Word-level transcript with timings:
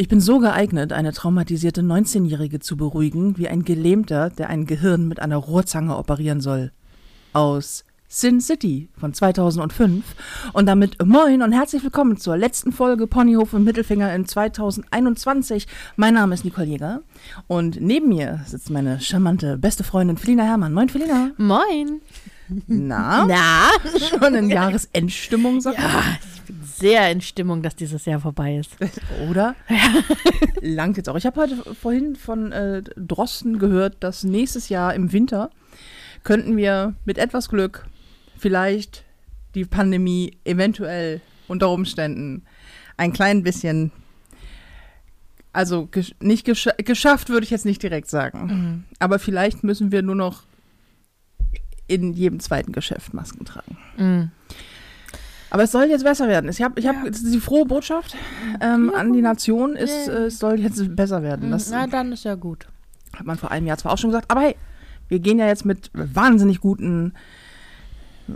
Ich 0.00 0.08
bin 0.08 0.18
so 0.18 0.38
geeignet, 0.38 0.94
eine 0.94 1.12
traumatisierte 1.12 1.82
19-Jährige 1.82 2.58
zu 2.58 2.78
beruhigen, 2.78 3.36
wie 3.36 3.48
ein 3.48 3.64
Gelähmter, 3.64 4.30
der 4.30 4.48
ein 4.48 4.64
Gehirn 4.64 5.06
mit 5.06 5.20
einer 5.20 5.36
Rohrzange 5.36 5.94
operieren 5.94 6.40
soll. 6.40 6.72
Aus 7.34 7.84
Sin 8.08 8.40
City 8.40 8.88
von 8.96 9.12
2005. 9.12 10.02
Und 10.54 10.64
damit 10.64 11.04
moin 11.04 11.42
und 11.42 11.52
herzlich 11.52 11.84
willkommen 11.84 12.16
zur 12.16 12.38
letzten 12.38 12.72
Folge 12.72 13.06
Ponyhof 13.06 13.52
und 13.52 13.64
Mittelfinger 13.64 14.14
in 14.14 14.24
2021. 14.24 15.66
Mein 15.96 16.14
Name 16.14 16.32
ist 16.32 16.46
Nicole 16.46 16.66
Jäger 16.66 17.02
und 17.46 17.78
neben 17.78 18.08
mir 18.08 18.40
sitzt 18.46 18.70
meine 18.70 19.00
charmante 19.00 19.58
beste 19.58 19.84
Freundin 19.84 20.16
Felina 20.16 20.44
Herrmann. 20.44 20.72
Moin 20.72 20.88
Felina. 20.88 21.32
Moin. 21.36 22.00
Na? 22.66 23.26
Na? 23.26 23.70
Schon 24.08 24.34
in 24.34 24.50
Jahresendstimmung, 24.50 25.60
sag 25.60 25.78
Ja, 25.78 26.02
ich 26.34 26.42
bin 26.42 26.60
sehr 26.62 27.10
in 27.10 27.20
Stimmung, 27.20 27.62
dass 27.62 27.76
dieses 27.76 28.04
Jahr 28.04 28.20
vorbei 28.20 28.56
ist. 28.56 28.76
Oder? 29.28 29.54
Langt 30.60 30.96
jetzt 30.96 31.08
auch. 31.08 31.16
Ich 31.16 31.26
habe 31.26 31.40
heute 31.40 31.56
vorhin 31.74 32.16
von 32.16 32.52
äh, 32.52 32.82
Drosten 32.96 33.58
gehört, 33.58 33.96
dass 34.00 34.24
nächstes 34.24 34.68
Jahr 34.68 34.94
im 34.94 35.12
Winter 35.12 35.50
könnten 36.24 36.56
wir 36.56 36.94
mit 37.04 37.18
etwas 37.18 37.48
Glück 37.48 37.86
vielleicht 38.36 39.04
die 39.54 39.64
Pandemie 39.64 40.38
eventuell 40.44 41.20
unter 41.48 41.70
Umständen 41.70 42.44
ein 42.96 43.12
klein 43.12 43.42
bisschen, 43.42 43.90
also 45.52 45.86
gesch 45.86 46.14
nicht 46.20 46.44
gesch 46.44 46.68
geschafft, 46.78 47.28
würde 47.28 47.44
ich 47.44 47.50
jetzt 47.50 47.64
nicht 47.64 47.82
direkt 47.82 48.08
sagen. 48.08 48.86
Aber 48.98 49.18
vielleicht 49.18 49.64
müssen 49.64 49.90
wir 49.90 50.02
nur 50.02 50.14
noch 50.14 50.42
in 51.90 52.12
jedem 52.12 52.40
zweiten 52.40 52.72
Geschäft 52.72 53.12
Masken 53.14 53.44
tragen. 53.44 53.76
Mhm. 53.96 54.30
Aber 55.50 55.64
es 55.64 55.72
soll 55.72 55.86
jetzt 55.86 56.04
besser 56.04 56.28
werden. 56.28 56.48
Ich 56.48 56.62
habe 56.62 56.78
ich 56.78 56.86
hab, 56.86 57.04
ist 57.04 57.24
die 57.24 57.40
frohe 57.40 57.64
Botschaft 57.66 58.16
ähm, 58.60 58.92
an 58.94 59.12
die 59.12 59.20
Nation, 59.22 59.74
ist, 59.74 60.06
Ja. 60.06 60.12
äh, 60.12 60.24
es 60.26 60.38
soll 60.38 60.60
jetzt 60.60 60.94
besser 60.94 61.22
werden. 61.24 61.50
Das 61.50 61.68
Na, 61.70 61.86
dann 61.88 62.12
ist 62.12 62.24
ja 62.24 62.36
gut. 62.36 62.68
hat 63.16 63.26
man 63.26 63.36
vor 63.36 63.50
einem 63.50 63.66
Jahr 63.66 63.76
zwar 63.76 63.92
auch 63.92 63.98
schon 63.98 64.10
gesagt, 64.10 64.30
aber 64.30 64.42
hey, 64.42 64.56
wir 65.08 65.18
gehen 65.18 65.40
ja 65.40 65.48
jetzt 65.48 65.64
mit 65.64 65.90
wahnsinnig 65.92 66.60
guten, 66.60 67.14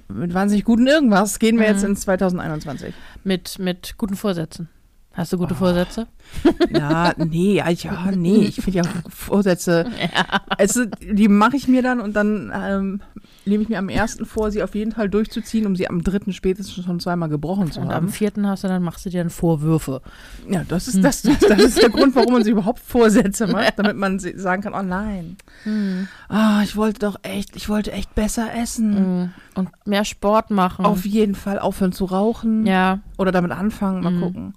mit 0.09 0.35
wahnsinnig 0.35 0.65
guten 0.65 0.89
irgendwas, 0.89 1.39
gehen 1.39 1.57
wir 1.59 1.69
Mhm. 1.69 1.73
jetzt 1.75 1.85
ins 1.85 2.01
2021. 2.01 2.93
Mit, 3.23 3.61
mit 3.61 3.95
guten 3.97 4.17
Vorsätzen. 4.17 4.69
Hast 5.13 5.33
du 5.33 5.39
gute 5.39 5.55
Vorsätze? 5.55 6.09
Ja, 6.71 7.13
nee, 7.17 7.55
ja, 7.57 7.69
ja, 7.71 8.11
nee, 8.15 8.45
ich 8.45 8.57
finde 8.57 8.79
ja 8.81 8.85
Vorsätze, 9.09 9.87
also, 10.59 10.85
die 10.85 11.29
mache 11.29 11.57
ich 11.57 11.69
mir 11.69 11.83
dann 11.83 12.01
und 12.01 12.15
dann 12.17 12.53
ähm, 12.55 13.01
nehme 13.45 13.63
ich 13.63 13.69
mir 13.69 13.79
am 13.79 13.89
ersten 13.89 14.25
vor, 14.27 14.51
sie 14.51 14.63
auf 14.63 14.75
jeden 14.75 14.93
Fall 14.93 15.09
durchzuziehen, 15.09 15.67
um 15.67 15.77
sie 15.77 15.89
am 15.89 16.03
dritten 16.03 16.33
spätestens 16.33 16.85
schon 16.85 16.99
zweimal 17.01 17.29
gebrochen 17.29 17.71
zu 17.71 17.81
Und 17.81 17.89
haben. 17.89 18.07
am 18.07 18.09
vierten 18.09 18.47
hast 18.47 18.65
du 18.65 18.69
dann 18.69 18.83
machst 18.83 19.05
du 19.07 19.11
dir 19.11 19.19
dann 19.23 19.31
Vorwürfe. 19.31 20.03
Ja, 20.49 20.65
das 20.69 20.89
ist, 20.89 21.03
das, 21.05 21.23
das, 21.23 21.39
das 21.39 21.59
ist 21.61 21.83
der 21.83 21.91
Grund, 21.91 22.15
warum 22.17 22.33
man 22.33 22.43
sich 22.45 22.53
überhaupt 22.53 22.81
Vorsätze 22.81 23.47
macht, 23.47 23.79
damit 23.79 23.97
man 23.97 24.19
sagen 24.19 24.63
kann, 24.63 24.75
oh 24.75 24.83
nein, 24.83 25.37
ah, 26.29 26.61
ich 26.63 26.77
wollte 26.77 27.01
doch 27.01 27.17
echt, 27.23 27.55
ich 27.57 27.69
wollte 27.69 27.93
echt 27.93 28.15
besser 28.15 28.49
essen. 28.55 29.21
Mhm. 29.21 29.31
Und 29.57 29.69
mehr 29.87 30.05
Sport 30.05 30.51
machen. 30.51 30.85
Auf 30.85 31.05
jeden 31.07 31.35
Fall 31.37 31.59
aufhören 31.61 31.93
zu 31.93 32.07
rauchen 32.07 32.67
ja, 32.67 32.99
oder 33.19 33.31
damit 33.31 33.53
anfangen, 33.53 34.03
mal 34.03 34.11
Mhm. 34.11 34.21
gucken. 34.21 34.55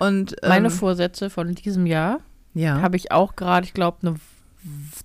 Und 0.00 0.34
ähm, 0.42 0.48
meine 0.48 0.70
Vorsätze 0.70 1.30
von 1.30 1.54
diesem 1.54 1.86
Jahr 1.86 2.18
ja. 2.54 2.80
habe 2.82 2.96
ich 2.96 3.12
auch 3.12 3.36
gerade, 3.36 3.64
ich 3.64 3.74
glaube, 3.74 3.98
eine 4.02 4.16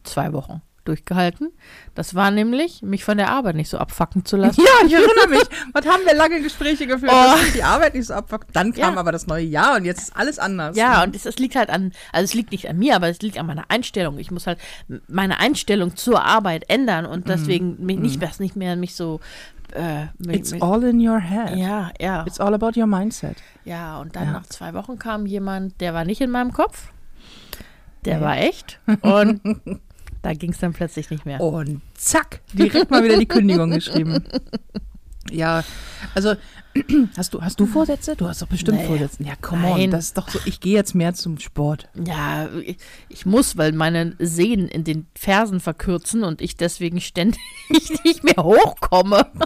zwei 0.04 0.34
Wochen 0.34 0.62
durchgehalten. 0.86 1.52
Das 1.96 2.14
war 2.14 2.30
nämlich, 2.30 2.84
mich 2.84 3.04
von 3.04 3.18
der 3.18 3.32
Arbeit 3.32 3.56
nicht 3.56 3.70
so 3.70 3.80
abfacken 3.80 4.24
zu 4.24 4.38
lassen. 4.38 4.62
Ja, 4.62 4.86
ich 4.86 4.94
erinnere 4.94 5.28
mich. 5.30 5.44
Was 5.74 5.86
haben 5.88 6.06
wir 6.06 6.14
lange 6.14 6.42
Gespräche 6.42 6.86
geführt, 6.86 7.12
Oh. 7.12 7.36
dass 7.42 7.54
die 7.54 7.64
Arbeit 7.64 7.96
nicht 7.96 8.06
so 8.06 8.14
abfuckt. 8.14 8.56
Dann 8.56 8.72
kam 8.72 8.94
Ja. 8.94 9.00
aber 9.00 9.12
das 9.12 9.26
neue 9.26 9.46
Jahr 9.46 9.78
und 9.78 9.86
jetzt 9.86 10.04
ist 10.04 10.16
alles 10.16 10.38
anders. 10.38 10.78
Ja, 10.78 11.04
und 11.04 11.16
es, 11.16 11.26
es 11.26 11.40
liegt 11.40 11.56
halt 11.56 11.72
an, 11.72 11.92
also 12.14 12.26
es 12.26 12.34
liegt 12.36 12.52
nicht 12.52 12.70
an 12.70 12.78
mir, 12.78 12.96
aber 12.96 13.08
es 13.10 13.20
liegt 13.22 13.40
an 13.40 13.48
meiner 13.48 13.66
Einstellung. 13.70 14.20
Ich 14.20 14.30
muss 14.30 14.46
halt 14.46 14.60
meine 15.08 15.40
Einstellung 15.40 15.96
zur 15.96 16.24
Arbeit 16.24 16.70
ändern 16.70 17.08
und 17.08 17.30
deswegen 17.30 17.84
mich 17.84 17.98
nicht, 17.98 18.22
was 18.22 18.40
nicht 18.40 18.56
mehr 18.56 18.76
mich 18.76 18.96
so. 18.96 19.20
Äh, 19.74 20.06
mich, 20.20 20.38
It's 20.38 20.52
mich, 20.52 20.62
all 20.64 20.84
in 20.84 21.06
your 21.06 21.20
head. 21.20 21.56
ja, 21.58 21.92
ja, 22.00 22.26
It's 22.26 22.40
all 22.40 22.54
about 22.54 22.80
your 22.80 22.88
mindset. 22.88 23.38
ja. 23.66 24.00
Und 24.00 24.16
dann 24.16 24.26
Ja. 24.28 24.32
nach 24.34 24.46
zwei 24.46 24.74
Wochen 24.74 24.98
kam 25.00 25.26
jemand, 25.26 25.80
der 25.82 25.94
war 25.94 26.06
nicht 26.06 26.22
in 26.22 26.30
meinem 26.32 26.54
Kopf, 26.54 26.92
der 28.06 28.18
Nee. 28.20 28.24
war 28.26 28.38
echt 28.38 28.80
und 29.02 29.42
da 30.22 30.34
ging 30.34 30.52
es 30.52 30.60
dann 30.60 30.74
plötzlich 30.74 31.10
nicht 31.10 31.26
mehr. 31.26 31.42
Und 31.42 31.82
zack, 31.96 32.42
direkt 32.54 32.90
mal 32.92 33.04
wieder 33.04 33.18
die 33.18 33.26
Kündigung 33.28 33.70
geschrieben. 33.72 34.24
Ja, 35.32 35.64
also 36.14 36.36
hast 37.18 37.34
du, 37.34 37.42
hast 37.42 37.60
du 37.60 37.66
Vorsätze? 37.66 38.16
Du 38.16 38.28
hast 38.28 38.42
doch 38.42 38.48
bestimmt 38.48 38.80
Nee. 38.80 38.86
Vorsätze. 38.88 39.24
Ja, 39.24 39.34
come 39.42 39.68
on, 39.72 39.92
das 39.92 40.06
ist 40.06 40.18
doch 40.18 40.30
so, 40.30 40.40
ich 40.46 40.60
gehe 40.60 40.74
jetzt 40.76 40.94
mehr 40.94 41.14
zum 41.14 41.40
Sport. 41.40 41.88
Ja, 42.06 42.48
ich, 42.64 42.78
ich 43.10 43.26
muss, 43.26 43.58
weil 43.58 43.72
meine 43.72 44.16
Sehnen 44.20 44.68
in 44.68 44.84
den 44.84 45.08
Fersen 45.16 45.60
verkürzen 45.60 46.24
und 46.24 46.42
ich 46.42 46.58
deswegen 46.58 47.00
ständig 47.02 47.40
nicht 48.04 48.24
mehr 48.24 48.44
hochkomme. 48.44 49.26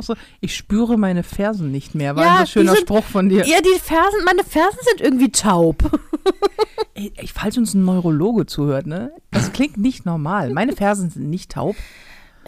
So, 0.00 0.16
ich 0.40 0.56
spüre 0.56 0.96
meine 0.98 1.22
Fersen 1.22 1.70
nicht 1.70 1.94
mehr. 1.94 2.16
War 2.16 2.24
Ja, 2.24 2.36
ein 2.38 2.46
so 2.46 2.52
schöner 2.54 2.72
sind- 2.72 2.80
Spruch 2.80 3.04
von 3.04 3.28
dir. 3.28 3.46
Ja, 3.46 3.60
die 3.60 3.78
Fersen, 3.78 4.24
meine 4.24 4.42
Fersen 4.42 4.78
sind 4.90 5.00
irgendwie 5.00 5.30
taub. 5.30 5.76
Ey, 6.94 7.12
ey, 7.14 7.28
falls 7.32 7.56
uns 7.56 7.72
ein 7.72 7.84
Neurologe 7.84 8.46
zuhört, 8.46 8.86
ne? 8.88 9.12
Das 9.30 9.52
klingt 9.52 9.76
nicht 9.76 10.04
normal. 10.04 10.50
Meine 10.50 10.72
Fersen 10.74 11.10
sind 11.10 11.30
nicht 11.30 11.52
taub. 11.52 11.76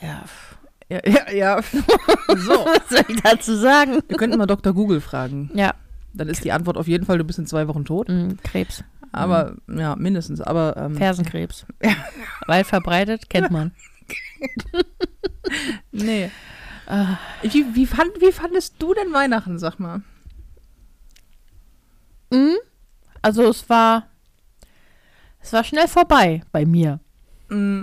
Ja, 0.03 0.25
Ja, 0.91 1.01
ja, 1.07 1.31
ja. 1.33 1.63
So. 2.37 2.51
was 2.67 2.89
soll 2.89 3.05
ich 3.09 3.21
dazu 3.23 3.55
sagen? 3.57 4.01
Wir 4.09 4.17
könnten 4.17 4.37
mal 4.39 4.47
Dr. 4.47 4.73
Google 4.75 5.01
fragen. 5.01 5.51
Ja, 5.55 5.75
Dann 6.13 6.29
ist 6.29 6.45
die 6.45 6.53
Antwort 6.53 6.77
auf 6.77 6.89
jeden 6.89 7.07
Fall, 7.07 7.19
du 7.19 7.25
bist 7.25 7.39
in 7.39 7.47
zwei 7.47 7.67
Wochen 7.69 7.85
tot. 7.85 8.09
mh, 8.09 8.35
Krebs, 8.45 8.83
Aber, 9.13 9.55
ja, 9.69 9.97
mindestens. 9.97 10.41
Aber, 10.41 10.77
ähm, 10.77 10.97
Fersenkrebs. 10.97 11.65
Weit 12.47 12.67
verbreitet, 12.67 13.31
kennt 13.31 13.51
man. 13.51 13.73
nee. 15.93 16.31
Wie, 17.43 17.67
wie, 17.75 17.87
fand, 17.87 18.11
wie 18.21 18.33
fandest 18.33 18.75
du 18.81 18.95
denn 18.95 19.13
Weihnachten, 19.13 19.59
sag 19.61 19.79
mal? 19.79 20.03
Mhm. 22.33 22.57
Also 23.23 23.49
es 23.49 23.69
war, 23.69 24.07
es 25.41 25.53
war 25.53 25.63
schnell 25.65 25.89
vorbei 25.89 26.43
bei 26.53 26.65
mir, 26.67 27.01
Mm. 27.49 27.83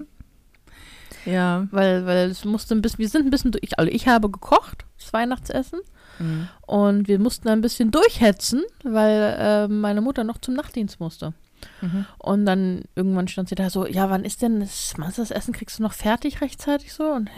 Ja. 1.27 1.67
weil, 1.71 2.05
weil 2.05 2.29
es 2.29 2.45
musste 2.45 2.73
ein 2.75 2.81
bisschen, 2.81 2.99
wir 2.99 3.09
sind 3.09 3.25
ein 3.25 3.29
bisschen, 3.29 3.51
durch- 3.51 3.63
ich, 3.63 3.77
also 3.77 3.91
ich 3.91 4.07
habe 4.07 4.29
gekocht, 4.29 4.85
das 4.97 5.11
Weihnachtsessen. 5.13 5.79
Mm. 6.19 6.43
Und 6.65 7.07
wir 7.07 7.19
mussten 7.19 7.47
ein 7.49 7.61
bisschen 7.61 7.91
durchhetzen, 7.91 8.63
weil 8.83 9.35
äh, 9.39 9.67
meine 9.67 10.01
Mutter 10.01 10.23
noch 10.23 10.39
zum 10.39 10.55
Nachtdienst 10.55 10.99
musste. 10.99 11.33
Mhm. 11.81 12.05
Und 12.19 12.45
dann 12.45 12.83
irgendwann 12.95 13.27
stand 13.27 13.49
sie 13.49 13.55
da 13.55 13.69
so, 13.69 13.85
ja, 13.87 14.09
wann 14.09 14.23
ist 14.25 14.41
denn 14.41 14.59
das, 14.59 14.93
das 15.15 15.31
Essen 15.31 15.53
kriegst 15.53 15.79
du 15.79 15.83
noch 15.83 15.93
fertig 15.93 16.41
rechtzeitig 16.41 16.93
so? 16.93 17.03
Und 17.11 17.29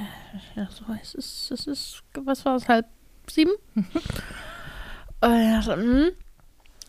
ja, 0.56 0.68
so, 0.72 0.86
es 1.02 1.14
ist, 1.14 1.52
es 1.52 1.68
ist, 1.68 2.04
was 2.14 2.46
war 2.46 2.56
es, 2.56 2.68
halb 2.68 2.86
sieben? 3.30 3.52
Und 3.76 5.34
ich 5.42 5.66
dachte, 5.66 5.76
hm, 5.76 6.12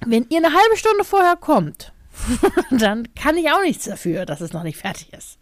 wenn 0.07 0.27
ihr 0.29 0.39
eine 0.39 0.53
halbe 0.55 0.77
Stunde 0.77 1.05
vorher 1.05 1.37
kommt, 1.37 1.93
dann 2.71 3.13
kann 3.15 3.37
ich 3.37 3.51
auch 3.51 3.63
nichts 3.63 3.85
dafür, 3.85 4.27
dass 4.27 4.41
es 4.41 4.53
noch 4.53 4.63
nicht 4.63 4.79
fertig 4.79 5.13
ist. 5.13 5.39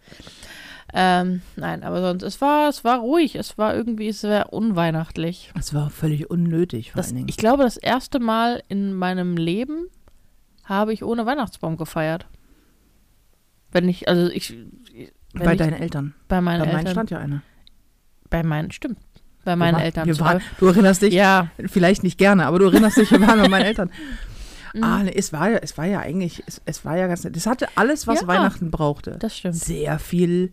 Ähm, 0.94 1.42
nein, 1.56 1.82
aber 1.82 2.00
sonst, 2.00 2.22
es 2.22 2.40
war, 2.40 2.68
es 2.68 2.82
war 2.82 3.00
ruhig, 3.00 3.34
es 3.34 3.58
war 3.58 3.74
irgendwie, 3.74 4.10
war 4.22 4.52
unweihnachtlich. 4.52 5.52
Es 5.58 5.74
war 5.74 5.90
völlig 5.90 6.30
unnötig, 6.30 6.92
vor 6.92 6.96
Das, 6.98 7.08
allen 7.08 7.16
Dingen. 7.16 7.28
ich 7.28 7.36
glaube, 7.36 7.62
das 7.62 7.76
erste 7.76 8.20
Mal 8.20 8.62
in 8.68 8.94
meinem 8.94 9.36
Leben 9.36 9.88
habe 10.64 10.92
ich 10.94 11.04
ohne 11.04 11.26
Weihnachtsbaum 11.26 11.76
gefeiert. 11.76 12.26
Wenn 13.70 13.88
ich, 13.88 14.08
also 14.08 14.30
ich, 14.30 14.56
bei 15.34 15.52
ich, 15.52 15.58
deinen 15.58 15.74
Eltern. 15.74 16.14
bei 16.26 16.40
meinen 16.40 16.60
Bei 16.60 16.66
meinen 16.66 16.78
Eltern, 16.78 16.92
stand 16.92 17.10
ja 17.10 17.18
einer. 17.18 17.42
bei 18.30 18.42
meinen, 18.42 18.70
stimmt, 18.70 18.98
bei 19.44 19.56
meinen 19.56 19.74
waren, 19.74 19.82
Eltern. 19.82 20.06
Wir 20.06 20.18
waren, 20.20 20.40
du 20.58 20.66
erinnerst 20.68 21.02
dich, 21.02 21.12
ja, 21.12 21.48
vielleicht 21.66 22.02
nicht 22.02 22.16
gerne, 22.16 22.46
aber 22.46 22.58
du 22.60 22.64
erinnerst 22.66 22.96
dich, 22.96 23.10
wir 23.10 23.20
waren 23.20 23.40
bei 23.40 23.48
meinen 23.48 23.64
Eltern. 23.66 23.90
Mhm. 24.74 24.84
Ah, 24.84 25.02
nee, 25.02 25.14
es 25.16 25.32
war 25.32 25.48
ja, 25.48 25.56
es 25.62 25.78
war 25.78 25.86
ja 25.86 26.00
eigentlich, 26.00 26.42
es, 26.46 26.60
es 26.66 26.84
war 26.84 26.94
ja 26.98 27.06
ganz 27.06 27.24
nett. 27.24 27.34
Es 27.38 27.46
hatte 27.46 27.68
alles, 27.74 28.06
was 28.06 28.20
Ja. 28.20 28.26
Weihnachten 28.26 28.70
brauchte. 28.70 29.12
das 29.18 29.34
stimmt. 29.38 29.54
Sehr 29.56 29.98
viel 29.98 30.52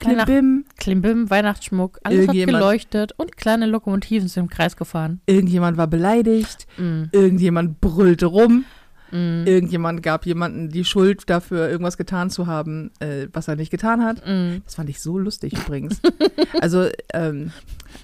Weihnacht- 0.00 0.26
Klimbim. 0.26 0.64
Klimbim, 0.78 1.30
Weihnachtsschmuck, 1.30 1.98
alles 2.04 2.28
hat 2.28 2.34
geleuchtet 2.34 3.12
und 3.16 3.36
kleine 3.36 3.66
Lokomotiven 3.66 4.28
sind 4.28 4.44
im 4.44 4.48
Kreis 4.50 4.76
gefahren. 4.76 5.20
Irgendjemand 5.26 5.76
war 5.76 5.86
beleidigt. 5.88 6.66
Mm, 6.76 7.04
Irgendjemand 7.12 7.80
brüllte 7.80 8.26
rum. 8.26 8.64
mm, 9.10 9.44
Irgendjemand 9.46 10.02
gab 10.02 10.24
jemanden 10.26 10.68
die 10.68 10.84
Schuld 10.84 11.28
dafür, 11.28 11.68
irgendwas 11.68 11.96
getan 11.96 12.30
zu 12.30 12.46
haben, 12.46 12.90
äh, 13.00 13.26
was 13.32 13.48
er 13.48 13.56
nicht 13.56 13.70
getan 13.70 14.04
hat. 14.04 14.22
mm. 14.26 14.62
Das 14.64 14.76
fand 14.76 14.88
ich 14.88 15.00
so 15.00 15.18
lustig 15.18 15.54
übrigens. 15.54 16.00
also 16.60 16.88
ähm, 17.12 17.50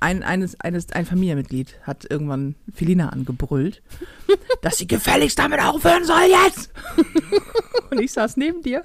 ein, 0.00 0.22
eines, 0.22 0.58
eines, 0.60 0.90
ein 0.92 1.06
Familienmitglied 1.06 1.74
hat 1.82 2.04
irgendwann 2.10 2.54
Felina 2.74 3.10
angebrüllt, 3.10 3.82
dass 4.62 4.78
sie 4.78 4.86
gefälligst 4.86 5.38
damit 5.38 5.60
aufhören 5.60 6.04
soll 6.04 6.22
jetzt. 6.46 6.70
und 7.90 8.00
ich 8.00 8.12
saß 8.12 8.36
neben 8.36 8.62
dir 8.62 8.82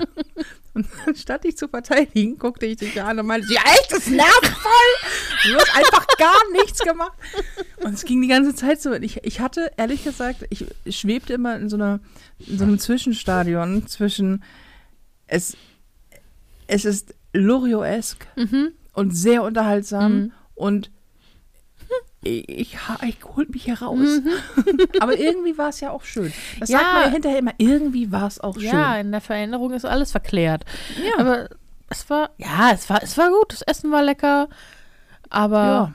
Und 0.75 0.86
statt 1.18 1.44
dich 1.44 1.57
zu 1.57 1.68
verteidigen, 1.68 2.38
guckte 2.38 2.66
ich 2.68 2.78
dich 2.78 3.01
an 3.01 3.19
und 3.19 3.25
meinte, 3.25 3.51
ja 3.51 3.62
echt, 3.66 3.92
das 3.92 4.07
nervt 4.07 4.48
voll. 4.48 5.51
Du 5.51 5.56
hast 5.57 5.75
einfach 5.75 6.06
gar 6.18 6.51
nichts 6.54 6.80
gemacht. 6.80 7.13
Und 7.84 7.94
es 7.94 8.06
ging 8.06 8.22
die 8.22 8.28
ganze 8.28 8.54
Zeit 8.56 8.81
so. 8.81 8.94
Ich, 8.94 9.24
ich 9.24 9.40
hatte, 9.40 9.72
ehrlich 9.78 10.04
gesagt, 10.04 10.45
ich 10.50 10.66
schwebte 10.88 11.34
immer 11.34 11.56
in 11.57 11.69
so, 11.69 11.75
einer, 11.75 12.00
in 12.40 12.57
so 12.57 12.63
einem 12.66 12.78
Zwischenstadion 12.80 13.88
zwischen 13.88 14.44
es, 15.28 15.57
es 16.68 16.86
ist 16.86 17.16
Loriot-esque 17.34 18.28
Mhm. 18.36 18.72
und 18.94 19.12
sehr 19.16 19.44
unterhaltsam 19.44 20.13
Mhm. 20.13 20.31
Und 20.59 20.91
ich, 22.21 22.47
ich, 22.50 22.77
ich 23.07 23.17
holt 23.25 23.50
mich 23.50 23.67
heraus. 23.67 23.97
Mhm. 23.97 24.27
Aber 25.00 25.17
irgendwie 25.17 25.57
war 25.57 25.69
es 25.69 25.79
ja 25.79 25.91
auch 25.91 26.03
schön. 26.03 26.31
Das 26.59 26.69
Ja. 26.69 26.79
sagt 26.79 26.94
man 26.94 27.03
ja 27.06 27.09
hinterher 27.11 27.39
immer, 27.39 27.53
irgendwie 27.57 28.11
war 28.11 28.27
es 28.27 28.39
auch 28.39 28.57
Ja, 28.57 28.94
schön. 28.95 29.06
in 29.07 29.11
der 29.11 29.21
Veränderung 29.21 29.71
ist 29.73 29.85
alles 29.85 30.11
verklärt. 30.11 30.65
Ja. 31.03 31.19
Aber 31.19 31.50
es 31.89 32.09
war, 32.09 32.31
ja, 32.38 32.71
es 32.73 32.89
war, 32.89 33.01
es 33.01 33.17
war 33.17 33.29
gut. 33.29 33.53
Das 33.53 33.61
Essen 33.61 33.91
war 33.91 34.03
lecker. 34.03 34.50
Aber 35.29 35.94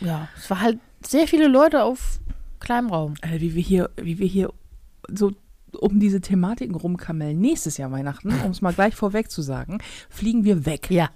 ja. 0.00 0.06
ja, 0.06 0.28
es 0.36 0.50
war 0.50 0.60
halt 0.60 0.78
sehr 1.06 1.26
viele 1.26 1.48
Leute 1.48 1.82
auf 1.82 2.20
kleinem 2.60 2.90
Raum. 2.90 3.14
Alter, 3.22 3.40
wie 3.40 3.54
wir 3.54 3.62
hier, 3.62 3.90
wie 3.96 4.18
wir 4.18 4.26
hier 4.26 4.52
so 5.08 5.32
um 5.72 5.98
diese 5.98 6.20
Thematiken 6.20 6.74
rumkamellen. 6.74 7.40
Nächstes 7.40 7.78
Jahr 7.78 7.90
Weihnachten, 7.90 8.28
um 8.44 8.50
es 8.50 8.60
mal 8.60 8.74
gleich 8.74 8.94
vorweg 8.94 9.30
zu 9.30 9.40
sagen, 9.40 9.78
fliegen 10.10 10.44
wir 10.44 10.66
weg. 10.66 10.90
Ja. 10.90 11.08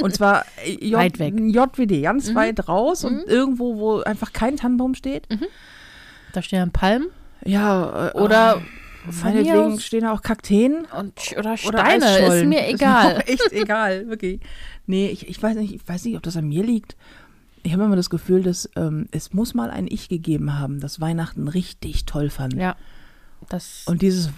Und 0.00 0.14
zwar 0.14 0.44
äh, 0.64 0.72
J 0.84 0.98
Weit 0.98 1.18
weg. 1.18 1.34
JWD, 1.38 2.02
ganz 2.02 2.30
Mhm. 2.30 2.34
weit 2.34 2.68
raus 2.68 3.04
und 3.04 3.14
Mhm. 3.18 3.22
irgendwo, 3.26 3.76
wo 3.78 4.00
einfach 4.00 4.32
kein 4.32 4.56
Tannenbaum 4.56 4.94
steht. 4.94 5.26
Da 6.32 6.42
stehen 6.42 6.70
Palmen 6.70 7.08
Ja, 7.44 8.08
äh, 8.08 8.12
oder 8.18 8.56
oh, 8.58 9.12
mir 9.12 9.24
meinetwegen 9.24 9.72
aus- 9.74 9.82
stehen 9.84 10.02
da 10.02 10.12
auch 10.12 10.22
Kakteen. 10.22 10.86
und, 10.98 11.12
oder 11.32 11.40
Oder 11.40 11.56
Steine. 11.56 11.96
Ist 11.96 12.04
Eisschollen. 12.04 12.48
mir 12.48 12.60
mir 12.60 12.68
egal. 12.68 13.16
auch 13.16 13.20
echt 13.28 13.52
egal, 13.52 14.08
wirklich. 14.08 14.40
Nee, 14.86 15.08
ich, 15.08 15.28
ich, 15.28 15.42
weiß 15.42 15.56
nicht, 15.56 15.74
ich 15.74 15.88
weiß 15.88 16.04
nicht, 16.04 16.16
ob 16.16 16.22
das 16.22 16.36
an 16.36 16.48
mir 16.48 16.62
liegt. 16.64 16.96
Ich 17.62 17.72
habe 17.74 17.84
immer 17.84 17.96
das 17.96 18.08
Gefühl, 18.10 18.42
dass 18.42 18.70
ähm, 18.76 19.06
es 19.10 19.32
muss 19.34 19.52
mal 19.54 19.70
ein 19.70 19.86
Ich 19.88 20.08
gegeben 20.08 20.58
haben, 20.58 20.80
das 20.80 21.00
Weihnachten 21.00 21.46
richtig 21.48 22.06
toll 22.06 22.30
fand. 22.30 22.54
Ja. 22.54 22.74
Das, 23.48 23.84
Und 23.86 24.02
dieses, 24.02 24.30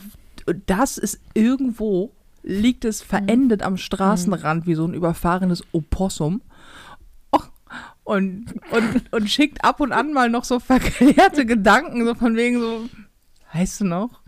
das 0.67 0.99
ist 0.99 1.21
irgendwo, 1.35 2.12
liegt 2.43 2.85
es 2.85 3.03
verendet 3.03 3.62
am 3.62 3.77
Straßenrand 3.77 4.67
wie 4.67 4.75
so 4.75 4.87
ein 4.87 4.94
überfahrenes 4.94 5.65
Opossum. 5.73 6.43
Und, 8.05 8.47
und, 8.73 9.12
und 9.12 9.31
schickt 9.31 9.65
ab 9.65 9.81
und 9.81 9.93
an 9.93 10.12
mal 10.12 10.29
noch 10.29 10.43
so 10.43 10.59
verklärte 10.59 11.47
Gedanken, 11.47 12.05
so 12.05 12.17
von 12.17 12.37
wegen 12.37 12.61
so, 12.61 12.89
weißt 13.53 13.83
du 13.83 13.85
noch? 13.85 14.23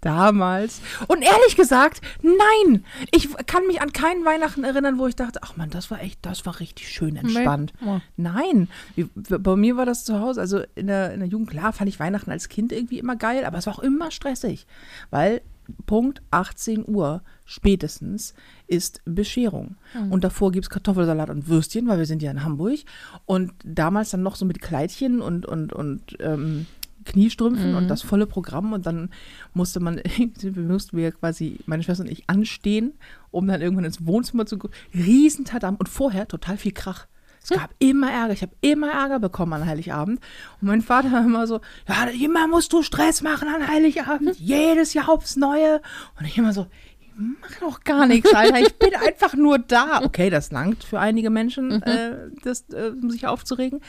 Damals. 0.00 0.80
Und 1.08 1.22
ehrlich 1.22 1.56
gesagt, 1.56 2.00
nein. 2.22 2.84
Ich 3.10 3.28
kann 3.46 3.66
mich 3.66 3.82
an 3.82 3.92
keinen 3.92 4.24
Weihnachten 4.24 4.64
erinnern, 4.64 4.98
wo 4.98 5.06
ich 5.06 5.16
dachte, 5.16 5.40
ach 5.42 5.56
man, 5.56 5.70
das 5.70 5.90
war 5.90 6.00
echt, 6.02 6.24
das 6.24 6.46
war 6.46 6.60
richtig 6.60 6.88
schön 6.88 7.16
entspannt. 7.16 7.72
Oh. 7.84 8.00
Nein, 8.16 8.68
bei 9.16 9.56
mir 9.56 9.76
war 9.76 9.86
das 9.86 10.04
zu 10.04 10.20
Hause, 10.20 10.40
also 10.40 10.62
in 10.74 10.86
der, 10.86 11.12
in 11.12 11.20
der 11.20 11.28
Jugend, 11.28 11.50
klar 11.50 11.72
fand 11.72 11.88
ich 11.88 12.00
Weihnachten 12.00 12.30
als 12.30 12.48
Kind 12.48 12.72
irgendwie 12.72 12.98
immer 12.98 13.16
geil, 13.16 13.44
aber 13.44 13.58
es 13.58 13.66
war 13.66 13.74
auch 13.74 13.82
immer 13.82 14.10
stressig, 14.10 14.66
weil 15.10 15.42
Punkt 15.86 16.22
18 16.30 16.88
Uhr 16.88 17.22
spätestens 17.44 18.34
ist 18.66 19.00
Bescherung. 19.04 19.76
Und 20.10 20.24
davor 20.24 20.52
gibt 20.52 20.66
es 20.66 20.70
Kartoffelsalat 20.70 21.30
und 21.30 21.48
Würstchen, 21.48 21.88
weil 21.88 21.98
wir 21.98 22.06
sind 22.06 22.22
ja 22.22 22.30
in 22.30 22.44
Hamburg. 22.44 22.80
Und 23.26 23.52
damals 23.64 24.10
dann 24.10 24.22
noch 24.22 24.36
so 24.36 24.44
mit 24.44 24.60
Kleidchen 24.60 25.20
und, 25.20 25.46
und, 25.46 25.72
und 25.72 26.16
ähm, 26.20 26.66
Kniestrümpfen 27.04 27.74
und 27.74 27.88
das 27.88 28.02
volle 28.02 28.26
Programm. 28.26 28.72
Und 28.72 28.86
dann 28.86 29.10
musste 29.52 29.80
man, 29.80 30.00
mussten 30.56 30.96
wir 30.96 31.12
quasi, 31.12 31.58
meine 31.66 31.82
Schwester 31.82 32.04
und 32.04 32.10
ich, 32.10 32.24
anstehen, 32.28 32.94
um 33.30 33.46
dann 33.46 33.60
irgendwann 33.60 33.84
ins 33.84 34.06
Wohnzimmer 34.06 34.46
zu 34.46 34.58
gucken. 34.58 34.76
Riesentadam 34.94 35.76
und 35.76 35.88
vorher 35.88 36.26
total 36.28 36.56
viel 36.56 36.72
Krach. 36.72 37.06
Es 37.44 37.50
gab 37.50 37.74
immer 37.78 38.10
Ärger. 38.10 38.32
Ich 38.32 38.42
habe 38.42 38.56
immer 38.62 38.90
Ärger 38.90 39.20
bekommen 39.20 39.52
an 39.52 39.66
Heiligabend. 39.66 40.18
Und 40.60 40.68
mein 40.68 40.80
Vater 40.80 41.12
war 41.12 41.22
immer 41.22 41.46
so, 41.46 41.60
ja, 41.86 42.04
immer 42.04 42.48
musst 42.48 42.72
du 42.72 42.82
Stress 42.82 43.20
machen 43.20 43.48
an 43.48 43.68
Heiligabend. 43.68 44.38
Jedes 44.38 44.94
Jahr 44.94 45.10
aufs 45.10 45.36
Neue. 45.36 45.82
Und 46.18 46.26
ich 46.26 46.38
immer 46.38 46.54
so, 46.54 46.66
ich 46.98 47.08
mache 47.16 47.60
doch 47.60 47.84
gar 47.84 48.06
nichts, 48.06 48.32
Alter. 48.34 48.60
Ich 48.60 48.74
bin 48.78 48.94
einfach 48.94 49.34
nur 49.34 49.58
da. 49.58 50.00
Okay, 50.02 50.30
das 50.30 50.52
langt 50.52 50.84
für 50.84 50.98
einige 50.98 51.28
Menschen, 51.28 51.82
äh, 51.82 52.30
das, 52.42 52.64
äh, 52.70 52.92
um 53.00 53.10
sich 53.10 53.26
aufzuregen. 53.26 53.82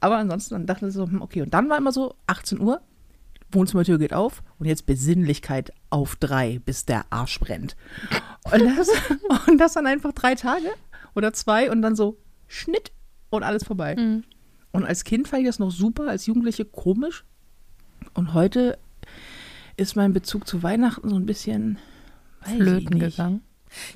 Aber 0.00 0.16
ansonsten 0.16 0.54
dann 0.54 0.66
dachte 0.66 0.88
ich 0.88 0.94
so, 0.94 1.04
hm, 1.04 1.20
okay. 1.20 1.42
Und 1.42 1.52
dann 1.52 1.68
war 1.68 1.76
immer 1.76 1.92
so 1.92 2.14
18 2.28 2.60
Uhr, 2.60 2.80
Wohnzimmertür 3.50 3.98
geht 3.98 4.14
auf 4.14 4.42
und 4.58 4.66
jetzt 4.66 4.86
Besinnlichkeit 4.86 5.70
auf 5.90 6.16
drei, 6.16 6.60
bis 6.64 6.86
der 6.86 7.04
Arsch 7.10 7.38
brennt. 7.38 7.76
Und 8.50 8.64
das, 8.78 8.88
und 9.48 9.58
das 9.58 9.74
dann 9.74 9.86
einfach 9.86 10.12
drei 10.12 10.34
Tage 10.34 10.70
oder 11.14 11.34
zwei 11.34 11.70
und 11.70 11.82
dann 11.82 11.94
so 11.94 12.16
Schnitt 12.48 12.90
und 13.36 13.42
alles 13.42 13.64
vorbei. 13.64 13.96
Mhm. 13.96 14.24
Und 14.72 14.84
als 14.84 15.04
Kind 15.04 15.28
fand 15.28 15.42
ich 15.42 15.48
das 15.48 15.58
noch 15.58 15.70
super, 15.70 16.08
als 16.08 16.26
Jugendliche 16.26 16.64
komisch. 16.64 17.24
Und 18.14 18.34
heute 18.34 18.78
ist 19.76 19.96
mein 19.96 20.12
Bezug 20.12 20.46
zu 20.46 20.62
Weihnachten 20.62 21.08
so 21.08 21.16
ein 21.16 21.26
bisschen 21.26 21.78
flöten 22.42 22.98
gegangen. 22.98 23.42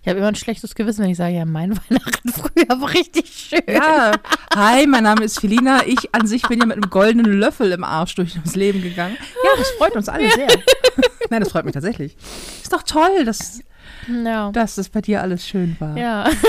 Ich 0.02 0.08
habe 0.08 0.18
immer 0.18 0.28
ein 0.28 0.36
schlechtes 0.36 0.74
Gewissen, 0.74 1.02
wenn 1.02 1.10
ich 1.10 1.16
sage, 1.16 1.34
ja, 1.34 1.44
mein 1.44 1.76
Weihnachten 1.90 2.28
früher 2.30 2.80
war 2.80 2.92
richtig 2.92 3.28
schön. 3.28 3.62
Ja, 3.68 4.12
hi, 4.54 4.86
mein 4.86 5.04
Name 5.04 5.24
ist 5.24 5.40
Felina. 5.40 5.86
Ich 5.86 6.14
an 6.14 6.26
sich 6.26 6.42
bin 6.48 6.60
ja 6.60 6.66
mit 6.66 6.76
einem 6.76 6.90
goldenen 6.90 7.38
Löffel 7.38 7.72
im 7.72 7.84
Arsch 7.84 8.14
durch 8.14 8.38
das 8.42 8.56
Leben 8.56 8.82
gegangen. 8.82 9.16
Ja, 9.44 9.50
das 9.58 9.70
freut 9.72 9.94
uns 9.96 10.08
alle 10.08 10.30
sehr. 10.30 10.48
Nein, 11.30 11.40
das 11.40 11.50
freut 11.50 11.64
mich 11.64 11.74
tatsächlich. 11.74 12.16
Ist 12.62 12.72
doch 12.72 12.82
toll, 12.82 13.24
dass, 13.24 13.60
Ja. 14.08 14.50
dass 14.52 14.74
das 14.76 14.88
bei 14.88 15.00
dir 15.00 15.22
alles 15.22 15.46
schön 15.46 15.76
war. 15.78 15.96
ja. 15.96 16.28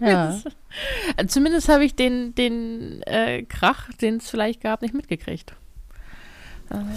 Ja. 0.00 0.38
Zumindest 1.28 1.70
habe 1.70 1.82
ich 1.84 1.94
den, 1.96 2.34
den 2.34 3.00
äh, 3.06 3.42
Krach, 3.44 3.88
den 4.02 4.16
es 4.18 4.28
vielleicht 4.28 4.60
gab, 4.60 4.82
nicht 4.82 4.92
mitgekriegt. 4.92 5.54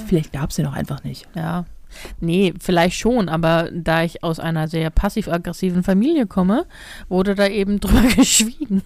Vielleicht 0.07 0.33
gab 0.33 0.49
es 0.49 0.57
den 0.57 0.65
auch 0.67 0.73
einfach 0.73 1.03
nicht. 1.05 1.25
Ja. 1.33 1.63
Nee, 2.19 2.53
vielleicht 2.59 2.97
schon, 2.97 3.29
aber 3.29 3.69
da 3.73 4.03
ich 4.03 4.23
aus 4.23 4.39
einer 4.41 4.67
sehr 4.67 4.89
passiv-aggressiven 4.89 5.83
Familie 5.83 6.27
komme, 6.27 6.65
wurde 7.07 7.33
da 7.33 7.47
eben 7.47 7.79
drüber 7.79 8.01
geschwiegen. 8.13 8.81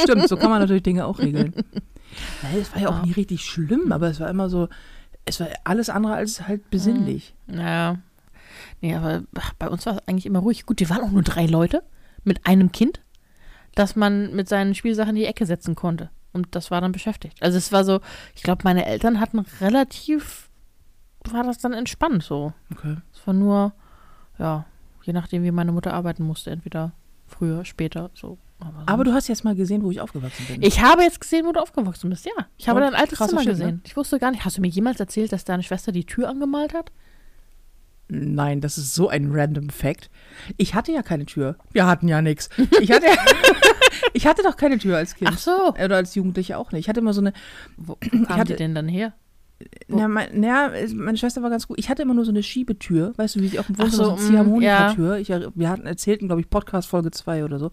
Stimmt, 0.00 0.28
so 0.28 0.36
kann 0.36 0.50
man 0.50 0.60
natürlich 0.60 0.84
Dinge 0.84 1.06
auch 1.06 1.18
regeln. 1.18 1.52
Es 2.56 2.72
war 2.72 2.80
ja 2.80 2.88
auch 2.90 2.98
Ja. 3.00 3.02
nie 3.06 3.12
richtig 3.12 3.42
schlimm, 3.42 3.90
aber 3.90 4.06
es 4.08 4.20
war 4.20 4.30
immer 4.30 4.48
so, 4.48 4.68
es 5.24 5.40
war 5.40 5.48
alles 5.64 5.90
andere 5.90 6.14
als 6.14 6.46
halt 6.46 6.70
besinnlich. 6.70 7.34
Ja. 7.48 7.96
Nee, 8.84 8.94
aber 8.96 9.22
ach, 9.38 9.54
bei 9.54 9.70
uns 9.70 9.86
war 9.86 9.94
es 9.94 10.06
eigentlich 10.06 10.26
immer 10.26 10.40
ruhig. 10.40 10.66
Gut, 10.66 10.78
wir 10.78 10.90
waren 10.90 11.00
auch 11.00 11.10
nur 11.10 11.22
drei 11.22 11.46
Leute 11.46 11.82
mit 12.22 12.46
einem 12.46 12.70
Kind, 12.70 13.00
dass 13.74 13.96
man 13.96 14.34
mit 14.36 14.46
seinen 14.46 14.74
Spielsachen 14.74 15.16
in 15.16 15.22
die 15.22 15.24
Ecke 15.24 15.46
setzen 15.46 15.74
konnte. 15.74 16.10
Und 16.34 16.54
das 16.54 16.70
war 16.70 16.82
dann 16.82 16.92
beschäftigt. 16.92 17.42
Also 17.42 17.56
es 17.56 17.72
war 17.72 17.82
so, 17.84 18.02
ich 18.34 18.42
glaube, 18.42 18.60
meine 18.64 18.84
Eltern 18.84 19.20
hatten 19.20 19.38
relativ, 19.62 20.50
war 21.30 21.44
das 21.44 21.56
dann 21.56 21.72
entspannt 21.72 22.24
so. 22.24 22.52
Okay. 22.72 22.98
Es 23.14 23.26
war 23.26 23.32
nur, 23.32 23.72
ja, 24.38 24.66
je 25.02 25.14
nachdem, 25.14 25.44
wie 25.44 25.50
meine 25.50 25.72
Mutter 25.72 25.94
arbeiten 25.94 26.22
musste, 26.22 26.50
entweder 26.50 26.92
früher, 27.26 27.64
später, 27.64 28.10
so. 28.12 28.36
Aber, 28.58 28.82
Aber 28.84 29.04
du 29.04 29.14
hast 29.14 29.28
jetzt 29.28 29.44
mal 29.44 29.54
gesehen, 29.54 29.82
wo 29.82 29.92
ich 29.92 30.02
aufgewachsen 30.02 30.44
bin. 30.46 30.62
ich 30.62 30.82
habe 30.82 31.04
jetzt 31.04 31.22
gesehen, 31.22 31.46
wo 31.46 31.52
du 31.52 31.60
aufgewachsen 31.60 32.10
bist, 32.10 32.26
ja. 32.26 32.32
Ich 32.58 32.68
habe 32.68 32.80
Und 32.80 32.92
dein 32.92 33.00
altes 33.00 33.18
Zimmer 33.18 33.40
Shit, 33.40 33.50
gesehen. 33.52 33.76
ne? 33.76 33.80
Ich 33.84 33.96
wusste 33.96 34.18
gar 34.18 34.30
nicht, 34.30 34.44
hast 34.44 34.58
du 34.58 34.60
mir 34.60 34.68
jemals 34.68 35.00
erzählt, 35.00 35.32
dass 35.32 35.44
deine 35.44 35.62
Schwester 35.62 35.90
die 35.90 36.04
Tür 36.04 36.28
angemalt 36.28 36.74
hat? 36.74 36.92
Nein, 38.08 38.60
das 38.60 38.76
ist 38.76 38.94
so 38.94 39.08
ein 39.08 39.30
random 39.32 39.70
Fact. 39.70 40.10
Ich 40.56 40.74
hatte 40.74 40.92
ja 40.92 41.02
keine 41.02 41.26
Tür. 41.26 41.56
Wir 41.72 41.86
hatten 41.86 42.06
ja 42.06 42.20
nichts. 42.20 42.50
Ich 42.80 42.92
hatte, 42.92 43.06
ich 44.12 44.26
hatte 44.26 44.42
doch 44.42 44.56
keine 44.56 44.78
Tür 44.78 44.96
als 44.96 45.14
Kind. 45.14 45.30
Ach 45.32 45.38
so. 45.38 45.72
Oder 45.72 45.96
als 45.96 46.14
Jugendliche 46.14 46.58
auch 46.58 46.72
nicht. 46.72 46.80
Ich 46.80 46.88
hatte 46.88 47.00
immer 47.00 47.14
so 47.14 47.20
eine. 47.20 47.32
Wo 47.76 47.94
kam 48.26 48.28
hatte- 48.28 48.52
die 48.52 48.56
denn 48.56 48.74
dann 48.74 48.88
her? 48.88 49.14
Na, 49.88 50.08
mein, 50.08 50.28
na, 50.34 50.72
meine 50.94 51.16
Schwester 51.16 51.42
war 51.42 51.48
ganz 51.48 51.66
gut. 51.66 51.78
Ich 51.78 51.88
hatte 51.88 52.02
immer 52.02 52.12
nur 52.12 52.24
so 52.24 52.32
eine 52.32 52.42
Schiebetür, 52.42 53.12
weißt 53.16 53.36
du, 53.36 53.40
wie 53.40 53.48
sie 53.48 53.58
auf 53.58 53.66
dem 53.66 53.78
Wohnzimmer 53.78 54.04
so, 54.04 54.04
so, 54.04 54.10
eine 54.10 54.20
mm, 54.20 54.26
Ziehharmonika-Tür. 54.26 55.16
Ich, 55.18 55.28
wir 55.28 55.68
hatten 55.68 55.86
erzählten, 55.86 56.26
glaube 56.26 56.40
ich, 56.42 56.50
Podcast 56.50 56.88
Folge 56.88 57.12
2 57.12 57.44
oder 57.44 57.58
so. 57.58 57.70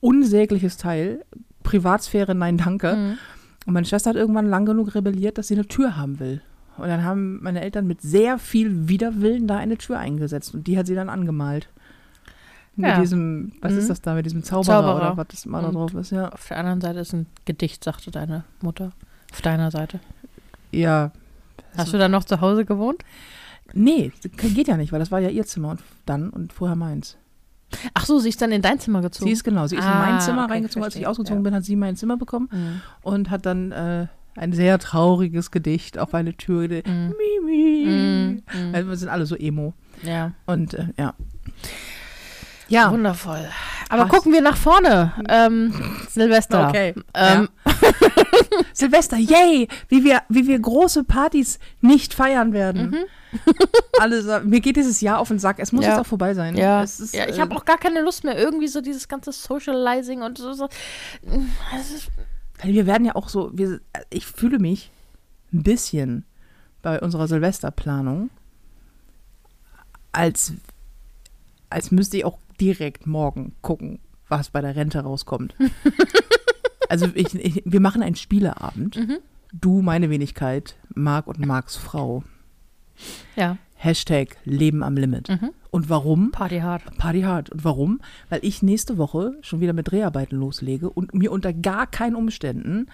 Unsägliches 0.00 0.76
Teil. 0.76 1.24
Privatsphäre, 1.62 2.34
nein, 2.34 2.58
danke. 2.58 2.94
Mhm. 2.94 3.18
Und 3.64 3.72
meine 3.72 3.86
Schwester 3.86 4.10
hat 4.10 4.16
irgendwann 4.16 4.50
lang 4.50 4.66
genug 4.66 4.94
rebelliert, 4.94 5.38
dass 5.38 5.48
sie 5.48 5.54
eine 5.54 5.66
Tür 5.66 5.96
haben 5.96 6.18
will. 6.18 6.42
Und 6.76 6.88
dann 6.88 7.04
haben 7.04 7.42
meine 7.42 7.60
Eltern 7.62 7.86
mit 7.86 8.00
sehr 8.02 8.38
viel 8.38 8.88
Widerwillen 8.88 9.46
da 9.46 9.56
eine 9.58 9.76
Tür 9.78 9.98
eingesetzt. 9.98 10.54
Und 10.54 10.66
die 10.66 10.76
hat 10.78 10.86
sie 10.86 10.94
dann 10.94 11.08
angemalt. 11.08 11.68
Mit 12.76 12.90
Ja. 12.90 13.00
diesem, 13.00 13.52
was 13.60 13.72
Mhm. 13.72 13.78
ist 13.78 13.90
das 13.90 14.00
da, 14.00 14.14
mit 14.14 14.26
diesem 14.26 14.42
Zauberer, 14.42 14.80
Zauberer. 14.82 14.96
oder 14.96 15.16
was 15.16 15.28
das 15.28 15.46
mal 15.46 15.62
da 15.62 15.70
drauf 15.70 15.94
ist, 15.94 16.10
ja. 16.10 16.28
Auf 16.30 16.48
der 16.48 16.58
anderen 16.58 16.80
Seite 16.80 16.98
ist 16.98 17.12
ein 17.12 17.26
Gedicht, 17.44 17.84
sagte 17.84 18.10
deine 18.10 18.42
Mutter. 18.60 18.90
Auf 19.32 19.40
deiner 19.42 19.70
Seite. 19.70 20.00
Ja. 20.72 21.12
Hast 21.76 21.92
du 21.92 21.98
dann 21.98 22.10
noch 22.10 22.24
zu 22.24 22.40
Hause 22.40 22.64
gewohnt? 22.64 23.02
Nee, 23.72 24.12
geht 24.36 24.68
ja 24.68 24.76
nicht, 24.76 24.92
weil 24.92 24.98
das 25.00 25.10
war 25.12 25.20
ja 25.20 25.28
ihr 25.28 25.44
Zimmer 25.46 25.70
und 25.70 25.80
dann 26.06 26.30
und 26.30 26.52
vorher 26.52 26.76
meins. 26.76 27.16
Ach 27.94 28.04
so, 28.06 28.18
sie 28.20 28.28
ist 28.28 28.40
dann 28.42 28.52
in 28.52 28.62
dein 28.62 28.78
Zimmer 28.78 29.00
gezogen. 29.02 29.26
Sie 29.28 29.32
ist 29.32 29.42
genau, 29.42 29.66
sie 29.66 29.76
ist 29.76 29.84
in 29.84 29.88
Ah, 29.90 30.06
mein 30.10 30.20
Zimmer 30.20 30.44
okay, 30.44 30.52
reingezogen. 30.54 30.84
Als 30.84 30.94
ich 30.94 31.00
verstehe, 31.02 31.10
ausgezogen 31.10 31.42
ja. 31.42 31.50
bin, 31.50 31.54
hat 31.54 31.64
sie 31.64 31.74
mein 31.76 31.96
Zimmer 31.96 32.16
bekommen 32.16 32.48
Mhm. 32.52 32.80
und 33.02 33.30
hat 33.30 33.46
dann 33.46 33.72
äh, 33.72 34.06
ein 34.36 34.52
sehr 34.52 34.78
trauriges 34.78 35.50
Gedicht 35.50 35.98
auf 35.98 36.14
eine 36.14 36.36
Tür. 36.36 36.68
Mhm. 36.68 37.14
Mimi. 37.44 37.84
Mhm. 37.86 38.42
Mhm. 38.52 38.74
Also 38.74 38.88
wir 38.90 38.96
sind 38.96 39.08
alle 39.08 39.26
so 39.26 39.36
emo. 39.36 39.74
Ja. 40.02 40.32
Und 40.46 40.74
äh, 40.74 40.86
ja. 40.98 41.14
Ja. 42.68 42.90
Wundervoll. 42.90 43.46
Aber 43.90 44.04
Hast- 44.04 44.10
gucken 44.10 44.32
wir 44.32 44.40
nach 44.40 44.56
vorne. 44.56 45.12
Ähm, 45.28 45.74
Silvester. 46.08 46.68
Okay. 46.68 46.94
Ähm, 47.14 47.48
Silvester, 48.72 49.16
yay! 49.16 49.68
Wie 49.88 50.02
wir, 50.04 50.22
wie 50.28 50.46
wir 50.46 50.58
große 50.58 51.04
Partys 51.04 51.58
nicht 51.80 52.14
feiern 52.14 52.52
werden. 52.52 52.96
Alle 54.00 54.22
sagen, 54.22 54.48
mir 54.48 54.60
geht 54.60 54.76
dieses 54.76 55.00
Jahr 55.00 55.18
auf 55.18 55.28
den 55.28 55.38
Sack. 55.38 55.58
Es 55.58 55.72
muss 55.72 55.84
Ja. 55.84 55.90
jetzt 55.92 56.00
auch 56.00 56.06
vorbei 56.06 56.34
sein. 56.34 56.56
Ja, 56.56 56.82
es 56.82 57.00
ist, 57.00 57.14
ja 57.14 57.28
ich 57.28 57.36
äh, 57.38 57.40
habe 57.40 57.54
auch 57.54 57.64
gar 57.64 57.78
keine 57.78 58.00
Lust 58.00 58.24
mehr. 58.24 58.36
Irgendwie 58.38 58.68
so 58.68 58.80
dieses 58.80 59.08
ganze 59.08 59.32
Socializing 59.32 60.22
und 60.22 60.38
so. 60.38 60.52
so. 60.54 60.68
Das 61.72 61.90
ist, 61.90 62.08
wir 62.62 62.86
werden 62.86 63.04
ja 63.04 63.14
auch 63.14 63.28
so, 63.28 63.50
wir, 63.52 63.80
ich 64.10 64.26
fühle 64.26 64.58
mich 64.58 64.90
ein 65.52 65.62
bisschen 65.62 66.24
bei 66.82 67.00
unserer 67.00 67.28
Silvesterplanung, 67.28 68.30
als, 70.12 70.52
als 71.70 71.90
müsste 71.90 72.18
ich 72.18 72.24
auch 72.24 72.38
direkt 72.60 73.06
morgen 73.06 73.54
gucken, 73.62 73.98
was 74.28 74.50
bei 74.50 74.60
der 74.60 74.76
Rente 74.76 75.00
rauskommt. 75.00 75.54
also 76.88 77.08
ich, 77.14 77.34
ich, 77.34 77.62
wir 77.64 77.80
machen 77.80 78.02
einen 78.02 78.16
Spieleabend. 78.16 78.96
Du, 79.52 79.82
meine 79.82 80.10
Wenigkeit, 80.10 80.76
Marc 80.94 81.26
und 81.26 81.44
Marks 81.44 81.76
Frau. 81.76 82.24
ja, 83.36 83.56
Hashtag 83.74 84.36
Leben 84.44 84.82
am 84.82 84.96
Limit. 84.96 85.28
Und 85.74 85.90
warum? 85.90 86.30
Party 86.30 86.60
hard. 86.60 86.84
Party 86.98 87.22
hard. 87.22 87.50
Und 87.50 87.64
warum? 87.64 88.00
Weil 88.28 88.38
ich 88.44 88.62
nächste 88.62 88.96
Woche 88.96 89.32
schon 89.40 89.58
wieder 89.58 89.72
mit 89.72 89.90
Dreharbeiten 89.90 90.38
loslege 90.38 90.88
und 90.88 91.12
mir 91.14 91.32
unter 91.32 91.52
gar 91.52 91.88
keinen 91.88 92.14
Umständen 92.14 92.86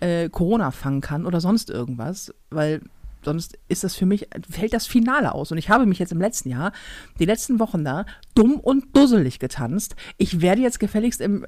äh, 0.00 0.30
Corona 0.30 0.70
fangen 0.70 1.02
kann 1.02 1.26
oder 1.26 1.42
sonst 1.42 1.68
irgendwas, 1.68 2.32
weil 2.48 2.80
sonst 3.22 3.58
ist 3.68 3.84
das 3.84 3.96
für 3.96 4.06
mich, 4.06 4.28
fällt 4.48 4.72
das 4.72 4.86
Finale 4.86 5.34
aus. 5.34 5.52
Und 5.52 5.58
ich 5.58 5.68
habe 5.68 5.84
mich 5.84 5.98
jetzt 5.98 6.10
im 6.10 6.22
letzten 6.22 6.48
Jahr, 6.48 6.72
die 7.18 7.26
letzten 7.26 7.60
Wochen 7.60 7.84
da, 7.84 8.06
dumm 8.34 8.54
und 8.54 8.96
dusselig 8.96 9.38
getanzt. 9.38 9.94
Ich 10.16 10.40
werde 10.40 10.62
jetzt 10.62 10.80
gefälligst 10.80 11.20
im 11.20 11.44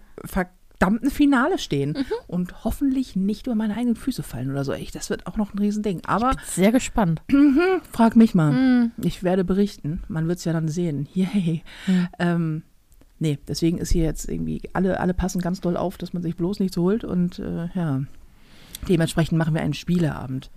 verdammten 0.79 1.11
Finale 1.11 1.59
stehen 1.59 1.97
und 2.27 2.65
hoffentlich 2.65 3.17
nicht 3.17 3.47
über 3.47 3.55
meine 3.55 3.77
eigenen 3.77 3.97
Füße 3.97 4.23
fallen 4.23 4.51
oder 4.51 4.65
so. 4.65 4.73
Echt, 4.73 4.95
das 4.95 5.11
wird 5.11 5.27
auch 5.27 5.37
noch 5.37 5.55
ein 5.55 5.59
Riesending. 5.59 6.03
Aber 6.07 6.33
Sehr 6.47 6.73
gespannt. 6.73 7.23
Frag 7.91 8.17
mich 8.17 8.35
mal. 8.35 8.91
Ich 9.01 9.23
werde 9.23 9.45
berichten. 9.45 10.03
Man 10.09 10.29
wird 10.29 10.39
es 10.39 10.45
ja 10.45 10.53
dann 10.53 10.69
sehen. 10.69 11.09
Yay. 11.15 11.63
Ähm, 12.19 12.63
nee, 13.19 13.39
deswegen 13.49 13.79
ist 13.79 13.93
hier 13.93 14.05
jetzt 14.05 14.29
irgendwie, 14.29 14.63
alle, 14.73 15.01
alle 15.01 15.15
passen 15.15 15.41
ganz 15.41 15.61
doll 15.61 15.77
auf, 15.77 15.97
dass 15.97 16.13
man 16.13 16.23
sich 16.23 16.37
bloß 16.37 16.61
nichts 16.61 16.77
holt. 16.77 17.05
Und 17.05 17.39
äh, 17.39 17.69
ja, 17.75 18.03
dementsprechend 18.89 19.39
machen 19.39 19.55
wir 19.55 19.63
einen 19.63 19.75
Spieleabend. 19.75 20.51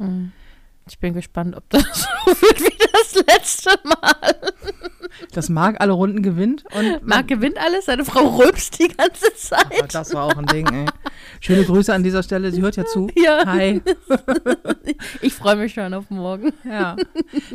Ich 0.89 0.99
bin 0.99 1.13
gespannt, 1.13 1.55
ob 1.55 1.69
das 1.69 1.83
so 2.25 2.31
wird 2.41 2.59
wie 2.61 2.77
das 2.93 3.15
letzte 3.27 3.69
Mal. 3.83 4.53
Das 5.33 5.49
Marc 5.49 5.79
alle 5.81 5.93
Runden 5.93 6.21
gewinnt. 6.21 6.63
Und 6.75 7.03
Marc 7.07 7.27
gewinnt 7.27 7.57
alles, 7.57 7.85
seine 7.85 8.05
Frau 8.05 8.37
rülpst 8.37 8.79
die 8.79 8.87
ganze 8.89 9.33
Zeit. 9.35 9.93
das 9.93 10.13
war 10.13 10.25
auch 10.25 10.37
ein 10.37 10.45
Ding, 10.47 10.67
ey. 10.67 10.85
Schöne 11.39 11.63
Grüße 11.63 11.93
an 11.93 12.03
dieser 12.03 12.23
Stelle. 12.23 12.51
Sie 12.51 12.61
hört 12.61 12.75
ja 12.75 12.85
zu. 12.85 13.09
Ja. 13.15 13.45
Hi. 13.45 13.81
Ich 15.21 15.33
freue 15.33 15.55
mich 15.57 15.73
schon 15.73 15.93
auf 15.93 16.09
morgen. 16.09 16.53
Ja. 16.63 16.95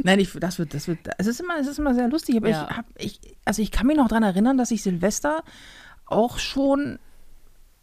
Nein, 0.02 0.20
ich, 0.20 0.30
das 0.34 0.58
wird, 0.58 0.74
das 0.74 0.86
wird, 0.88 0.98
es 1.18 1.26
ist 1.26 1.40
immer, 1.40 1.58
es 1.58 1.66
ist 1.66 1.78
immer 1.78 1.94
sehr 1.94 2.08
lustig, 2.08 2.36
aber 2.36 2.48
Ja. 2.48 2.68
ich 2.70 2.76
hab, 2.76 2.84
ich, 2.98 3.20
also 3.44 3.62
ich 3.62 3.70
kann 3.70 3.86
mich 3.86 3.96
noch 3.96 4.08
daran 4.08 4.22
erinnern, 4.22 4.58
dass 4.58 4.70
ich 4.70 4.82
Silvester 4.82 5.42
auch 6.06 6.38
schon 6.38 6.98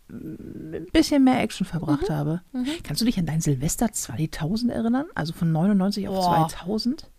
ein 0.10 0.88
bisschen 0.92 1.24
mehr 1.24 1.42
Action 1.42 1.66
verbracht 1.66 2.10
habe. 2.10 2.42
Kannst 2.84 3.02
du 3.02 3.06
dich 3.06 3.20
an 3.20 3.26
dein 3.26 3.42
Silvester 3.42 3.92
2000 3.92 4.72
erinnern? 4.72 5.06
Also 5.16 5.34
von 5.34 5.52
99 5.52 6.08
auf 6.08 6.16
Boah. 6.16 6.48
2000? 6.50 7.10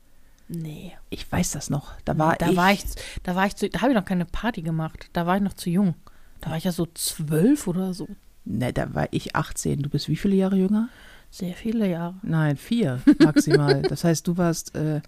Nee. 0.49 0.93
Ich 1.11 1.31
weiß 1.31 1.53
das 1.53 1.71
noch. 1.71 1.93
Da 2.05 2.19
war 2.19 2.37
da 2.37 2.51
ich, 2.51 2.57
war 2.57 2.73
ich, 2.73 2.83
da 3.23 3.37
war 3.37 3.47
ich 3.47 3.55
zu, 3.55 3.71
da 3.71 3.83
habe 3.83 3.93
ich 3.93 3.97
noch 3.97 4.05
keine 4.05 4.25
Party 4.25 4.63
gemacht. 4.63 5.09
Da 5.13 5.27
war 5.27 5.37
ich 5.37 5.43
noch 5.43 5.55
zu 5.55 5.71
jung. 5.71 5.95
Da 6.41 6.51
war 6.51 6.57
ich 6.57 6.65
ja 6.65 6.73
so 6.73 6.87
zwölf 6.95 7.69
oder 7.69 7.95
so. 7.95 8.09
Ne, 8.45 8.73
da 8.73 8.93
war 8.95 9.09
ich 9.13 9.37
18. 9.37 9.83
Du 9.83 9.89
bist 9.89 10.09
wie 10.09 10.17
viele 10.17 10.35
Jahre 10.35 10.57
jünger? 10.57 10.89
Sehr 11.31 11.55
viele 11.55 11.89
Jahre. 11.89 12.17
Nein, 12.23 12.57
vier 12.57 13.01
maximal. 13.21 13.83
das 13.89 14.03
heißt, 14.03 14.27
du 14.27 14.37
warst 14.37 14.75
äh, 14.75 15.01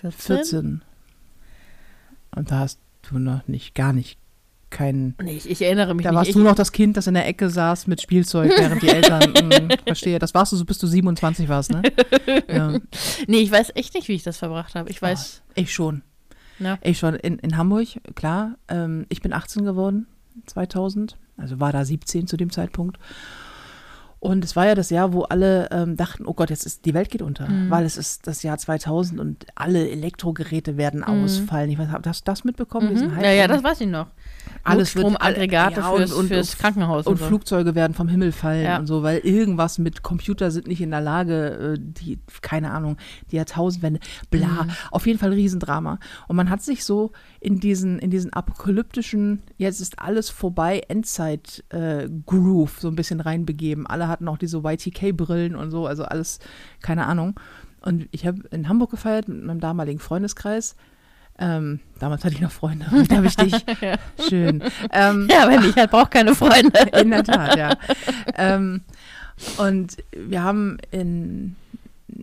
14? 0.00 0.36
14. 0.36 0.82
Und 2.34 2.50
da 2.50 2.60
hast 2.60 2.80
du 3.02 3.18
noch 3.18 3.46
nicht, 3.46 3.74
gar 3.74 3.92
nicht 3.92 4.18
keinen 4.70 5.14
Nee, 5.22 5.36
ich, 5.36 5.48
ich 5.48 5.62
erinnere 5.62 5.94
mich 5.94 6.04
Da 6.04 6.10
nicht. 6.10 6.16
warst 6.18 6.28
ich, 6.30 6.34
du 6.36 6.42
noch 6.42 6.54
das 6.54 6.72
Kind, 6.72 6.96
das 6.96 7.06
in 7.06 7.14
der 7.14 7.26
Ecke 7.26 7.48
saß 7.50 7.86
mit 7.86 8.02
Spielzeug, 8.02 8.52
während 8.56 8.82
die 8.82 8.88
Eltern, 8.88 9.32
mh, 9.68 9.76
verstehe, 9.86 10.18
das 10.18 10.34
warst 10.34 10.52
du, 10.52 10.56
so 10.56 10.64
bis 10.64 10.78
du 10.78 10.86
27 10.86 11.48
warst, 11.48 11.70
ne? 11.72 11.82
Ja. 12.48 12.74
Nee, 13.26 13.38
ich 13.38 13.50
weiß 13.50 13.72
echt 13.74 13.94
nicht, 13.94 14.08
wie 14.08 14.14
ich 14.14 14.22
das 14.22 14.36
verbracht 14.38 14.74
habe. 14.74 14.90
Ich 14.90 15.00
weiß. 15.00 15.42
Ich 15.54 15.72
schon. 15.72 16.02
Ja. 16.58 16.78
Ich 16.82 16.98
schon. 16.98 17.14
In, 17.14 17.38
in 17.38 17.56
Hamburg, 17.56 17.86
klar. 18.14 18.56
Ähm, 18.68 19.06
ich 19.08 19.20
bin 19.22 19.32
18 19.32 19.64
geworden, 19.64 20.06
2000. 20.46 21.16
Also 21.36 21.60
war 21.60 21.72
da 21.72 21.84
17 21.84 22.26
zu 22.26 22.36
dem 22.36 22.50
Zeitpunkt. 22.50 22.98
Und 24.20 24.44
es 24.44 24.56
war 24.56 24.66
ja 24.66 24.74
das 24.74 24.90
Jahr, 24.90 25.12
wo 25.12 25.22
alle 25.22 25.68
ähm, 25.70 25.96
dachten, 25.96 26.26
oh 26.26 26.34
Gott, 26.34 26.50
jetzt 26.50 26.66
ist 26.66 26.84
die 26.86 26.92
Welt 26.94 27.08
geht 27.08 27.22
unter, 27.22 27.48
Mhm. 27.48 27.70
weil 27.70 27.84
es 27.84 27.96
ist 27.96 28.26
das 28.26 28.42
Jahr 28.42 28.58
2000 28.58 29.20
und 29.20 29.46
alle 29.54 29.88
Elektrogeräte 29.90 30.76
werden 30.76 31.04
ausfallen. 31.04 31.70
Ich 31.70 31.78
weiß, 31.78 31.88
hast 32.04 32.22
du 32.26 32.30
das 32.30 32.42
mitbekommen? 32.42 32.94
Mhm. 32.94 33.20
Ja, 33.22 33.30
ja, 33.30 33.46
das 33.46 33.62
weiß 33.62 33.80
ich 33.82 33.86
noch. 33.86 34.08
Alles 34.64 34.90
Stromaggregate 34.90 35.80
ja, 35.80 35.88
und- 35.88 35.98
fürs, 35.98 36.12
und- 36.12 36.28
fürs 36.28 36.50
und- 36.54 36.58
Krankenhaus. 36.60 37.06
und 37.06 37.18
so. 37.18 37.26
Flugzeuge 37.26 37.74
werden 37.76 37.94
vom 37.94 38.08
Himmel 38.08 38.32
fallen 38.32 38.64
Ja. 38.64 38.78
und 38.78 38.86
so, 38.88 39.02
weil 39.04 39.18
irgendwas 39.18 39.78
mit 39.78 40.02
Computer 40.02 40.50
sind 40.50 40.66
nicht 40.66 40.80
in 40.80 40.90
der 40.90 41.00
Lage, 41.00 41.76
äh, 41.76 41.78
die, 41.80 42.18
keine 42.42 42.72
Ahnung, 42.72 42.96
die 43.30 43.36
Jahrtausendwende, 43.36 44.00
bla. 44.30 44.64
Mhm. 44.64 44.70
Auf 44.90 45.06
jeden 45.06 45.18
Fall 45.20 45.32
Riesendrama. 45.32 45.98
Und 46.26 46.34
man 46.36 46.50
hat 46.50 46.62
sich 46.62 46.84
so 46.84 47.12
in 47.40 47.60
diesen, 47.60 47.98
in 47.98 48.10
diesen 48.10 48.32
apokalyptischen, 48.32 49.42
jetzt 49.56 49.80
ist 49.80 49.98
alles 49.98 50.28
vorbei, 50.28 50.82
Endzeit-Groove 50.88 52.80
so 52.80 52.88
ein 52.88 52.96
bisschen 52.96 53.20
reinbegeben. 53.20 53.86
Alle 53.86 54.08
hatten 54.08 54.26
auch 54.28 54.38
diese 54.38 54.58
YTK-Brillen 54.58 55.54
und 55.54 55.70
so, 55.70 55.86
also 55.86 56.04
alles, 56.04 56.40
keine 56.82 57.06
Ahnung. 57.06 57.38
Und 57.80 58.08
ich 58.10 58.26
habe 58.26 58.42
in 58.50 58.68
Hamburg 58.68 58.90
gefeiert 58.90 59.28
mit 59.28 59.44
meinem 59.44 59.60
damaligen 59.60 60.00
Freundeskreis. 60.00 60.74
Ähm, 61.38 61.78
damals 62.00 62.24
hatte 62.24 62.34
ich 62.34 62.40
noch 62.40 62.50
Freunde, 62.50 62.90
heute 62.90 63.16
habe 63.16 63.26
ich 63.26 63.36
dich. 63.36 63.54
Schön. 64.28 64.62
Ähm, 64.92 65.28
ja, 65.30 65.48
wenn 65.48 65.62
ich 65.62 65.76
halt 65.76 65.90
brauche 65.90 66.10
keine 66.10 66.34
Freunde. 66.34 66.80
in 67.00 67.10
der 67.10 67.22
Tat, 67.22 67.56
ja. 67.56 67.76
ähm, 68.34 68.82
und 69.58 69.96
wir 70.10 70.42
haben 70.42 70.78
in, 70.90 71.54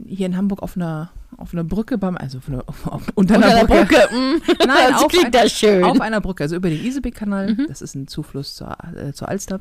hier 0.05 0.25
in 0.25 0.35
Hamburg 0.35 0.61
auf 0.61 0.75
einer, 0.75 1.11
auf 1.37 1.53
einer 1.53 1.63
Brücke 1.63 1.97
beim, 1.97 2.17
also 2.17 2.37
auf 2.39 2.47
einer, 2.49 2.63
auf, 2.67 2.87
auf, 2.91 3.07
unter, 3.15 3.35
Unter 3.35 3.47
einer 3.49 3.65
Brücke, 3.65 3.85
Brücke. 4.09 4.15
mm. 4.15 4.41
Nein, 4.67 4.91
das 4.91 5.03
auf 5.03 5.07
klingt 5.09 5.35
ein- 5.35 5.49
schön. 5.49 5.83
auf 5.83 5.99
einer 6.01 6.21
Brücke, 6.21 6.43
also 6.43 6.55
über 6.55 6.69
den 6.69 6.83
Isebeck-Kanal, 6.83 7.55
das 7.67 7.81
ist 7.81 7.95
ein 7.95 8.07
Zufluss 8.07 8.55
zur, 8.55 8.75
äh, 8.95 9.13
zur 9.13 9.29
Alster. 9.29 9.59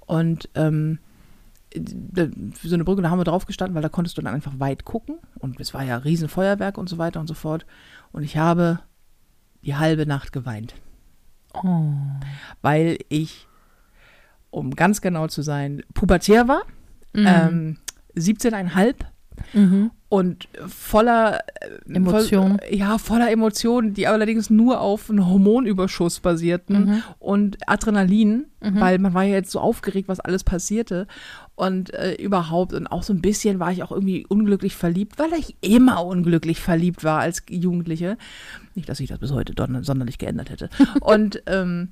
Und 0.00 0.48
ähm, 0.54 0.98
so 2.62 2.74
eine 2.74 2.84
Brücke, 2.84 3.02
da 3.02 3.10
haben 3.10 3.18
wir 3.18 3.24
drauf 3.24 3.46
gestanden, 3.46 3.74
weil 3.74 3.82
da 3.82 3.88
konntest 3.88 4.16
du 4.16 4.22
dann 4.22 4.32
einfach 4.34 4.58
weit 4.60 4.84
gucken. 4.84 5.16
Und 5.38 5.58
es 5.60 5.74
war 5.74 5.82
ja 5.82 5.96
Riesenfeuerwerk 5.96 6.78
und 6.78 6.88
so 6.88 6.98
weiter 6.98 7.18
und 7.20 7.26
so 7.26 7.34
fort. 7.34 7.66
Und 8.12 8.22
ich 8.22 8.36
habe 8.36 8.78
die 9.62 9.74
halbe 9.76 10.06
Nacht 10.06 10.32
geweint. 10.32 10.74
Oh. 11.56 11.92
weil 12.62 12.98
ich, 13.08 13.46
um 14.50 14.74
ganz 14.74 15.00
genau 15.00 15.28
zu 15.28 15.42
sein, 15.42 15.82
pubertär 15.94 16.48
war, 16.48 16.62
Mhm. 17.12 17.26
ähm, 17.28 17.76
17,5 18.16 18.96
Mhm. 19.52 19.90
und 20.08 20.48
voller 20.66 21.40
äh, 21.60 21.92
Emotionen. 21.94 22.58
Voll, 22.58 22.74
ja, 22.76 22.98
voller 22.98 23.30
Emotionen, 23.30 23.94
die 23.94 24.06
allerdings 24.06 24.48
nur 24.50 24.80
auf 24.80 25.10
einen 25.10 25.26
Hormonüberschuss 25.28 26.20
basierten 26.20 26.84
Mhm. 26.86 27.02
und 27.18 27.58
Adrenalin, 27.68 28.46
weil 28.60 28.98
man 28.98 29.12
war 29.12 29.24
ja 29.24 29.34
jetzt 29.34 29.50
so 29.50 29.60
aufgeregt, 29.60 30.08
was 30.08 30.20
alles 30.20 30.42
passierte 30.44 31.06
und 31.54 31.92
äh, 31.92 32.14
überhaupt 32.14 32.72
und 32.72 32.86
auch 32.86 33.02
so 33.02 33.12
ein 33.12 33.20
bisschen 33.20 33.58
war 33.60 33.70
ich 33.70 33.82
auch 33.82 33.92
irgendwie 33.92 34.24
unglücklich 34.26 34.74
verliebt, 34.74 35.18
weil 35.18 35.32
ich 35.34 35.56
immer 35.60 36.04
unglücklich 36.04 36.60
verliebt 36.60 37.04
war 37.04 37.20
als 37.20 37.42
Jugendliche. 37.50 38.16
Nicht, 38.74 38.88
dass 38.88 39.00
ich 39.00 39.08
das 39.08 39.18
bis 39.18 39.32
heute 39.32 39.52
sonderlich 39.82 40.18
geändert 40.18 40.50
hätte. 40.50 40.70
und 41.00 41.42
ähm, 41.46 41.88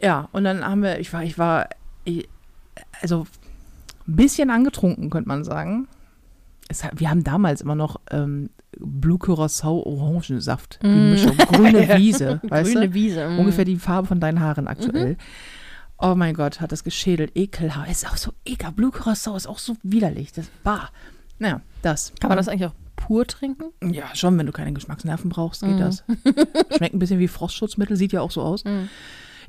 ja, 0.00 0.28
und 0.32 0.44
dann 0.44 0.64
haben 0.66 0.82
wir, 0.82 0.98
ich 0.98 1.12
war, 1.12 1.22
ich 1.22 1.38
war, 1.38 1.68
ich, 2.04 2.28
also 3.02 3.26
ein 4.08 4.16
bisschen 4.16 4.50
angetrunken, 4.50 5.10
könnte 5.10 5.28
man 5.28 5.44
sagen. 5.44 5.86
Es, 6.72 6.82
wir 6.96 7.10
haben 7.10 7.22
damals 7.24 7.60
immer 7.60 7.74
noch 7.74 8.00
ähm, 8.10 8.50
Blue 8.78 9.18
Curacao 9.18 9.82
Orangensaft, 9.84 10.78
die 10.82 10.86
Mm. 10.88 11.10
Mischung, 11.12 11.36
grüne 11.52 11.88
Wiese, 11.98 12.40
weißt 12.42 12.72
Grüne 12.72 12.88
du? 12.88 12.94
Wiese. 12.94 13.28
mm. 13.28 13.38
Ungefähr 13.38 13.64
die 13.64 13.76
Farbe 13.76 14.08
von 14.08 14.18
deinen 14.20 14.40
Haaren 14.40 14.66
aktuell. 14.66 15.16
Oh 15.98 16.14
mein 16.16 16.34
Gott, 16.34 16.60
hat 16.60 16.72
das 16.72 16.82
geschädelt. 16.82 17.32
Ekelhaft. 17.36 17.90
Ist 17.90 18.10
auch 18.10 18.16
so 18.16 18.32
ekelhaft. 18.44 18.76
Blue 18.76 18.90
Curacao 18.90 19.36
ist 19.36 19.46
auch 19.46 19.58
so 19.58 19.76
widerlich. 19.82 20.32
Das 20.32 20.46
bah. 20.64 20.88
Naja, 21.38 21.60
das. 21.82 22.12
Kann 22.20 22.28
man 22.28 22.38
das 22.38 22.48
eigentlich 22.48 22.66
auch 22.68 22.74
pur 22.96 23.26
trinken? 23.26 23.66
Ja, 23.92 24.04
schon, 24.14 24.36
wenn 24.38 24.46
du 24.46 24.52
keine 24.52 24.72
Geschmacksnerven 24.72 25.28
brauchst, 25.30 25.62
geht 25.62 25.72
Mhm. 25.76 25.78
das. 25.78 26.04
Schmeckt 26.76 26.94
ein 26.94 26.98
bisschen 26.98 27.18
wie 27.20 27.28
Frostschutzmittel, 27.28 27.96
sieht 27.96 28.12
ja 28.12 28.20
auch 28.20 28.30
so 28.30 28.42
aus. 28.42 28.64
Mhm. 28.64 28.88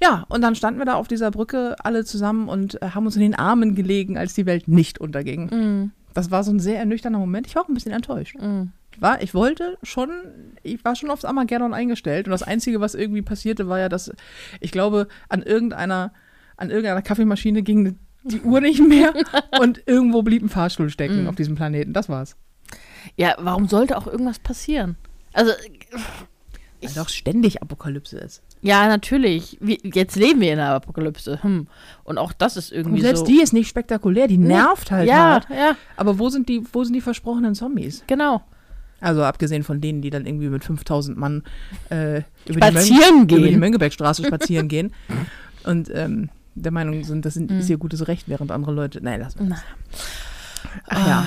Ja, 0.02 0.26
und 0.28 0.42
dann 0.42 0.56
standen 0.56 0.80
wir 0.80 0.86
da 0.86 0.96
auf 0.96 1.08
dieser 1.08 1.32
Brücke 1.32 1.76
alle 1.84 2.04
zusammen 2.04 2.50
und 2.50 2.82
äh, 2.82 2.90
haben 2.90 3.06
uns 3.06 3.16
in 3.16 3.22
den 3.22 3.36
Armen 3.36 3.74
gelegen, 3.74 4.18
als 4.18 4.34
die 4.34 4.46
Welt 4.46 4.68
nicht 4.68 5.00
unterging. 5.00 5.92
Das 6.14 6.32
war 6.32 6.44
so 6.44 6.52
ein 6.52 6.60
sehr 6.60 6.78
ernüchternder 6.80 7.20
Moment. 7.20 7.48
Ich 7.48 7.56
war 7.56 7.64
auch 7.64 7.68
ein 7.68 7.74
bisschen 7.74 7.92
enttäuscht. 7.92 8.36
Mhm. 8.40 8.72
war, 9.00 9.22
ich 9.24 9.34
wollte 9.34 9.78
schon, 9.84 10.10
ich 10.62 10.84
war 10.86 10.96
schon 10.96 11.10
aufs 11.10 11.26
Armageddon 11.26 11.74
eingestellt 11.74 12.28
und 12.28 12.32
das 12.32 12.44
Einzige, 12.44 12.80
was 12.80 12.94
irgendwie 12.96 13.22
passierte, 13.24 13.68
war 13.68 13.80
ja, 13.80 13.90
dass 13.90 14.12
ich 14.60 14.72
glaube, 14.72 15.08
an 15.30 15.42
irgendeiner, 15.42 16.14
an 16.58 16.70
irgendeiner 16.70 17.02
Kaffeemaschine 17.02 17.64
ging 17.64 17.98
die 18.24 18.42
Uhr 18.42 18.62
nicht 18.62 18.80
mehr 18.88 19.14
und 19.60 19.82
irgendwo 19.88 20.22
blieb 20.22 20.44
ein 20.44 20.50
Fahrstuhl 20.50 20.90
stecken 20.90 21.24
Mhm. 21.24 21.28
auf 21.30 21.36
diesem 21.36 21.56
Planeten. 21.56 21.94
Das 21.94 22.08
war's. 22.10 22.36
Ja, 23.18 23.36
warum 23.40 23.68
sollte 23.68 23.98
auch 23.98 24.08
irgendwas 24.08 24.40
passieren? 24.40 24.96
Also, 25.34 25.52
Weil 26.82 26.92
doch 26.96 27.10
ständig 27.10 27.62
Apokalypse 27.62 28.18
ist. 28.18 28.42
Ja, 28.64 28.88
natürlich. 28.88 29.58
Wir, 29.62 29.78
jetzt 29.84 30.16
leben 30.16 30.42
wir 30.42 30.54
in 30.54 30.60
einer 30.60 30.74
Apokalypse. 30.76 31.42
Hm. 31.44 31.68
Und 32.04 32.18
auch 32.18 32.34
das 32.34 32.58
ist 32.58 32.72
irgendwie 32.72 32.98
Und 33.00 33.02
selbst 33.04 33.20
so. 33.22 33.26
die 33.26 33.42
ist 33.42 33.54
nicht 33.54 33.68
spektakulär, 33.70 34.28
die 34.28 34.38
nervt 34.38 34.90
halt 34.92 35.08
ja, 35.08 35.16
hart. 35.16 35.48
ja, 35.50 35.76
Aber 35.98 36.18
wo 36.20 36.30
sind 36.30 36.50
die, 36.50 36.64
wo 36.74 36.84
sind 36.84 36.94
die 36.94 37.02
versprochenen 37.02 37.54
Zombies? 37.56 38.04
genau. 38.08 38.42
Also 39.02 39.22
abgesehen 39.26 39.64
von 39.64 39.82
denen, 39.82 40.02
die 40.02 40.10
dann 40.12 40.26
irgendwie 40.26 40.48
mit 40.48 40.64
5000 40.64 41.18
Mann 41.18 41.44
äh, 41.90 42.20
über, 42.20 42.24
die 42.46 42.54
Spazieren 42.54 43.18
Mönch, 43.18 43.32
über 43.34 43.48
die. 43.50 43.58
Mönckebergstraße 43.58 44.24
spazieren 44.28 44.70
gehen 44.70 44.94
und 45.66 45.90
ähm, 45.94 46.30
der 46.56 46.72
Meinung 46.72 47.04
sind, 47.04 47.26
das 47.26 47.34
sind, 47.34 47.52
Mhm. 47.52 47.60
ist 47.60 47.70
ihr 47.70 47.78
gutes 47.78 48.08
Recht, 48.08 48.30
während 48.30 48.50
andere 48.52 48.72
Leute. 48.72 49.02
Nein, 49.04 49.20
lass 49.20 49.38
mal. 49.38 49.58
Ach 50.88 51.08
ja. 51.08 51.26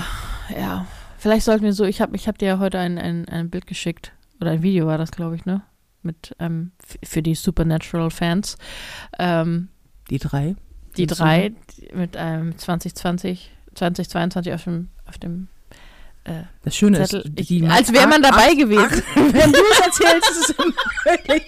Ah, 0.49 0.59
ja. 0.59 0.87
Vielleicht 1.19 1.45
sollten 1.45 1.65
wir 1.65 1.75
so, 1.75 1.85
ich 1.85 2.01
habe 2.01 2.17
ich 2.17 2.29
hab 2.29 2.39
dir 2.39 2.49
ja 2.49 2.59
heute 2.61 2.79
ein, 2.79 2.97
ein, 2.99 3.29
ein 3.29 3.51
Bild 3.51 3.67
geschickt. 3.67 4.13
Oder 4.41 4.53
ein 4.53 4.63
Video 4.63 4.87
war 4.87 4.97
das, 4.97 5.11
glaube 5.11 5.37
ich, 5.37 5.45
ne? 5.45 5.61
Mit, 6.07 6.35
ähm, 6.39 6.73
für 7.05 7.23
die 7.23 7.35
Supernatural-Fans. 7.35 8.57
Ähm, 9.19 9.69
Die 10.11 10.19
drei. 10.19 10.55
die 10.97 11.07
drei 11.07 11.53
die 11.77 11.95
mit 11.95 12.17
einem 12.17 12.57
2020, 12.57 13.51
2022 13.75 14.53
auf 14.55 14.65
dem, 14.65 14.89
auf 15.07 15.19
dem 15.19 15.49
äh, 16.25 16.43
Das 16.65 16.75
Schöne 16.77 16.99
Zettel. 17.05 17.33
ist, 17.37 17.51
Ich, 17.51 17.69
als 17.71 17.93
wäre 17.93 18.07
man 18.07 18.23
dabei 18.23 18.51
ach, 18.53 18.57
gewesen. 18.57 19.03
Wenn 19.15 19.53
du 19.53 19.59
es 19.73 19.81
erzählst, 19.81 20.31
ist 20.31 20.51
es 20.51 20.59
wirklich. 21.05 21.43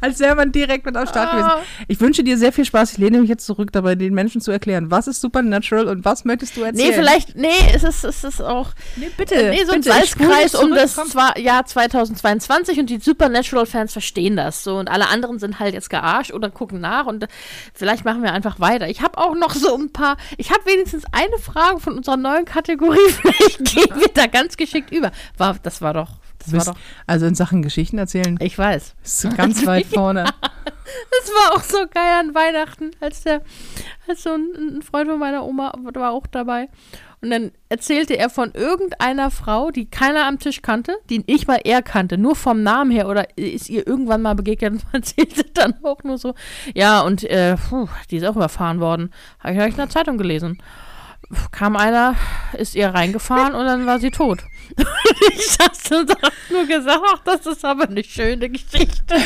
Als 0.00 0.20
wäre 0.20 0.34
man 0.34 0.52
direkt 0.52 0.86
mit 0.86 0.96
am 0.96 1.06
Start 1.06 1.32
gewesen. 1.32 1.48
Ah. 1.48 1.62
Ich 1.88 2.00
wünsche 2.00 2.22
dir 2.22 2.38
sehr 2.38 2.52
viel 2.52 2.64
Spaß. 2.64 2.92
Ich 2.92 2.98
lehne 2.98 3.20
mich 3.20 3.28
jetzt 3.28 3.44
zurück, 3.44 3.72
dabei 3.72 3.94
den 3.94 4.14
Menschen 4.14 4.40
zu 4.40 4.50
erklären, 4.50 4.90
was 4.90 5.06
ist 5.06 5.20
Supernatural 5.20 5.88
und 5.88 6.04
was 6.04 6.24
möchtest 6.24 6.56
du 6.56 6.62
erzählen. 6.62 6.88
Nee, 6.88 6.94
vielleicht, 6.94 7.36
nee, 7.36 7.48
es 7.74 7.82
ist, 7.82 8.04
es 8.04 8.24
ist 8.24 8.40
auch 8.40 8.70
Nee, 8.96 9.10
bitte. 9.16 9.34
Äh, 9.34 9.50
nee, 9.50 9.64
so 9.64 9.72
ein 9.72 9.82
Salzkreis 9.82 10.54
um 10.54 10.70
das 10.70 10.94
zwar 10.94 11.38
Jahr 11.38 11.64
2022 11.64 12.78
und 12.78 12.90
die 12.90 12.98
Supernatural-Fans 12.98 13.92
verstehen 13.92 14.36
das 14.36 14.64
so 14.64 14.76
und 14.76 14.88
alle 14.88 15.08
anderen 15.08 15.38
sind 15.38 15.58
halt 15.58 15.74
jetzt 15.74 15.90
gearscht 15.90 16.32
oder 16.32 16.50
gucken 16.50 16.80
nach 16.80 17.06
und 17.06 17.24
äh, 17.24 17.28
vielleicht 17.72 18.04
machen 18.04 18.22
wir 18.22 18.32
einfach 18.32 18.60
weiter. 18.60 18.88
Ich 18.88 19.02
habe 19.02 19.18
auch 19.18 19.34
noch 19.34 19.54
so 19.54 19.76
ein 19.76 19.92
paar, 19.92 20.16
ich 20.36 20.50
habe 20.50 20.64
wenigstens 20.66 21.04
eine 21.12 21.38
Frage 21.38 21.80
von 21.80 21.96
unserer 21.96 22.16
neuen 22.16 22.44
Kategorie, 22.44 22.98
vielleicht 23.08 23.64
gehen 23.64 24.00
wir 24.00 24.08
da 24.12 24.26
ganz 24.26 24.56
geschickt 24.56 24.92
über. 24.92 25.10
War, 25.36 25.56
das 25.62 25.82
war 25.82 25.94
doch, 25.94 26.10
das 26.44 26.50
Du 26.50 26.52
war 26.52 26.58
bist, 26.58 26.68
doch, 26.68 26.76
also 27.06 27.26
in 27.26 27.34
Sachen 27.34 27.62
Geschichten 27.62 27.98
erzählen, 27.98 28.38
ich 28.40 28.56
weiß. 28.58 28.94
bist 29.02 29.24
du 29.24 29.34
ganz 29.34 29.66
weit 29.66 29.86
vorne. 29.86 30.26
Das 30.84 31.30
war 31.30 31.56
auch 31.56 31.62
so 31.62 31.78
geil 31.92 32.20
an 32.20 32.34
Weihnachten, 32.34 32.90
als 33.00 33.22
der, 33.22 33.40
als 34.06 34.22
so 34.22 34.34
ein, 34.34 34.76
ein 34.76 34.82
Freund 34.82 35.08
von 35.08 35.18
meiner 35.18 35.44
Oma 35.44 35.72
war 35.94 36.12
auch 36.12 36.26
dabei. 36.26 36.68
Und 37.24 37.30
dann 37.30 37.52
erzählte 37.70 38.18
er 38.18 38.28
von 38.28 38.52
irgendeiner 38.52 39.30
Frau, 39.30 39.70
die 39.70 39.86
keiner 39.86 40.26
am 40.26 40.38
Tisch 40.38 40.60
kannte, 40.60 40.94
die 41.08 41.24
nicht 41.26 41.48
mal 41.48 41.58
er 41.64 41.80
kannte, 41.80 42.18
nur 42.18 42.36
vom 42.36 42.62
Namen 42.62 42.90
her 42.90 43.08
oder 43.08 43.38
ist 43.38 43.70
ihr 43.70 43.86
irgendwann 43.86 44.20
mal 44.20 44.34
begegnet 44.34 44.72
und 44.72 44.84
erzählte 44.92 45.44
dann 45.54 45.74
auch 45.82 46.02
nur 46.04 46.18
so, 46.18 46.34
ja, 46.74 47.00
und 47.00 47.24
äh, 47.24 47.56
puh, 47.56 47.88
die 48.10 48.18
ist 48.18 48.24
auch 48.24 48.36
überfahren 48.36 48.78
worden. 48.78 49.10
Habe 49.40 49.54
ich 49.54 49.60
in 49.70 49.76
der 49.76 49.88
Zeitung 49.88 50.18
gelesen. 50.18 50.58
Kam 51.52 51.76
einer, 51.76 52.16
ist 52.56 52.74
ihr 52.74 52.88
reingefahren 52.88 53.54
und 53.54 53.66
dann 53.66 53.86
war 53.86 53.98
sie 53.98 54.10
tot. 54.10 54.44
ich 55.32 55.46
saß 55.50 55.98
und 56.00 56.10
hab 56.10 56.32
nur 56.50 56.66
gesagt, 56.66 57.02
ach, 57.06 57.18
das 57.24 57.46
ist 57.46 57.64
aber 57.64 57.84
eine 57.84 58.02
schöne 58.02 58.48
Geschichte. 58.48 59.16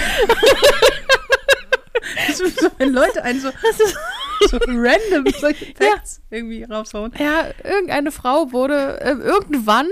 Das 2.26 2.40
ist 2.40 2.60
so, 2.60 2.68
wenn 2.78 2.92
Leute 2.92 3.22
einen 3.22 3.40
so, 3.40 3.50
so 4.50 4.58
random 4.66 5.32
solche 5.40 5.66
Facts 5.78 6.20
irgendwie 6.30 6.64
raushauen. 6.64 7.12
Ja, 7.18 7.46
irgendeine 7.64 8.12
Frau 8.12 8.52
wurde 8.52 9.00
äh, 9.00 9.12
irgendwann 9.12 9.88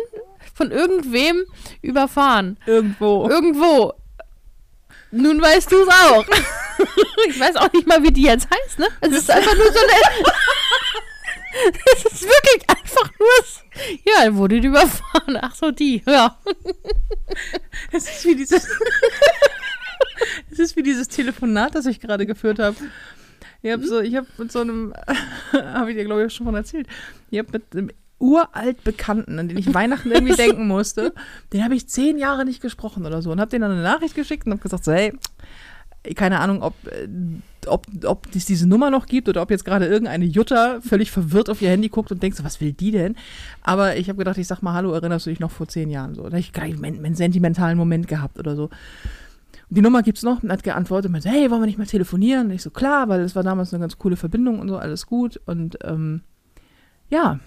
von 0.55 0.71
irgendwem 0.71 1.45
überfahren. 1.83 2.59
Irgendwo. 2.67 3.29
Irgendwo. 3.29 3.93
Nun 5.11 5.41
weißt 5.41 5.71
du 5.71 5.83
es 5.83 5.89
auch. 5.89 6.25
ich 7.29 7.39
weiß 7.39 7.57
auch 7.57 7.73
nicht 7.73 7.87
mal, 7.87 8.03
wie 8.03 8.13
die 8.13 8.23
jetzt 8.23 8.49
heißt, 8.51 8.79
ne? 8.79 8.89
Es 9.01 9.13
ist 9.13 9.31
einfach 9.31 9.55
nur 9.55 9.73
so 9.73 9.79
eine. 9.79 10.27
Es 11.95 12.05
ist 12.05 12.23
wirklich 12.23 12.69
einfach 12.69 13.11
nur. 13.19 13.99
Ja, 14.05 14.25
dann 14.25 14.37
wurde 14.37 14.57
überfahren. 14.57 15.39
Ach 15.41 15.55
so, 15.55 15.71
die. 15.71 16.03
Ja. 16.07 16.39
Es 17.93 18.09
ist 18.09 18.25
wie 18.25 18.37
dieses. 18.37 18.69
Es 20.51 20.59
ist 20.59 20.77
wie 20.77 20.83
dieses 20.83 21.09
Telefonat, 21.09 21.75
das 21.75 21.87
ich 21.87 22.01
gerade 22.01 22.27
geführt 22.27 22.59
habe. 22.59 22.77
Ich 23.63 23.71
habe 23.73 23.87
so, 23.87 24.01
ich 24.01 24.15
habe 24.17 24.27
mit 24.39 24.51
so 24.51 24.61
einem, 24.61 24.95
habe 25.53 25.91
ich 25.91 25.97
dir 25.97 26.05
glaube 26.05 26.25
ich 26.25 26.33
schon 26.33 26.47
von 26.47 26.55
erzählt. 26.55 26.87
Ich 27.31 27.39
habe 27.39 27.53
mit 27.53 27.65
einem 27.73 27.91
uralt 28.19 28.83
Bekannten, 28.85 29.39
an 29.39 29.49
den 29.49 29.59
ich 29.59 29.75
Weihnachten 29.75 30.11
irgendwie 30.11 30.37
denken 30.37 30.67
musste, 30.67 31.13
den 31.53 31.65
habe 31.65 31.75
ich 31.75 31.89
zehn 31.89 32.19
Jahre 32.19 32.45
nicht 32.45 32.63
gesprochen 32.63 33.05
oder 33.05 33.21
so 33.21 33.31
und 33.31 33.41
habe 33.41 33.51
denen 33.51 33.63
dann 33.63 33.73
eine 33.73 33.83
Nachricht 33.83 34.15
geschickt 34.15 34.47
und 34.47 34.53
habe 34.53 34.63
gesagt 34.63 34.85
so, 34.85 34.93
hey, 34.93 35.13
keine 36.15 36.41
Ahnung, 36.41 36.63
ob, 36.63 36.75
äh, 36.87 37.09
ob, 37.67 37.87
ob 38.05 38.27
es 38.35 38.47
diese 38.47 38.69
Nummer 38.69 38.91
noch 38.91 39.07
gibt 39.07 39.29
oder 39.29 39.43
ob 39.43 39.51
jetzt 39.51 39.65
gerade 39.65 39.87
irgendeine 39.87 40.25
Jutta 40.25 40.81
völlig 40.81 41.11
verwirrt 41.11 41.51
auf 41.51 41.63
ihr 41.63 41.71
Handy 41.71 41.89
guckt 41.89 42.13
und 42.13 42.23
denkt 42.23 42.37
so, 42.37 42.45
was 42.45 42.61
will 42.61 42.73
die 42.73 42.91
denn? 42.91 43.17
Aber 43.63 43.97
ich 43.97 44.09
habe 44.09 44.19
gedacht, 44.19 44.39
ich 44.39 44.47
sag 44.47 44.63
mal, 44.63 44.75
hallo, 44.75 44.93
erinnerst 44.93 45.27
du 45.27 45.31
dich 45.31 45.41
noch 45.41 45.51
vor 45.51 45.69
zehn 45.69 45.91
Jahren 45.91 46.15
so? 46.15 46.23
Da 46.23 46.29
habe 46.29 46.41
ich 46.41 46.53
gleich 46.53 46.75
einen, 46.75 47.05
einen 47.05 47.15
sentimentalen 47.15 47.77
Moment 47.77 48.09
gehabt 48.09 48.39
oder 48.39 48.57
so. 48.57 48.65
Und 49.69 49.77
die 49.77 49.83
Nummer 49.83 50.03
gibt's 50.03 50.23
noch 50.23 50.43
und 50.43 50.53
hat 50.53 50.63
geantwortet 50.63 51.07
und 51.07 51.13
meinte, 51.13 51.29
hey, 51.29 51.51
wollen 51.51 51.63
wir 51.63 51.67
nicht 51.67 51.79
mal 51.79 51.87
telefonieren? 51.87 52.47
Und 52.47 52.53
ich 52.53 52.63
so, 52.63 52.71
klar, 52.71 53.09
weil 53.09 53.21
es 53.21 53.35
war 53.35 53.43
damals 53.43 53.75
eine 53.75 53.81
ganz 53.81 53.99
coole 53.99 54.17
Verbindung 54.17 54.61
und 54.61 54.69
so, 54.69 54.77
alles 54.77 55.07
gut. 55.07 55.41
Und 55.47 55.79
ähm, 55.83 56.23
ja, 57.11 57.41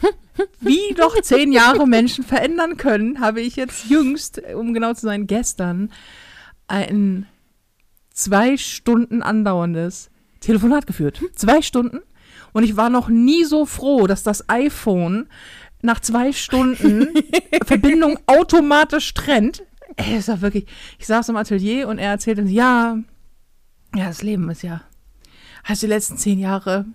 wie 0.60 0.94
doch 0.96 1.18
zehn 1.22 1.52
Jahre 1.52 1.86
Menschen 1.86 2.24
verändern 2.24 2.76
können, 2.76 3.20
habe 3.20 3.40
ich 3.40 3.56
jetzt 3.56 3.88
jüngst, 3.88 4.42
um 4.54 4.74
genau 4.74 4.92
zu 4.92 5.02
sein, 5.02 5.26
gestern 5.26 5.90
ein 6.66 7.26
zwei 8.22 8.56
Stunden 8.56 9.22
andauerndes 9.22 10.10
Telefonat 10.40 10.86
geführt. 10.86 11.22
Zwei 11.34 11.62
Stunden. 11.62 12.00
Und 12.52 12.64
ich 12.64 12.76
war 12.76 12.90
noch 12.90 13.08
nie 13.08 13.44
so 13.44 13.66
froh, 13.66 14.06
dass 14.06 14.22
das 14.22 14.48
iPhone 14.48 15.28
nach 15.82 16.00
zwei 16.00 16.32
Stunden 16.32 17.08
Verbindung 17.64 18.18
automatisch 18.26 19.14
trennt. 19.14 19.64
Ey, 19.96 20.16
das 20.16 20.28
war 20.28 20.40
wirklich, 20.40 20.66
ich 20.98 21.06
saß 21.06 21.28
im 21.28 21.36
Atelier 21.36 21.88
und 21.88 21.98
er 21.98 22.10
erzählte, 22.10 22.42
ja, 22.42 22.98
ja, 23.94 24.06
das 24.06 24.22
Leben 24.22 24.48
ist 24.50 24.62
ja, 24.62 24.82
also 25.64 25.86
die 25.86 25.92
letzten 25.92 26.16
zehn 26.16 26.38
Jahre, 26.38 26.86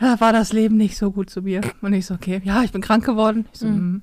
da 0.00 0.18
war 0.18 0.32
das 0.32 0.52
Leben 0.52 0.76
nicht 0.76 0.96
so 0.96 1.12
gut 1.12 1.30
zu 1.30 1.42
mir. 1.42 1.60
Und 1.82 1.92
ich 1.92 2.06
so, 2.06 2.14
okay, 2.14 2.40
ja, 2.44 2.62
ich 2.62 2.72
bin 2.72 2.80
krank 2.80 3.04
geworden. 3.04 3.46
Ich 3.52 3.60
so, 3.60 3.66
mhm. 3.66 4.02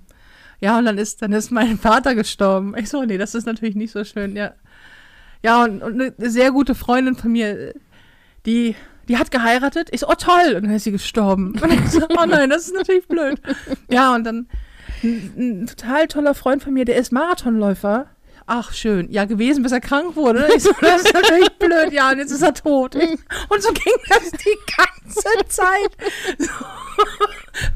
ja, 0.60 0.78
und 0.78 0.86
dann 0.86 0.98
ist, 0.98 1.22
dann 1.22 1.34
ist 1.34 1.52
mein 1.52 1.78
Vater 1.78 2.16
gestorben. 2.16 2.76
Ich 2.78 2.90
so, 2.90 3.04
nee, 3.04 3.18
das 3.18 3.36
ist 3.36 3.46
natürlich 3.46 3.76
nicht 3.76 3.92
so 3.92 4.04
schön, 4.04 4.36
ja. 4.36 4.54
Ja, 5.44 5.64
und, 5.64 5.82
und 5.82 6.02
eine 6.02 6.30
sehr 6.30 6.52
gute 6.52 6.76
Freundin 6.76 7.16
von 7.16 7.32
mir, 7.32 7.74
die, 8.46 8.76
die 9.08 9.18
hat 9.18 9.32
geheiratet. 9.32 9.90
Ich 9.92 10.02
so, 10.02 10.08
oh 10.10 10.16
toll, 10.16 10.56
und 10.56 10.64
dann 10.64 10.74
ist 10.74 10.84
sie 10.84 10.92
gestorben. 10.92 11.60
Und 11.62 11.74
ich 11.74 11.92
so, 11.92 12.06
oh 12.10 12.26
nein, 12.26 12.50
das 12.50 12.68
ist 12.68 12.74
natürlich 12.74 13.08
blöd. 13.08 13.40
Ja, 13.90 14.16
und 14.16 14.24
dann 14.24 14.48
ein, 15.04 15.34
ein 15.38 15.68
total 15.68 16.08
toller 16.08 16.34
Freund 16.34 16.64
von 16.64 16.74
mir, 16.74 16.86
der 16.86 16.98
ist 16.98 17.12
Marathonläufer. 17.12 18.10
Ach, 18.50 18.72
schön. 18.72 19.12
Ja, 19.12 19.26
gewesen, 19.26 19.62
bis 19.62 19.74
er 19.74 19.82
krank 19.82 20.16
wurde. 20.16 20.48
Ich 20.56 20.64
so, 20.64 20.72
das 20.80 21.04
ist 21.04 21.14
natürlich 21.14 21.50
blöd. 21.60 21.92
Ja, 21.92 22.12
und 22.12 22.20
jetzt 22.20 22.32
ist 22.32 22.42
er 22.42 22.54
tot. 22.54 22.96
Und 22.96 23.62
so 23.62 23.74
ging 23.74 23.94
das 24.08 24.32
die 24.32 24.58
ganze 24.78 25.48
Zeit. 25.50 25.92
So, 26.38 26.50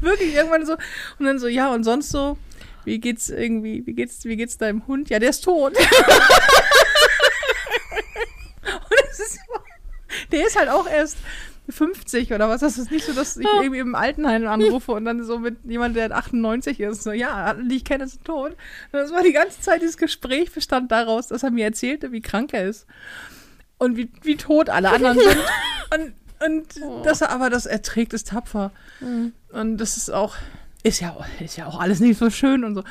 wirklich 0.00 0.34
irgendwann 0.34 0.64
so. 0.64 0.72
Und 1.18 1.26
dann 1.26 1.38
so, 1.38 1.46
ja, 1.46 1.70
und 1.74 1.84
sonst 1.84 2.08
so, 2.08 2.38
wie 2.86 2.98
geht's 2.98 3.28
irgendwie, 3.28 3.86
wie 3.86 3.92
geht's, 3.92 4.24
wie 4.24 4.36
geht's 4.36 4.56
deinem 4.56 4.86
Hund? 4.86 5.10
Ja, 5.10 5.18
der 5.18 5.28
ist 5.30 5.44
tot. 5.44 5.76
ist, 9.20 9.38
der 10.30 10.46
ist 10.46 10.56
halt 10.58 10.68
auch 10.68 10.88
erst 10.88 11.16
50 11.68 12.32
oder 12.32 12.48
was. 12.48 12.60
Das 12.60 12.76
ist 12.78 12.90
nicht 12.90 13.04
so, 13.06 13.12
dass 13.12 13.36
ich 13.36 13.46
irgendwie 13.56 13.78
im 13.78 13.94
Altenheim 13.94 14.46
anrufe 14.46 14.92
und 14.92 15.04
dann 15.04 15.22
so 15.24 15.38
mit 15.38 15.58
jemand, 15.64 15.96
der 15.96 16.10
98 16.10 16.80
ist, 16.80 17.02
so, 17.04 17.12
ja, 17.12 17.54
ich 17.70 17.84
kenne, 17.84 18.06
sind 18.08 18.24
tot. 18.24 18.50
Und 18.50 18.98
das 18.98 19.12
war 19.12 19.22
die 19.22 19.32
ganze 19.32 19.60
Zeit, 19.60 19.80
dieses 19.82 19.96
Gespräch 19.96 20.52
bestand 20.52 20.90
daraus, 20.90 21.28
dass 21.28 21.42
er 21.42 21.50
mir 21.50 21.64
erzählte, 21.66 22.12
wie 22.12 22.20
krank 22.20 22.52
er 22.52 22.66
ist. 22.68 22.86
Und 23.78 23.96
wie, 23.96 24.10
wie 24.22 24.36
tot 24.36 24.68
alle 24.70 24.90
anderen 24.90 25.18
sind. 25.20 25.38
Und, 25.94 26.14
und 26.80 27.06
dass 27.06 27.20
er 27.20 27.30
aber 27.30 27.48
das 27.50 27.66
erträgt, 27.66 28.12
ist 28.12 28.28
tapfer. 28.28 28.70
Und 29.52 29.78
das 29.78 29.96
ist 29.96 30.10
auch, 30.10 30.34
ist 30.82 31.00
ja, 31.00 31.10
auch- 31.12 31.24
ist 31.40 31.56
ja 31.56 31.66
auch 31.66 31.80
alles 31.80 32.00
nicht 32.00 32.18
so 32.18 32.28
schön 32.30 32.64
und 32.64 32.74
so. 32.74 32.82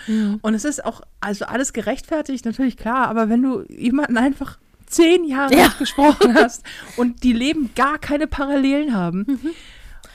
Und 0.42 0.54
es 0.54 0.64
ist 0.66 0.84
auch, 0.86 1.02
also 1.20 1.46
alles 1.46 1.74
gerechtfertigt, 1.74 2.46
natürlich 2.46 2.78
klar, 2.78 3.08
aber 3.10 3.28
wenn 3.30 3.42
du 3.44 3.64
jemanden 3.70 4.18
einfach 4.18 4.58
zehn 4.92 5.24
Jahre 5.26 5.56
Ja. 5.56 5.74
gesprochen 5.80 6.36
hast 6.36 6.64
und 6.98 7.24
die 7.24 7.34
Leben 7.34 7.72
gar 7.76 7.98
keine 7.98 8.28
Parallelen 8.28 8.94
haben, 8.96 9.26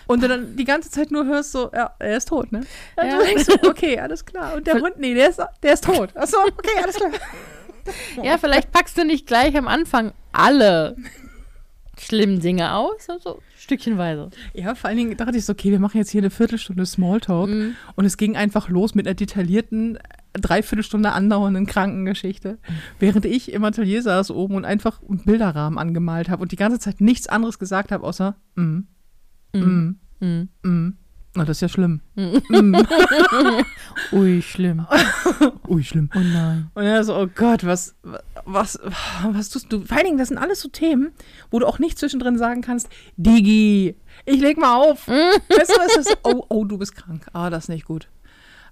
Und 0.08 0.22
du 0.22 0.28
dann 0.28 0.54
die 0.54 0.64
ganze 0.64 0.88
Zeit 0.88 1.10
nur 1.10 1.24
hörst 1.26 1.50
so, 1.50 1.68
ja, 1.74 1.90
er 1.98 2.16
ist 2.18 2.28
tot, 2.28 2.52
ne? 2.52 2.60
Und 2.96 3.06
Ja. 3.08 3.18
du 3.18 3.24
denkst 3.24 3.44
so, 3.46 3.54
okay, 3.68 3.98
alles 3.98 4.24
klar. 4.24 4.54
Und 4.54 4.66
der 4.68 4.74
Hund, 4.80 4.98
nee, 4.98 5.14
der 5.14 5.30
ist, 5.30 5.40
der 5.64 5.72
ist 5.72 5.82
tot. 5.84 6.10
Achso, 6.16 6.36
okay, 6.56 6.78
alles 6.80 6.94
klar. 6.94 7.10
Ja, 8.22 8.38
vielleicht 8.38 8.70
packst 8.70 8.96
du 8.98 9.04
nicht 9.04 9.26
gleich 9.26 9.56
am 9.56 9.66
Anfang 9.66 10.12
alle 10.32 10.96
schlimmen 11.98 12.40
Dinge 12.40 12.74
aus, 12.74 13.06
so 13.22 13.40
stückchenweise. 13.56 14.30
Ja, 14.54 14.74
vor 14.74 14.88
allen 14.88 14.98
Dingen 14.98 15.16
dachte 15.16 15.38
ich 15.38 15.44
so, 15.44 15.52
okay, 15.54 15.70
wir 15.72 15.80
machen 15.80 15.96
jetzt 15.98 16.10
hier 16.10 16.20
eine 16.20 16.30
Viertelstunde 16.30 16.84
Smalltalk. 16.86 17.48
Und 17.96 18.04
es 18.04 18.16
ging 18.16 18.36
einfach 18.36 18.68
los 18.68 18.94
mit 18.94 19.06
einer 19.06 19.14
detaillierten, 19.14 19.98
Dreiviertelstunde 20.38 21.12
andauernden 21.12 21.66
Krankengeschichte. 21.66 22.58
Während 22.98 23.24
ich 23.24 23.52
im 23.52 23.64
Atelier 23.64 24.02
saß 24.02 24.30
oben 24.30 24.54
und 24.56 24.64
einfach 24.64 25.00
einen 25.08 25.24
Bilderrahmen 25.24 25.78
angemalt 25.78 26.28
habe 26.28 26.42
und 26.42 26.52
die 26.52 26.56
ganze 26.56 26.78
Zeit 26.78 27.00
nichts 27.00 27.26
anderes 27.28 27.58
gesagt 27.58 27.92
habe, 27.92 28.04
außer 28.04 28.36
mm, 28.56 28.78
mm, 29.54 29.96
Mhm. 30.20 30.48
mm. 30.62 30.96
Na, 31.34 31.44
das 31.44 31.58
ist 31.58 31.60
ja 31.60 31.68
schlimm. 31.68 32.00
Mm. 32.14 32.76
Ui, 34.12 34.40
schlimm. 34.40 34.86
Ui, 35.68 35.84
schlimm. 35.84 36.08
Oh 36.14 36.18
nein. 36.20 36.70
Und 36.74 36.84
er 36.84 37.04
so, 37.04 37.14
oh 37.14 37.26
Gott, 37.34 37.64
was, 37.66 37.94
was, 38.46 38.78
was 39.30 39.50
tust 39.50 39.70
du? 39.70 39.84
Vor 39.84 39.96
allen 39.98 40.06
Dingen, 40.06 40.18
das 40.18 40.28
sind 40.28 40.38
alles 40.38 40.60
so 40.60 40.68
Themen, 40.70 41.10
wo 41.50 41.58
du 41.58 41.66
auch 41.66 41.78
nicht 41.78 41.98
zwischendrin 41.98 42.38
sagen 42.38 42.62
kannst, 42.62 42.88
Digi, 43.18 43.96
ich 44.24 44.40
leg 44.40 44.56
mal 44.58 44.76
auf. 44.76 45.08
weißt 45.08 45.40
du, 45.50 45.74
was 45.78 45.94
das? 46.06 46.16
Oh, 46.24 46.46
oh, 46.48 46.64
du 46.64 46.78
bist 46.78 46.94
krank. 46.96 47.26
Ah, 47.34 47.50
das 47.50 47.64
ist 47.64 47.68
nicht 47.68 47.84
gut. 47.84 48.08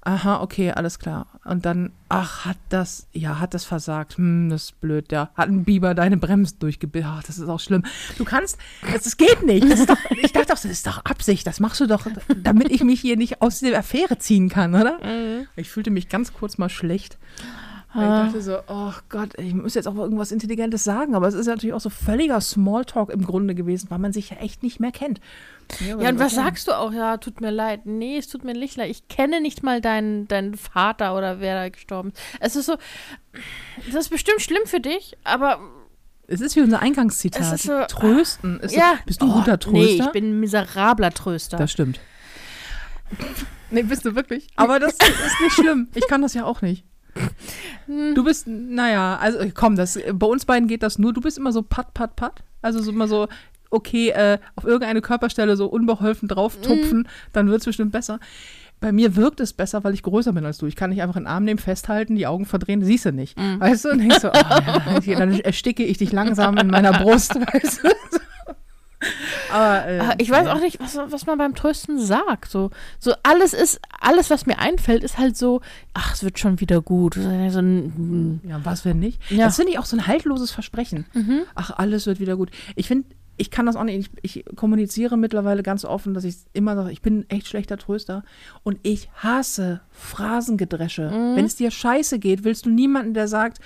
Aha, 0.06 0.42
okay, 0.42 0.70
alles 0.70 0.98
klar. 0.98 1.26
Und 1.44 1.64
dann, 1.64 1.90
ach, 2.10 2.44
hat 2.44 2.58
das, 2.68 3.06
ja, 3.12 3.40
hat 3.40 3.54
das 3.54 3.64
versagt. 3.64 4.18
Hm, 4.18 4.50
das 4.50 4.64
ist 4.64 4.80
blöd, 4.80 5.10
ja. 5.10 5.30
Hat 5.34 5.48
ein 5.48 5.64
Biber 5.64 5.94
deine 5.94 6.18
Bremsen 6.18 6.58
durchgebildet. 6.58 7.10
Ach, 7.10 7.22
das 7.22 7.38
ist 7.38 7.48
auch 7.48 7.60
schlimm. 7.60 7.84
Du 8.18 8.24
kannst, 8.24 8.58
das, 8.92 9.04
das 9.04 9.16
geht 9.16 9.42
nicht. 9.42 9.64
Das 9.70 9.80
ist 9.80 9.88
doch, 9.88 9.96
ich 10.10 10.32
dachte 10.32 10.48
doch, 10.48 10.60
das 10.60 10.66
ist 10.66 10.86
doch 10.86 11.04
Absicht. 11.06 11.46
Das 11.46 11.58
machst 11.58 11.80
du 11.80 11.86
doch, 11.86 12.06
damit 12.36 12.70
ich 12.70 12.84
mich 12.84 13.00
hier 13.00 13.16
nicht 13.16 13.40
aus 13.40 13.60
der 13.60 13.78
Affäre 13.78 14.18
ziehen 14.18 14.50
kann, 14.50 14.74
oder? 14.74 14.98
Ich 15.56 15.70
fühlte 15.70 15.90
mich 15.90 16.10
ganz 16.10 16.34
kurz 16.34 16.58
mal 16.58 16.68
schlecht. 16.68 17.16
Ich 17.96 18.00
dachte 18.00 18.42
so, 18.42 18.58
oh 18.66 18.92
Gott, 19.08 19.38
ich 19.38 19.54
muss 19.54 19.74
jetzt 19.74 19.86
auch 19.86 19.94
mal 19.94 20.02
irgendwas 20.02 20.32
Intelligentes 20.32 20.82
sagen, 20.82 21.14
aber 21.14 21.28
es 21.28 21.34
ist 21.34 21.46
ja 21.46 21.52
natürlich 21.52 21.74
auch 21.74 21.80
so 21.80 21.90
völliger 21.90 22.40
Smalltalk 22.40 23.10
im 23.10 23.24
Grunde 23.24 23.54
gewesen, 23.54 23.88
weil 23.90 24.00
man 24.00 24.12
sich 24.12 24.30
ja 24.30 24.38
echt 24.38 24.64
nicht 24.64 24.80
mehr 24.80 24.90
kennt. 24.90 25.20
Ja, 25.86 25.94
und 25.96 26.18
was 26.18 26.34
sagst 26.34 26.66
du 26.66 26.72
auch? 26.72 26.92
Ja, 26.92 27.18
tut 27.18 27.40
mir 27.40 27.50
leid. 27.52 27.86
Nee, 27.86 28.18
es 28.18 28.26
tut 28.28 28.42
mir 28.44 28.52
nicht 28.52 28.76
leid. 28.76 28.90
Ich 28.90 29.06
kenne 29.08 29.40
nicht 29.40 29.62
mal 29.62 29.80
deinen, 29.80 30.26
deinen 30.26 30.56
Vater 30.56 31.16
oder 31.16 31.38
wer 31.38 31.54
da 31.54 31.68
gestorben 31.68 32.10
ist. 32.10 32.18
Es 32.40 32.56
ist 32.56 32.66
so, 32.66 32.76
das 33.86 33.94
ist 33.94 34.08
bestimmt 34.10 34.40
schlimm 34.42 34.66
für 34.66 34.80
dich, 34.80 35.16
aber 35.22 35.60
Es 36.26 36.40
ist 36.40 36.56
wie 36.56 36.62
unser 36.62 36.80
Eingangszitat. 36.80 37.42
Es 37.42 37.52
ist 37.52 37.62
so, 37.64 37.84
Trösten. 37.86 38.58
Ist 38.60 38.74
ja. 38.74 38.94
so, 38.98 39.04
bist 39.06 39.22
du 39.22 39.26
ein 39.26 39.30
Oh, 39.30 39.34
guter 39.34 39.58
Tröster? 39.58 39.78
Nee, 39.78 40.00
ich 40.02 40.10
bin 40.10 40.30
ein 40.30 40.40
miserabler 40.40 41.12
Tröster. 41.12 41.58
Das 41.58 41.70
stimmt. 41.70 42.00
Nee, 43.70 43.82
bist 43.84 44.04
du 44.04 44.14
wirklich? 44.14 44.48
Aber 44.56 44.78
das 44.80 44.94
ist 44.94 45.40
nicht 45.40 45.52
schlimm. 45.54 45.88
Ich 45.94 46.06
kann 46.08 46.22
das 46.22 46.34
ja 46.34 46.44
auch 46.44 46.60
nicht. 46.62 46.84
Du 47.86 48.24
bist, 48.24 48.46
naja, 48.46 49.16
also 49.16 49.38
komm, 49.54 49.76
das, 49.76 49.98
bei 50.12 50.26
uns 50.26 50.44
beiden 50.44 50.68
geht 50.68 50.82
das 50.82 50.98
nur. 50.98 51.12
Du 51.12 51.20
bist 51.20 51.38
immer 51.38 51.52
so 51.52 51.62
pat, 51.62 51.94
pat, 51.94 52.16
pat. 52.16 52.42
Also 52.62 52.80
so 52.80 52.90
immer 52.90 53.08
so, 53.08 53.28
okay, 53.70 54.10
äh, 54.10 54.38
auf 54.56 54.64
irgendeine 54.64 55.02
Körperstelle 55.02 55.56
so 55.56 55.66
unbeholfen 55.66 56.28
drauf 56.28 56.56
tupfen, 56.60 57.08
dann 57.32 57.48
wird 57.48 57.60
es 57.60 57.66
bestimmt 57.66 57.92
besser. 57.92 58.20
Bei 58.80 58.92
mir 58.92 59.16
wirkt 59.16 59.40
es 59.40 59.52
besser, 59.52 59.82
weil 59.84 59.94
ich 59.94 60.02
größer 60.02 60.32
bin 60.32 60.44
als 60.44 60.58
du. 60.58 60.66
Ich 60.66 60.76
kann 60.76 60.90
dich 60.90 61.00
einfach 61.00 61.16
in 61.16 61.22
den 61.22 61.28
Arm 61.28 61.44
nehmen, 61.44 61.58
festhalten, 61.58 62.16
die 62.16 62.26
Augen 62.26 62.44
verdrehen, 62.44 62.84
siehst 62.84 63.06
du 63.06 63.12
nicht. 63.12 63.38
Weißt 63.60 63.84
du? 63.84 63.90
Und 63.90 63.98
denkst 63.98 64.20
so, 64.20 64.28
oh, 64.28 65.00
ja, 65.04 65.18
dann 65.18 65.40
ersticke 65.40 65.84
ich 65.84 65.98
dich 65.98 66.12
langsam 66.12 66.56
in 66.58 66.66
meiner 66.68 66.92
Brust, 66.92 67.34
weißt 67.52 67.84
du? 67.84 67.88
Aber, 69.52 69.86
äh, 69.86 69.98
Ah, 70.00 70.14
Ich 70.18 70.30
weiß 70.30 70.46
auch 70.48 70.60
nicht, 70.60 70.80
was, 70.80 70.96
was 71.08 71.26
man 71.26 71.38
beim 71.38 71.54
Trösten 71.54 72.00
sagt. 72.00 72.50
So, 72.50 72.70
so 72.98 73.12
alles 73.22 73.52
ist, 73.54 73.80
alles, 74.00 74.30
was 74.30 74.46
mir 74.46 74.58
einfällt, 74.58 75.04
ist 75.04 75.18
halt 75.18 75.36
so, 75.36 75.60
ach, 75.92 76.14
es 76.14 76.22
wird 76.24 76.38
schon 76.38 76.60
wieder 76.60 76.80
gut. 76.82 77.14
So 77.14 77.20
ein, 77.28 78.40
Ja, 78.48 78.60
was 78.64 78.84
wenn 78.84 78.98
nicht? 78.98 79.20
Ja. 79.30 79.46
Das 79.46 79.56
finde 79.56 79.72
ich 79.72 79.78
auch 79.78 79.86
so 79.86 79.96
ein 79.96 80.06
haltloses 80.06 80.50
Versprechen. 80.50 81.06
Ach, 81.54 81.70
alles 81.76 82.06
wird 82.06 82.20
wieder 82.20 82.36
gut. 82.36 82.50
Ich 82.76 82.88
finde, 82.88 83.06
ich 83.36 83.50
kann 83.50 83.66
das 83.66 83.74
auch 83.74 83.82
nicht. 83.82 84.10
Ich, 84.22 84.36
ich 84.46 84.56
kommuniziere 84.56 85.16
mittlerweile 85.16 85.62
ganz 85.64 85.84
offen, 85.84 86.14
dass 86.14 86.22
ich 86.22 86.36
immer 86.52 86.76
sage, 86.76 86.92
ich 86.92 87.02
bin 87.02 87.20
ein 87.20 87.30
echt 87.30 87.48
schlechter 87.48 87.76
Tröster. 87.76 88.22
Und 88.62 88.78
ich 88.84 89.10
hasse 89.16 89.80
Phrasengedresche. 89.90 91.10
Wenn 91.34 91.44
es 91.44 91.56
dir 91.56 91.70
scheiße 91.72 92.18
geht, 92.20 92.44
willst 92.44 92.66
du 92.66 92.70
niemanden, 92.70 93.12
der 93.14 93.26
sagt, 93.28 93.58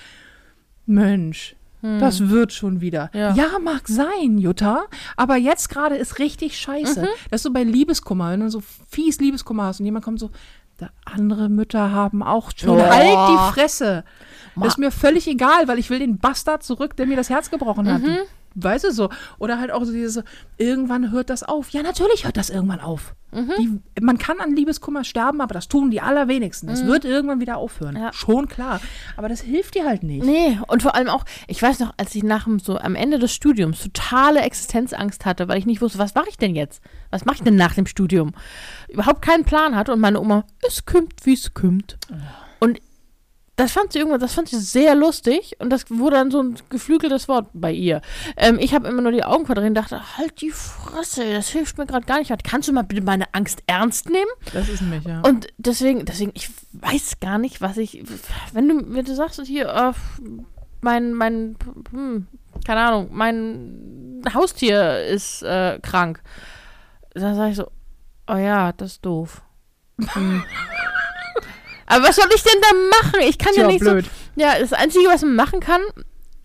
Mensch, 0.87 1.55
das 1.83 2.29
wird 2.29 2.53
schon 2.53 2.81
wieder. 2.81 3.11
Ja. 3.13 3.35
Ja. 3.35 3.59
mag 3.63 3.87
sein, 3.87 4.39
Jutta, 4.39 4.85
aber 5.17 5.37
jetzt 5.37 5.69
gerade 5.69 5.97
ist 5.97 6.19
richtig 6.19 6.59
scheiße. 6.59 7.09
Das 7.31 7.41
ist 7.41 7.43
so 7.43 7.53
bei 7.53 7.63
Liebeskummer, 7.63 8.31
wenn 8.33 8.41
du 8.41 8.51
so 8.51 8.63
fies 8.89 9.19
Liebeskummer 9.21 9.65
hast 9.65 9.81
und 9.81 9.87
jemand 9.87 10.05
kommt 10.05 10.21
so, 10.21 10.31
andere 11.05 11.49
Mütter 11.49 11.91
haben 11.93 12.23
auch 12.23 12.53
schon. 12.57 12.79
Oh. 12.79 12.83
Halt 12.83 13.29
die 13.31 13.53
Fresse. 13.53 14.05
Das 14.57 14.75
ist 14.75 14.79
mir 14.79 14.91
völlig 14.91 15.29
egal, 15.29 15.69
weil 15.69 15.79
ich 15.79 15.91
will 15.91 15.99
den 16.01 16.19
Bastard 16.19 16.63
zurück, 16.63 16.97
der 16.97 17.07
mir 17.07 17.17
das 17.17 17.31
Herz 17.31 17.51
gebrochen 17.51 17.93
hat. 17.93 18.03
Weißt 18.55 18.85
du 18.85 18.93
so? 18.93 19.11
Oder 19.39 19.59
halt 19.59 19.71
auch 19.71 19.85
so 19.85 19.93
dieses, 19.93 20.23
irgendwann 20.57 21.11
hört 21.11 21.31
das 21.31 21.43
auf. 21.43 21.71
Ja, 21.71 21.83
natürlich 21.83 22.25
hört 22.25 22.37
das 22.37 22.51
irgendwann 22.51 22.81
auf. 22.81 23.15
Die, 23.31 23.79
man 24.01 24.17
kann 24.17 24.41
an 24.41 24.57
Liebeskummer 24.57 25.05
sterben, 25.05 25.43
aber 25.43 25.53
das 25.53 25.69
tun 25.69 25.91
die 25.91 26.01
allerwenigsten. 26.01 26.71
Es 26.71 26.87
wird 26.87 27.05
irgendwann 27.05 27.41
wieder 27.41 27.59
aufhören. 27.59 27.95
Ja. 27.95 28.11
Schon 28.15 28.49
klar. 28.49 28.81
Aber 29.19 29.29
das 29.29 29.43
hilft 29.43 29.75
dir 29.75 29.85
halt 29.85 30.03
nicht. 30.03 30.25
Nee, 30.25 30.59
und 30.67 30.83
vor 30.83 30.95
allem 30.95 31.09
auch, 31.09 31.27
ich 31.47 31.61
weiß 31.61 31.79
noch, 31.81 31.93
als 31.99 32.15
ich 32.15 32.23
nach 32.23 32.45
dem, 32.45 32.59
so 32.59 32.79
am 32.79 32.95
Ende 32.95 33.19
des 33.19 33.35
Studiums 33.35 33.83
totale 33.83 34.41
Existenzangst 34.41 35.27
hatte, 35.27 35.47
weil 35.47 35.59
ich 35.59 35.67
nicht 35.67 35.83
wusste, 35.83 35.99
was 35.99 36.15
mache 36.15 36.31
ich 36.31 36.39
denn 36.39 36.55
jetzt? 36.55 36.83
Was 37.11 37.27
mache 37.27 37.37
ich 37.37 37.43
denn 37.43 37.57
nach 37.57 37.75
dem 37.75 37.85
Studium? 37.85 38.33
Überhaupt 38.89 39.21
keinen 39.21 39.45
Plan 39.45 39.77
hatte 39.77 39.93
und 39.93 40.01
meine 40.01 40.21
Oma, 40.21 40.45
es 40.67 40.87
kümmt, 40.87 41.27
wie 41.27 41.35
es 41.35 41.53
kümmt. 41.53 41.99
Und 42.61 42.81
das 43.59 43.73
fand 43.73 43.93
sie 43.93 43.99
irgendwann, 43.99 44.21
das 44.21 44.35
fand 44.35 44.49
sie 44.49 44.61
sehr 44.61 44.95
lustig 44.95 45.57
und 45.59 45.71
das 45.71 45.91
wurde 45.91 46.15
dann 46.15 46.31
so 46.31 46.41
ein 46.41 46.57
geflügeltes 46.71 47.27
Wort 47.27 47.49
bei 47.53 47.73
ihr. 47.73 48.03
Ähm, 48.37 48.57
ich 48.61 48.73
habe 48.73 48.87
immer 48.87 49.03
nur 49.03 49.11
die 49.11 49.25
Augen 49.25 49.47
verdreht 49.47 49.67
und 49.67 49.75
dachte, 49.75 50.17
halt 50.17 50.41
die 50.41 50.53
Fresse, 50.53 51.33
das 51.33 51.49
hilft 51.49 51.77
mir 51.77 51.85
gerade 51.85 52.07
gar 52.07 52.21
nicht. 52.21 52.33
Kannst 52.45 52.69
du 52.69 52.73
mal 52.73 52.85
bitte 52.85 53.03
meine 53.03 53.35
Angst 53.35 53.65
ernst 53.67 54.11
nehmen? 54.11 54.31
Das 54.53 54.69
ist 54.69 54.81
nämlich, 54.81 55.05
ja. 55.05 55.23
Und 55.23 55.49
deswegen, 55.59 56.05
deswegen, 56.05 56.31
ich 56.35 56.51
weiß 56.73 57.19
gar 57.19 57.39
nicht, 57.39 57.61
was 57.61 57.79
ich. 57.79 58.01
Wenn 58.53 58.69
du, 58.69 58.95
wenn 58.95 59.05
du 59.05 59.15
sagst, 59.17 59.43
hier, 59.45 59.69
äh, 59.69 59.93
mein, 60.81 61.13
mein, 61.13 61.57
hm, 61.91 62.29
keine 62.65 62.81
Ahnung, 62.81 63.09
mein 63.11 64.23
Haustier 64.35 65.05
ist 65.05 65.43
äh, 65.43 65.81
krank, 65.83 66.23
dann 67.13 67.35
sage 67.35 67.51
ich 67.51 67.57
so, 67.57 67.67
oh 68.29 68.37
ja, 68.37 68.73
das 68.73 68.93
ist 68.93 69.05
doof. 69.05 69.43
Hm. 70.13 70.45
Aber 71.89 72.05
was 72.05 72.17
soll 72.17 72.27
ich 72.35 72.43
denn 72.43 72.61
da 72.61 72.69
machen? 73.03 73.21
Ich 73.29 73.39
kann 73.39 73.53
Tja, 73.53 73.63
ja 73.63 73.67
nicht 73.69 73.81
blöd. 73.81 74.05
so. 74.05 74.11
Ja, 74.43 74.59
das 74.59 74.73
Einzige, 74.73 75.07
was 75.09 75.23
man 75.23 75.35
machen 75.35 75.61
kann, 75.61 75.81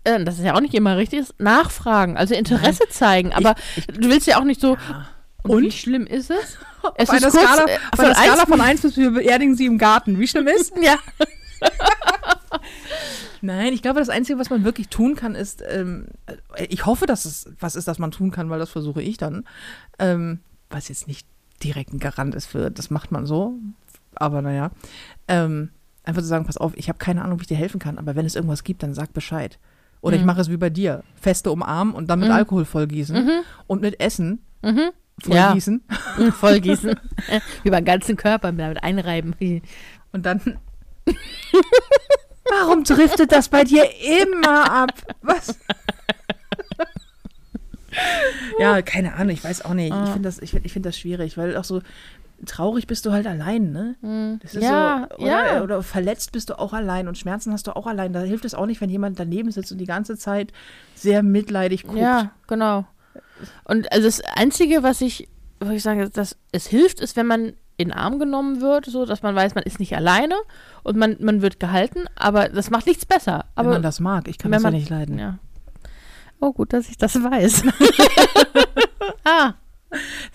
äh, 0.04 0.24
das 0.24 0.38
ist 0.38 0.44
ja 0.44 0.54
auch 0.54 0.60
nicht 0.60 0.74
immer 0.74 0.96
richtig, 0.96 1.20
ist 1.20 1.38
nachfragen, 1.40 2.16
also 2.16 2.34
Interesse 2.34 2.84
zeigen. 2.90 3.32
Aber 3.32 3.54
du 3.86 4.08
willst 4.08 4.26
ja 4.26 4.38
auch 4.38 4.44
nicht 4.44 4.60
so. 4.60 4.76
Und, 5.42 5.50
Und? 5.50 5.62
wie 5.64 5.70
schlimm 5.72 6.06
ist 6.06 6.30
es? 6.30 6.56
Auf 6.82 6.92
Es 6.96 7.08
einer 7.10 7.26
ist 7.28 7.32
kurz, 7.34 7.44
Skala, 7.44 7.64
äh, 7.66 7.76
auf 7.92 7.96
von 7.96 8.04
einer 8.06 8.14
Skala 8.14 8.32
eins- 8.42 8.48
von 8.50 8.60
1 8.62 8.80
bis 8.82 8.96
wir 8.96 9.10
beerdigen 9.10 9.54
sie 9.56 9.66
im 9.66 9.78
Garten. 9.78 10.18
Wie 10.18 10.26
schlimm 10.28 10.46
ist? 10.48 10.72
Ja. 10.82 10.96
Nein, 13.40 13.72
ich 13.72 13.82
glaube, 13.82 14.00
das 14.00 14.08
Einzige, 14.08 14.38
was 14.38 14.50
man 14.50 14.64
wirklich 14.64 14.88
tun 14.88 15.16
kann, 15.16 15.34
ist, 15.34 15.62
ähm, 15.68 16.06
äh, 16.56 16.64
ich 16.66 16.86
hoffe, 16.86 17.06
dass 17.06 17.24
es 17.24 17.50
was 17.60 17.76
ist, 17.76 17.86
das 17.88 17.98
man 17.98 18.10
tun 18.10 18.30
kann, 18.30 18.48
weil 18.50 18.58
das 18.58 18.70
versuche 18.70 19.02
ich 19.02 19.16
dann. 19.18 19.44
Ähm, 19.98 20.40
was 20.70 20.88
jetzt 20.88 21.06
nicht 21.08 21.26
direkt 21.62 21.92
ein 21.92 21.98
Garant 22.00 22.34
ist 22.34 22.46
für, 22.46 22.70
das 22.70 22.90
macht 22.90 23.12
man 23.12 23.26
so, 23.26 23.54
aber 24.14 24.40
naja. 24.42 24.70
Ähm, 25.28 25.70
einfach 26.04 26.22
zu 26.22 26.28
sagen, 26.28 26.44
pass 26.44 26.56
auf, 26.58 26.76
ich 26.76 26.88
habe 26.88 26.98
keine 26.98 27.22
Ahnung, 27.22 27.38
wie 27.38 27.42
ich 27.42 27.48
dir 27.48 27.56
helfen 27.56 27.78
kann, 27.80 27.98
aber 27.98 28.14
wenn 28.14 28.26
es 28.26 28.34
irgendwas 28.34 28.62
gibt, 28.64 28.82
dann 28.82 28.92
sag 28.94 29.12
Bescheid. 29.12 29.58
Oder 30.02 30.16
ich 30.16 30.20
Mhm. 30.22 30.26
mache 30.26 30.40
es 30.42 30.50
wie 30.50 30.56
bei 30.58 30.68
dir. 30.70 31.02
Feste 31.14 31.50
umarmen 31.50 31.94
und 31.94 32.08
dann 32.08 32.18
mit 32.20 32.28
Mhm. 32.28 32.34
Alkohol 32.34 32.64
vollgießen 32.66 33.24
Mhm. 33.24 33.30
und 33.66 33.80
mit 33.80 34.00
Essen 34.00 34.40
Mhm. 34.62 34.90
Ja. 35.26 35.46
vollgießen. 35.52 35.82
Vollgießen. 36.32 37.00
Über 37.64 37.76
den 37.80 37.84
ganzen 37.86 38.16
Körper 38.16 38.52
damit 38.52 38.82
einreiben. 38.82 39.34
Und 40.12 40.26
dann. 40.26 40.58
Warum 42.50 42.84
driftet 42.84 43.32
das 43.32 43.48
bei 43.48 43.64
dir 43.64 43.84
immer 44.22 44.70
ab? 44.70 44.90
Was? 45.22 45.58
ja, 48.58 48.82
keine 48.82 49.14
Ahnung, 49.14 49.30
ich 49.30 49.44
weiß 49.44 49.64
auch 49.64 49.74
nicht. 49.74 49.88
Ich 49.88 49.92
Ah. 49.94 50.06
finde 50.12 50.28
das, 50.28 50.38
ich 50.40 50.54
ich 50.54 50.72
find 50.72 50.84
das 50.84 50.98
schwierig, 50.98 51.36
weil 51.38 51.56
auch 51.56 51.64
so 51.64 51.80
traurig 52.46 52.86
bist 52.86 53.06
du 53.06 53.12
halt 53.12 53.26
allein, 53.26 53.72
ne? 53.72 54.38
Das 54.42 54.54
ist 54.54 54.62
Ja, 54.62 55.08
so, 55.10 55.16
oder, 55.24 55.26
ja. 55.56 55.62
oder 55.62 55.82
verletzt 55.82 56.32
bist 56.32 56.50
du 56.50 56.58
auch 56.58 56.72
allein 56.72 57.08
und 57.08 57.16
Schmerzen 57.18 57.52
hast 57.52 57.66
du 57.66 57.76
auch 57.76 57.86
allein. 57.86 58.12
Da 58.12 58.20
hilft 58.20 58.44
es 58.44 58.54
auch 58.54 58.66
nicht, 58.66 58.80
wenn 58.80 58.90
jemand 58.90 59.18
daneben 59.18 59.50
sitzt 59.50 59.72
und 59.72 59.78
die 59.78 59.86
ganze 59.86 60.16
Zeit 60.18 60.52
sehr 60.94 61.22
mitleidig 61.22 61.84
guckt. 61.84 61.98
Ja, 61.98 62.30
genau. 62.46 62.86
Und 63.64 63.90
also 63.92 64.06
das 64.06 64.20
Einzige, 64.36 64.82
was 64.82 65.00
ich, 65.00 65.28
wo 65.60 65.70
ich 65.70 65.82
sage, 65.82 66.10
dass 66.10 66.36
es 66.52 66.66
hilft, 66.66 67.00
ist, 67.00 67.16
wenn 67.16 67.26
man 67.26 67.54
in 67.76 67.88
den 67.88 67.92
Arm 67.92 68.18
genommen 68.20 68.60
wird, 68.60 68.86
so 68.86 69.04
dass 69.04 69.22
man 69.22 69.34
weiß, 69.34 69.54
man 69.56 69.64
ist 69.64 69.80
nicht 69.80 69.96
alleine 69.96 70.36
und 70.84 70.96
man, 70.96 71.16
man 71.20 71.42
wird 71.42 71.58
gehalten, 71.58 72.04
aber 72.14 72.48
das 72.48 72.70
macht 72.70 72.86
nichts 72.86 73.04
besser. 73.04 73.46
wenn 73.56 73.64
Aber 73.66 73.70
man 73.70 73.82
das 73.82 73.98
mag. 73.98 74.28
Ich 74.28 74.38
kann 74.38 74.50
wenn 74.52 74.56
das 74.58 74.62
ja 74.62 74.70
man- 74.70 74.78
nicht 74.78 74.90
leiden. 74.90 75.18
ja. 75.18 75.38
Oh, 76.40 76.52
gut, 76.52 76.72
dass 76.72 76.88
ich 76.88 76.98
das 76.98 77.14
weiß. 77.16 77.62
ah, 79.24 79.54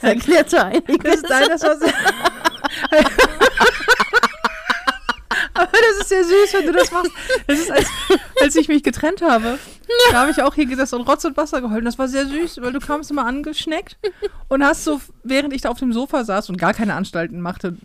Das 0.01 0.11
erklärt 0.11 0.49
so 0.49 0.57
Das 0.57 0.65
einiges. 0.67 1.15
ist 1.15 1.29
dein, 1.29 1.49
das 1.49 1.63
was. 1.63 1.79
Aber 5.53 5.71
das 5.71 6.01
ist 6.01 6.11
ja 6.11 6.23
süß, 6.23 6.53
wenn 6.53 6.65
du 6.67 6.71
das 6.73 6.91
machst. 6.91 7.11
Das 7.47 7.59
ist, 7.59 7.71
als, 7.71 7.87
als 8.41 8.55
ich 8.55 8.67
mich 8.67 8.83
getrennt 8.83 9.21
habe. 9.21 9.59
Da 10.11 10.21
habe 10.21 10.31
ich 10.31 10.41
auch 10.41 10.53
hier 10.55 10.65
gesessen 10.65 10.95
und 10.95 11.07
Rotz 11.07 11.25
und 11.25 11.35
Wasser 11.37 11.61
geholfen. 11.61 11.85
Das 11.85 11.97
war 11.97 12.07
sehr 12.07 12.25
süß, 12.25 12.61
weil 12.61 12.71
du 12.71 12.79
kamst 12.79 13.11
immer 13.11 13.25
angeschneckt 13.25 13.97
und 14.47 14.63
hast 14.63 14.83
so, 14.83 15.01
während 15.23 15.53
ich 15.53 15.61
da 15.61 15.69
auf 15.69 15.79
dem 15.79 15.91
Sofa 15.93 16.23
saß 16.23 16.49
und 16.49 16.57
gar 16.57 16.73
keine 16.73 16.93
Anstalten 16.93 17.41
machte, 17.41 17.75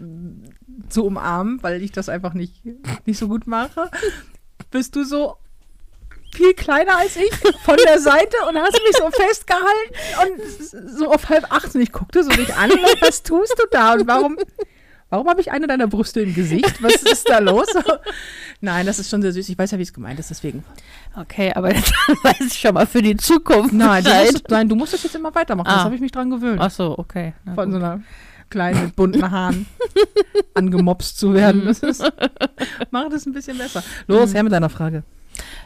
zu 0.89 1.05
umarmen, 1.05 1.63
weil 1.63 1.83
ich 1.83 1.93
das 1.93 2.09
einfach 2.09 2.35
nicht, 2.35 2.63
nicht 3.07 3.19
so 3.19 3.29
gut 3.29 3.47
mache, 3.47 3.91
bist 4.71 4.95
du 4.97 5.05
so 5.05 5.37
viel 6.35 6.55
kleiner 6.55 6.99
als 6.99 7.16
ich 7.16 7.31
von 7.64 7.77
der 7.87 7.99
Seite 8.01 8.37
und 8.49 8.57
hast 8.59 8.73
mich 8.87 8.97
so 8.97 9.11
festgehalten 9.11 9.94
und 10.23 10.90
so 10.99 11.11
auf 11.12 11.29
halb 11.29 11.51
acht 11.53 11.75
und 11.75 11.81
ich 11.81 11.92
guckte 11.92 12.23
so 12.25 12.31
dich 12.31 12.55
an, 12.55 12.70
was 13.01 13.23
tust 13.23 13.55
du 13.59 13.64
da 13.70 13.94
und 13.94 14.07
warum, 14.07 14.37
warum 15.11 15.29
habe 15.29 15.40
ich 15.40 15.51
eine 15.53 15.66
deiner 15.66 15.87
Brüste 15.87 16.20
im 16.20 16.35
Gesicht? 16.35 16.83
Was 16.83 17.03
ist 17.03 17.29
da 17.29 17.38
los? 17.38 17.68
Nein, 18.61 18.87
das 18.87 18.99
ist 18.99 19.11
schon 19.11 19.20
sehr 19.23 19.33
süß. 19.33 19.49
Ich 19.49 19.59
weiß 19.59 19.70
ja, 19.73 19.79
wie 19.79 19.83
es 19.83 19.92
gemeint 19.92 20.18
ist, 20.18 20.31
deswegen. 20.31 20.64
Okay, 21.16 21.53
aber 21.55 21.68
dann 21.70 21.83
weiß 22.23 22.40
ich 22.47 22.59
schon 22.59 22.75
mal 22.75 22.87
für 22.87 23.03
die 23.03 23.16
Zukunft. 23.16 23.73
Nein, 23.73 24.03
du 24.03 24.11
musst, 24.11 24.51
nein, 24.51 24.68
du 24.68 24.75
musst 24.77 24.92
das 24.94 25.03
jetzt 25.03 25.14
immer 25.14 25.35
weitermachen. 25.35 25.66
Das 25.68 25.81
Ah. 25.81 25.85
habe 25.85 25.94
ich 25.94 26.01
mich 26.01 26.12
dran 26.12 26.31
gewöhnt. 26.31 26.61
Ach 26.61 26.70
so, 26.70 26.99
okay. 26.99 27.35
Na 27.44 27.55
Von 27.55 27.70
gut. 27.70 27.81
so 27.81 27.85
einer 27.85 28.01
kleinen 28.51 28.85
mit 28.85 28.97
bunten 28.97 29.31
Haaren 29.31 29.66
angemopst 30.55 31.18
zu 31.18 31.35
werden. 31.35 31.64
Das 31.66 31.81
ist, 31.81 32.03
mach 32.90 33.09
das 33.09 33.27
ein 33.27 33.33
bisschen 33.33 33.59
besser. 33.59 33.83
Los, 34.07 34.35
her 34.35 34.42
mit 34.42 34.53
deiner 34.53 34.70
Frage. 34.70 35.03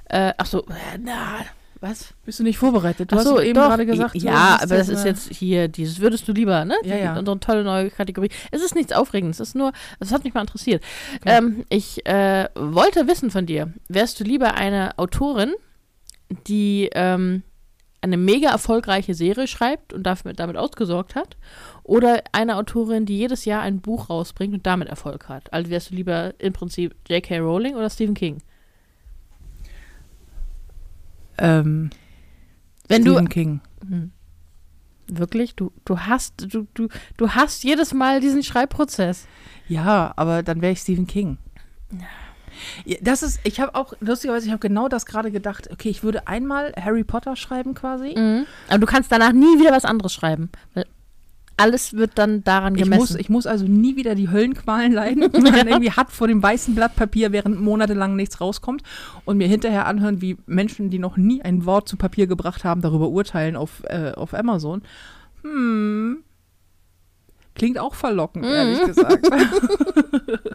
Äh, 0.09 0.33
ach 0.37 0.47
so, 0.47 0.65
na, 1.03 1.45
was? 1.81 2.13
Bist 2.25 2.41
du 2.41 2.43
nicht 2.43 2.59
vorbereitet? 2.59 3.13
Du 3.13 3.15
Ach 3.15 3.21
hast 3.21 3.27
so, 3.27 3.37
doch 3.37 3.43
eben 3.43 3.55
doch, 3.55 3.69
gerade 3.69 3.87
gesagt. 3.87 4.17
Ja, 4.17 4.59
aber 4.61 4.77
das 4.77 4.89
hast 4.89 4.89
ist 4.89 5.05
jetzt 5.05 5.33
hier, 5.33 5.69
dieses 5.69 6.01
würdest 6.01 6.27
du 6.27 6.33
lieber, 6.33 6.65
ne? 6.65 6.75
Ja, 6.85 6.97
ja. 6.97 7.19
Unsere 7.19 7.39
tolle 7.39 7.63
neue 7.63 7.91
Kategorie. 7.91 8.31
Es 8.51 8.63
ist 8.63 8.75
nichts 8.75 8.93
Aufregendes, 8.93 9.39
es 9.39 9.51
ist 9.51 9.55
nur, 9.55 9.73
es 10.01 10.13
hat 10.13 10.25
mich 10.25 10.35
mal 10.35 10.41
interessiert. 10.41 10.83
Ähm, 11.25 11.65
ich 11.69 12.05
äh, 12.07 12.49
wollte 12.55 13.07
wissen 13.07 13.31
von 13.31 13.47
dir, 13.47 13.73
wärst 13.89 14.19
du 14.19 14.25
lieber 14.25 14.55
eine 14.55 14.99
Autorin, 14.99 15.55
die 16.49 16.91
ähm, 16.95 17.43
eine 18.01 18.17
mega 18.17 18.51
erfolgreiche 18.51 19.15
Serie 19.15 19.47
schreibt 19.47 19.93
und 19.93 20.05
dafür, 20.05 20.33
damit 20.33 20.57
ausgesorgt 20.57 21.15
hat, 21.15 21.37
oder 21.85 22.23
eine 22.33 22.57
Autorin, 22.57 23.07
die 23.07 23.19
jedes 23.19 23.45
Jahr 23.45 23.63
ein 23.63 23.81
Buch 23.81 24.11
rausbringt 24.11 24.55
und 24.55 24.67
damit 24.67 24.89
Erfolg 24.89 25.29
hat? 25.29 25.53
Also 25.53 25.71
wärst 25.71 25.91
du 25.91 25.95
lieber 25.95 26.35
im 26.39 26.53
Prinzip 26.53 26.95
J.K. 27.09 27.39
Rowling 27.39 27.77
oder 27.77 27.89
Stephen 27.89 28.15
King? 28.15 28.39
Ähm, 31.39 31.91
Wenn 32.89 33.05
du 33.05 33.13
Stephen 33.13 33.29
King. 33.29 33.61
wirklich, 35.09 35.55
du, 35.55 35.73
du 35.85 36.01
hast, 36.01 36.53
du, 36.53 36.67
du, 36.75 36.89
du 37.17 37.31
hast 37.31 37.65
jedes 37.65 37.95
Mal 37.95 38.21
diesen 38.21 38.43
Schreibprozess. 38.43 39.27
Ja, 39.69 40.13
aber 40.17 40.43
dann 40.43 40.61
wäre 40.61 40.73
ich 40.73 40.81
Stephen 40.81 41.07
King. 41.07 41.39
Das 43.01 43.23
ist, 43.23 43.41
ich 43.45 43.61
habe 43.61 43.75
auch, 43.75 43.95
lustigerweise, 44.01 44.47
ich 44.47 44.53
habe 44.53 44.61
genau 44.61 44.89
das 44.89 45.07
gerade 45.07 45.31
gedacht. 45.31 45.71
Okay, 45.71 45.89
ich 45.91 46.03
würde 46.03 46.27
einmal 46.27 46.73
Harry 46.77 47.05
Potter 47.05 47.37
schreiben 47.37 47.75
quasi. 47.75 48.15
Mhm. 48.17 48.47
Aber 48.69 48.79
du 48.79 48.87
kannst 48.87 49.13
danach 49.13 49.33
nie 49.33 49.61
wieder 49.61 49.71
was 49.71 49.85
anderes 49.85 50.13
schreiben. 50.13 50.51
Weil 50.75 50.87
alles 51.59 51.95
wird 51.95 52.13
dann 52.17 52.45
daran 52.45 52.75
Ich 52.75 52.83
gemessen. 52.83 53.01
muss, 53.01 53.15
ich 53.17 53.29
muss 53.29 53.47
also 53.47 53.67
nie 53.67 53.97
wieder 53.97 54.15
die 54.15 54.31
Höllenqualen 54.31 54.93
leiden, 54.93 55.31
die 55.37 55.41
man 55.41 55.67
irgendwie 55.67 55.91
hat 55.91 56.11
vor 56.11 56.29
dem 56.29 56.43
weißen 56.43 56.75
Blatt 56.75 56.97
Papier, 56.97 57.33
während 57.33 57.61
monatelang 57.61 58.17
nichts 58.17 58.41
rauskommt 58.41 58.83
und 59.25 59.37
mir 59.37 59.49
hinterher 59.49 59.87
anhören, 59.87 60.23
wie 60.23 60.37
Menschen, 60.47 60.91
die 60.91 60.99
noch 60.99 61.17
nie 61.17 61.43
ein 61.43 61.67
Wort 61.67 61.89
zu 61.89 61.97
Papier 61.97 62.27
gebracht 62.27 62.65
haben, 62.65 62.81
darüber 62.81 63.09
urteilen 63.09 63.57
auf, 63.57 63.83
äh, 63.85 64.13
auf 64.13 64.35
Amazon. 64.35 64.83
Hm. 65.43 66.23
Klingt 67.55 67.79
auch 67.79 67.95
verlockend, 67.95 68.45
ehrlich 68.45 68.85
gesagt. 68.85 69.29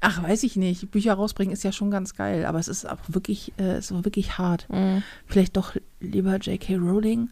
Ach, 0.00 0.22
weiß 0.22 0.42
ich 0.44 0.56
nicht. 0.56 0.90
Bücher 0.90 1.12
rausbringen 1.12 1.52
ist 1.52 1.64
ja 1.64 1.72
schon 1.72 1.90
ganz 1.90 2.14
geil, 2.14 2.46
aber 2.46 2.58
es 2.58 2.68
ist 2.68 2.88
auch 2.88 2.96
wirklich, 3.08 3.52
äh, 3.58 3.74
es 3.74 3.92
war 3.92 4.06
wirklich 4.06 4.38
hart. 4.38 4.66
Mhm. 4.70 5.02
Vielleicht 5.26 5.58
doch 5.58 5.76
lieber 6.00 6.38
J.K. 6.38 6.76
Rowling. 6.76 7.28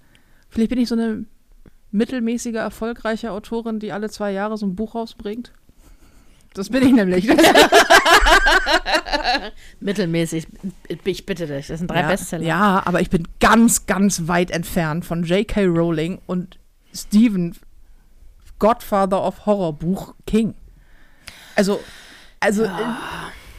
Vielleicht 0.50 0.68
bin 0.68 0.78
ich 0.78 0.88
so 0.88 0.94
eine 0.94 1.24
mittelmäßige, 1.90 2.54
erfolgreiche 2.54 3.32
Autorin, 3.32 3.78
die 3.78 3.92
alle 3.92 4.10
zwei 4.10 4.32
Jahre 4.32 4.56
so 4.56 4.66
ein 4.66 4.74
Buch 4.74 4.94
rausbringt. 4.94 5.52
Das 6.54 6.70
bin 6.70 6.82
ich 6.82 6.92
nämlich. 6.92 7.28
Mittelmäßig. 9.80 10.46
Ich 11.04 11.26
bitte 11.26 11.46
dich. 11.46 11.68
Das 11.68 11.78
sind 11.78 11.90
drei 11.90 12.00
ja, 12.00 12.08
Bestseller. 12.08 12.44
Ja, 12.44 12.82
aber 12.84 13.00
ich 13.00 13.10
bin 13.10 13.28
ganz, 13.38 13.86
ganz 13.86 14.26
weit 14.26 14.50
entfernt 14.50 15.04
von 15.04 15.22
J.K. 15.24 15.66
Rowling 15.66 16.20
und 16.26 16.58
Stephen, 16.94 17.54
Godfather 18.58 19.22
of 19.22 19.46
Horror 19.46 19.72
Buch 19.74 20.14
King. 20.26 20.54
Also, 21.54 21.80
also 22.40 22.64
äh, 22.64 22.70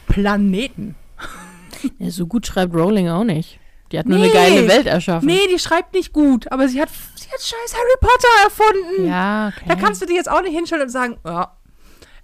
Planeten. 0.06 0.96
Ja, 1.98 2.10
so 2.10 2.26
gut 2.26 2.46
schreibt 2.46 2.74
Rowling 2.74 3.08
auch 3.08 3.24
nicht. 3.24 3.59
Die 3.92 3.98
hat 3.98 4.06
nur 4.06 4.18
Nee. 4.18 4.24
eine 4.24 4.32
geile 4.32 4.68
Welt 4.68 4.86
erschaffen. 4.86 5.26
Nee, 5.26 5.40
die 5.52 5.58
schreibt 5.58 5.94
nicht 5.94 6.12
gut, 6.12 6.50
aber 6.52 6.68
sie 6.68 6.80
hat, 6.80 6.88
sie 7.16 7.28
hat 7.28 7.40
scheiß 7.40 7.74
Harry 7.74 7.96
Potter 8.00 8.44
erfunden. 8.44 9.08
Ja, 9.08 9.48
okay. 9.48 9.64
Da 9.68 9.74
kannst 9.74 10.00
du 10.02 10.06
dir 10.06 10.14
jetzt 10.14 10.30
auch 10.30 10.42
nicht 10.42 10.54
hinstellen 10.54 10.84
und 10.84 10.90
sagen, 10.90 11.16
ja, 11.24 11.56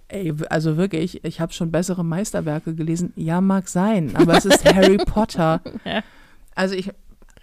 ey, 0.07 0.33
also 0.49 0.77
wirklich, 0.77 1.23
ich 1.25 1.41
habe 1.41 1.51
schon 1.51 1.71
bessere 1.71 2.05
Meisterwerke 2.05 2.73
gelesen. 2.73 3.11
Ja, 3.17 3.41
mag 3.41 3.67
sein, 3.67 4.15
aber 4.15 4.37
es 4.37 4.45
ist 4.45 4.63
Harry 4.73 4.97
Potter. 4.97 5.61
Ja. 5.83 6.01
Also 6.55 6.73
ich, 6.75 6.87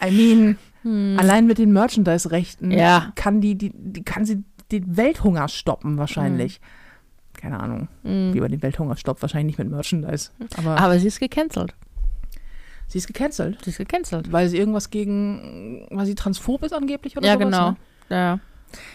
I 0.02 0.10
mean, 0.10 1.18
allein 1.18 1.46
mit 1.46 1.58
den 1.58 1.72
Merchandise-Rechten 1.72 2.70
Ja. 2.70 3.12
kann 3.14 3.40
die, 3.42 3.56
die, 3.56 3.72
die, 3.74 4.02
kann 4.04 4.24
sie 4.24 4.42
den 4.72 4.96
Welthunger 4.96 5.48
stoppen 5.48 5.98
wahrscheinlich. 5.98 6.60
Keine 7.36 7.60
Ahnung, 7.60 7.88
wie 8.02 8.40
man 8.40 8.50
den 8.50 8.62
Welthunger 8.62 8.96
stoppt, 8.96 9.20
wahrscheinlich 9.20 9.46
nicht 9.46 9.58
mit 9.58 9.70
Merchandise. 9.70 10.30
Aber, 10.56 10.78
Aber 10.78 10.98
sie 10.98 11.08
ist 11.08 11.20
gecancelt. 11.20 11.74
Sie 12.88 12.98
ist 12.98 13.06
gecancelt, 13.06 13.58
Sie 13.64 13.70
ist 13.70 13.78
gecancelt. 13.78 14.30
weil 14.32 14.48
sie 14.48 14.58
irgendwas 14.58 14.90
gegen, 14.90 15.86
weil 15.90 16.06
sie 16.06 16.14
transphob 16.14 16.62
ist 16.64 16.72
angeblich 16.72 17.16
oder 17.16 17.26
Ja, 17.26 17.34
sowas, 17.34 17.44
genau. 17.44 17.70
Ne? 17.70 17.76
Ja. 18.10 18.38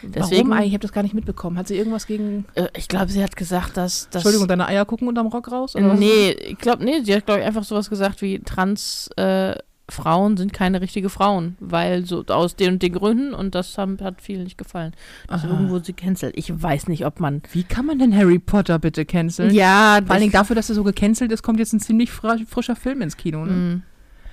Deswegen, 0.04 0.14
Deswegen, 0.14 0.42
Warum 0.42 0.52
eigentlich? 0.54 0.68
Ich 0.68 0.74
habe 0.74 0.82
das 0.82 0.92
gar 0.92 1.04
nicht 1.04 1.14
mitbekommen. 1.16 1.58
Hat 1.58 1.70
sie 1.70 1.78
irgendwas 1.78 2.06
gegen 2.06 2.46
äh, 2.56 2.68
ich 2.76 2.90
glaube, 2.90 3.10
sie 3.12 3.24
hat 3.24 3.38
gesagt, 3.38 3.78
dass. 3.78 4.10
dass 4.10 4.16
Entschuldigung, 4.16 4.48
deine 4.50 4.68
Eier 4.68 4.84
gucken 4.86 5.08
unterm 5.08 5.28
Rock 5.28 5.50
raus? 5.52 5.74
Oder 5.76 5.92
was? 5.92 6.00
Nee, 6.00 6.32
ich 6.32 6.58
glaube, 6.58 6.84
nee, 6.84 7.02
sie 7.02 7.16
hat, 7.16 7.26
glaube 7.26 7.40
ich, 7.42 7.46
einfach 7.48 7.64
sowas 7.64 7.90
gesagt 7.90 8.22
wie 8.22 8.40
trans 8.40 9.10
äh, 9.16 9.56
Frauen 9.90 10.38
sind 10.38 10.54
keine 10.54 10.82
richtige 10.82 11.10
Frauen, 11.10 11.56
weil 11.60 12.06
so 12.06 12.24
aus 12.28 12.56
den 12.56 12.74
und 12.74 12.84
den 12.84 12.94
Gründen 12.94 13.34
und 13.34 13.56
das 13.56 13.78
haben, 13.78 13.98
hat 14.02 14.22
vielen 14.22 14.44
nicht 14.44 14.58
gefallen. 14.58 14.94
Deswegen 15.30 15.54
Aha. 15.54 15.70
wurde 15.70 15.86
sie 15.86 15.94
cancelt. 15.94 16.36
Ich 16.38 16.62
weiß 16.62 16.88
nicht, 16.88 17.06
ob 17.06 17.20
man. 17.20 17.42
Wie 17.52 17.64
kann 17.64 17.86
man 17.86 18.00
denn 18.00 18.16
Harry 18.16 18.40
Potter 18.40 18.80
bitte 18.80 19.06
canceln? 19.06 19.54
Ja, 19.54 20.00
Vor 20.04 20.12
allen 20.12 20.22
Dingen 20.22 20.32
dafür, 20.32 20.56
dass 20.56 20.70
er 20.70 20.76
so 20.76 20.84
gecancelt 20.84 21.32
ist, 21.32 21.42
kommt 21.44 21.60
jetzt 21.60 21.74
ein 21.74 21.80
ziemlich 21.80 22.12
frischer 22.12 22.76
Film 22.76 23.02
ins 23.02 23.18
Kino. 23.18 23.46
Ne? 23.46 23.52
Mm. 23.54 23.84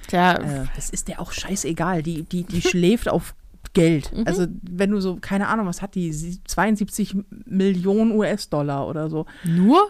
Tja, 0.09 0.35
Äh, 0.35 0.67
das 0.77 0.91
ist 0.91 1.09
der 1.09 1.21
auch 1.21 1.33
scheißegal. 1.33 2.03
Die, 2.03 2.23
die, 2.23 2.45
die 2.45 2.61
schläft 2.69 3.09
auf 3.09 3.35
Geld. 3.73 4.13
Mhm. 4.17 4.23
Also, 4.27 4.47
wenn 4.63 4.91
du 4.91 5.01
so, 5.01 5.17
keine 5.21 5.49
Ahnung, 5.49 5.67
was 5.67 5.83
hat 5.83 5.95
die? 5.95 6.13
Sie- 6.13 6.41
72 6.45 7.17
Millionen 7.45 8.13
US-Dollar 8.13 8.87
oder 8.87 9.11
so. 9.11 9.27
nur? 9.45 9.89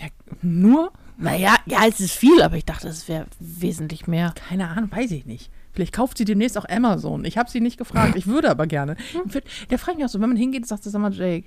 Ja, 0.00 0.08
nur? 0.42 0.90
Naja, 1.22 1.56
ja, 1.66 1.78
es 1.88 2.00
ist 2.00 2.12
viel, 2.12 2.42
aber 2.42 2.56
ich 2.56 2.64
dachte, 2.64 2.88
es 2.88 3.08
wäre 3.08 3.26
wesentlich 3.40 4.06
mehr. 4.06 4.32
Keine 4.48 4.68
Ahnung, 4.68 4.90
weiß 4.90 5.10
ich 5.12 5.24
nicht. 5.26 5.50
Vielleicht 5.72 5.94
kauft 5.94 6.18
sie 6.18 6.24
demnächst 6.26 6.58
auch 6.58 6.68
Amazon. 6.68 7.24
Ich 7.24 7.38
habe 7.38 7.48
sie 7.50 7.60
nicht 7.60 7.78
gefragt. 7.78 8.14
Ich 8.16 8.26
würde 8.26 8.50
aber 8.50 8.66
gerne. 8.66 8.96
Würd- 9.26 9.44
Der 9.70 9.78
fragt 9.78 9.96
mich 9.96 10.04
auch 10.04 10.10
so, 10.10 10.20
wenn 10.20 10.28
man 10.28 10.36
hingeht, 10.36 10.66
sagt 10.66 10.84
er, 10.86 10.90
sag 10.92 11.00
mal, 11.00 11.12
Jake, 11.12 11.46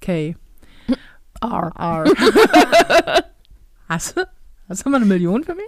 K, 0.00 0.34
R. 1.40 1.72
R. 1.78 2.04
Hast 3.88 4.16
du? 4.16 4.26
Hast 4.68 4.84
du 4.84 4.90
mal 4.90 4.96
eine 4.96 5.06
Million 5.06 5.44
für 5.44 5.54
mich? 5.54 5.66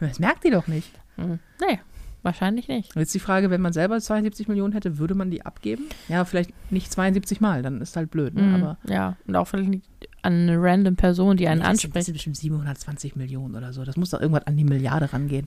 Das 0.00 0.18
merkt 0.18 0.44
die 0.44 0.50
doch 0.50 0.66
nicht. 0.66 0.90
Hm. 1.16 1.38
Nee, 1.60 1.78
wahrscheinlich 2.22 2.66
nicht. 2.68 2.94
Und 2.96 3.00
Jetzt 3.00 3.14
die 3.14 3.20
Frage, 3.20 3.50
wenn 3.50 3.60
man 3.60 3.72
selber 3.72 4.00
72 4.00 4.48
Millionen 4.48 4.72
hätte, 4.72 4.98
würde 4.98 5.14
man 5.14 5.30
die 5.30 5.46
abgeben? 5.46 5.84
Ja, 6.08 6.24
vielleicht 6.24 6.50
nicht 6.72 6.92
72 6.92 7.40
Mal, 7.40 7.62
dann 7.62 7.80
ist 7.80 7.96
halt 7.96 8.10
blöd, 8.10 8.34
ne? 8.34 8.42
Mhm, 8.42 8.54
Aber 8.54 8.78
ja, 8.88 9.16
und 9.26 9.36
auch 9.36 9.46
vielleicht 9.46 9.70
nicht 9.70 9.84
an 10.22 10.48
eine 10.48 10.56
random 10.60 10.96
Person, 10.96 11.36
die 11.36 11.48
einen 11.48 11.60
Nee, 11.60 11.68
das 11.68 11.80
sind- 11.80 11.90
das 11.94 12.00
anspricht. 12.00 12.06
sind 12.06 12.12
bestimmt 12.14 12.36
720 12.36 13.16
Millionen 13.16 13.54
oder 13.56 13.72
so. 13.72 13.84
Das 13.84 13.96
muss 13.96 14.10
doch 14.10 14.20
irgendwann 14.20 14.44
an 14.44 14.56
die 14.56 14.64
Milliarde 14.64 15.12
rangehen. 15.12 15.46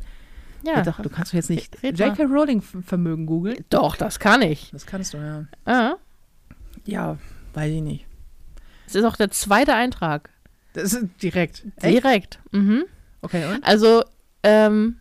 Ja, 0.64 0.82
Doch, 0.82 1.00
du 1.00 1.10
kannst 1.10 1.32
doch 1.32 1.36
jetzt 1.36 1.50
nicht. 1.50 1.78
J.K. 1.84 2.24
Rowling 2.24 2.62
Vermögen 2.62 3.26
googeln. 3.28 3.64
doch, 3.70 3.96
das 3.96 4.20
kann 4.20 4.42
ich. 4.42 4.70
Das 4.72 4.86
kannst 4.86 5.14
du, 5.14 5.18
ja. 5.18 5.46
Ah, 5.66 5.96
Ja, 6.86 7.18
weiß 7.54 7.72
ich 7.72 7.82
nicht. 7.82 8.06
es 8.88 8.96
ist 8.96 9.04
auch 9.06 9.16
der 9.16 9.30
zweite 9.32 9.74
Eintrag. 9.76 10.30
Das 10.74 10.94
ist 10.94 11.06
direkt. 11.22 11.66
Echt? 11.78 12.04
Direkt. 12.04 12.40
Mhm. 12.52 12.84
Okay, 13.22 13.46
und? 13.46 13.64
Also, 13.64 14.04
ähm, 14.44 14.98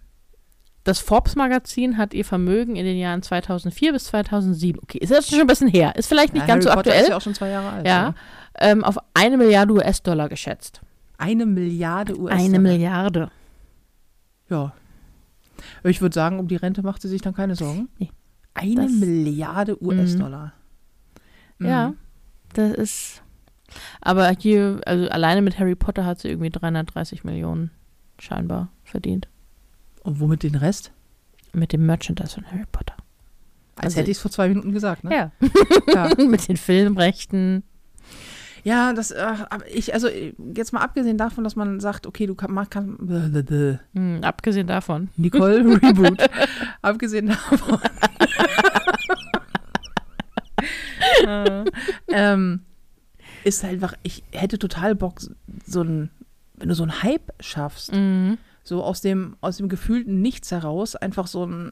das 0.85 0.99
Forbes-Magazin 1.01 1.97
hat 1.97 2.15
ihr 2.15 2.25
Vermögen 2.25 2.77
in 2.77 2.85
den 2.85 2.97
Jahren 2.99 3.23
2004 3.23 3.93
bis 3.93 4.05
2007, 4.05 4.81
okay, 4.83 4.99
ist 4.99 5.11
jetzt 5.11 5.31
schon 5.31 5.41
ein 5.41 5.47
bisschen 5.47 5.69
her, 5.69 5.97
ist 5.97 6.09
vielleicht 6.09 6.35
nicht 6.35 6.43
Ja, 6.43 6.47
ganz 6.47 6.65
Harry 6.67 6.73
so 6.73 6.77
Potter 6.77 6.91
aktuell, 6.91 7.03
ist 7.03 7.09
ja 7.09 7.17
auch 7.17 7.21
schon 7.23 7.35
zwei 7.35 7.49
Jahre 7.49 7.71
alt. 7.71 7.87
ja, 7.87 8.09
ne? 8.11 8.15
ähm, 8.59 8.85
auf 8.85 8.99
eine 9.15 9.37
Milliarde 9.37 9.73
US-Dollar 9.75 10.29
geschätzt. 10.29 10.81
Eine 11.19 11.47
Milliarde 11.47 12.19
US. 12.19 12.33
Eine 12.33 12.59
Milliarde. 12.59 13.31
Ja. 14.51 14.73
Ich 15.85 16.01
würde 16.03 16.15
sagen, 16.15 16.39
um 16.39 16.49
die 16.49 16.57
Rente 16.57 16.83
macht 16.83 17.01
sie 17.03 17.09
sich 17.09 17.23
dann 17.23 17.35
keine 17.35 17.55
Sorgen. 17.57 17.89
Nee. 17.99 18.11
Eine 18.53 18.83
Das- 18.83 18.93
Mhm. 18.93 19.01
Milliarde 19.01 19.83
US-Dollar. 19.83 20.53
Ja, 21.61 21.89
Mhm. 21.91 21.97
das 22.53 22.73
ist. 22.73 23.23
Aber 24.01 24.29
hier, 24.39 24.81
also 24.87 25.09
alleine 25.09 25.41
mit 25.43 25.59
Harry 25.59 25.75
Potter 25.75 26.05
hat 26.05 26.21
sie 26.21 26.29
irgendwie 26.29 26.51
330 26.51 27.25
Millionen 27.25 27.71
scheinbar 28.19 28.69
verdient. 28.85 29.29
Und 30.05 30.21
womit 30.21 30.43
den 30.45 30.55
Rest? 30.55 30.93
Mit 31.53 31.73
dem 31.73 31.85
Merchandise 31.87 32.35
von 32.35 32.47
Harry 32.47 32.65
Potter. 32.71 32.95
Als 33.77 33.87
Also- 33.87 33.97
hätte 33.99 34.11
ich 34.13 34.19
es 34.19 34.23
vor 34.23 34.31
zwei 34.31 34.49
Minuten 34.49 34.71
gesagt, 34.73 35.03
ne? 35.05 35.13
Ja. 35.15 35.33
Ja. 35.93 36.15
mit 36.25 36.47
den 36.49 36.57
Filmrechten. 36.57 37.65
Ja, 38.63 38.93
das, 38.95 39.11
äh, 39.11 39.35
ich, 39.73 39.93
also 39.93 40.09
jetzt 40.55 40.73
mal 40.73 40.81
abgesehen 40.81 41.19
davon, 41.19 41.45
dass 41.45 41.55
man 41.57 41.81
sagt, 41.81 42.07
okay, 42.07 42.27
du 42.27 42.35
kann, 42.35 42.51
man 42.53 42.71
kann, 42.71 42.97
blablabla. 42.99 43.81
Hm, 43.95 44.21
abgesehen 44.23 44.67
davon. 44.67 45.11
Nicole 45.17 45.59
Reboot. 45.83 46.23
abgesehen 46.81 47.27
davon. 47.27 47.79
äh, 51.27 51.65
ähm, 52.09 52.61
ist 53.45 53.63
halt 53.63 53.75
einfach, 53.75 53.95
ich 54.03 54.23
hätte 54.33 54.59
total 54.59 54.95
Bock, 54.95 55.21
so 55.67 55.83
ein, 55.83 56.11
wenn 56.57 56.69
du 56.69 56.75
so 56.75 56.85
einen 56.85 57.03
Hype 57.03 57.33
schaffst, 57.41 57.93
Mhm. 57.93 58.39
So 58.65 58.83
aus 58.83 59.01
dem, 59.01 59.37
aus 59.41 59.59
dem 59.59 59.69
gefühlten 59.69 60.21
Nichts 60.21 60.51
heraus, 60.51 60.97
einfach 60.97 61.27
so 61.29 61.45
ein, 61.47 61.71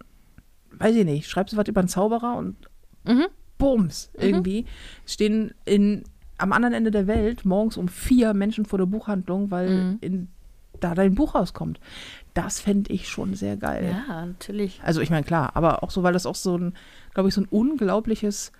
weiß 0.73 0.95
ich 0.95 1.05
nicht, 1.05 1.29
schreibst 1.29 1.53
du 1.55 1.57
was 1.57 1.67
über 1.69 1.81
einen 1.81 1.89
Zauberer 1.89 2.37
und 2.37 2.57
Mhm. 3.05 3.27
Bums, 3.59 4.11
irgendwie, 4.15 4.65
stehen 5.07 5.53
in, 5.65 6.05
am 6.39 6.53
anderen 6.53 6.75
Ende 6.75 6.91
der 6.93 7.07
Welt 7.09 7.45
morgens 7.45 7.77
um 7.77 7.89
vier 7.89 8.33
Menschen 8.35 8.65
vor 8.65 8.79
der 8.79 8.87
Buchhandlung, 8.87 9.51
weil 9.51 9.69
Mhm. 9.71 9.99
in, 10.01 10.29
da 10.81 10.95
dein 10.95 11.15
Buch 11.15 11.35
rauskommt. 11.35 11.79
Das 12.35 12.61
fände 12.61 12.93
ich 12.93 13.09
schon 13.09 13.35
sehr 13.35 13.57
geil. 13.57 13.95
Ja, 14.09 14.27
natürlich. 14.27 14.81
Also 14.85 15.01
ich 15.01 15.11
meine, 15.11 15.25
klar, 15.25 15.51
aber 15.55 15.83
auch 15.83 15.91
so, 15.91 16.03
weil 16.03 16.13
das 16.13 16.27
auch 16.27 16.35
so 16.35 16.57
ein, 16.57 16.75
glaube 17.15 17.29
ich, 17.29 17.35
so 17.35 17.41
ein 17.41 17.47
unglaubliches, 17.49 18.53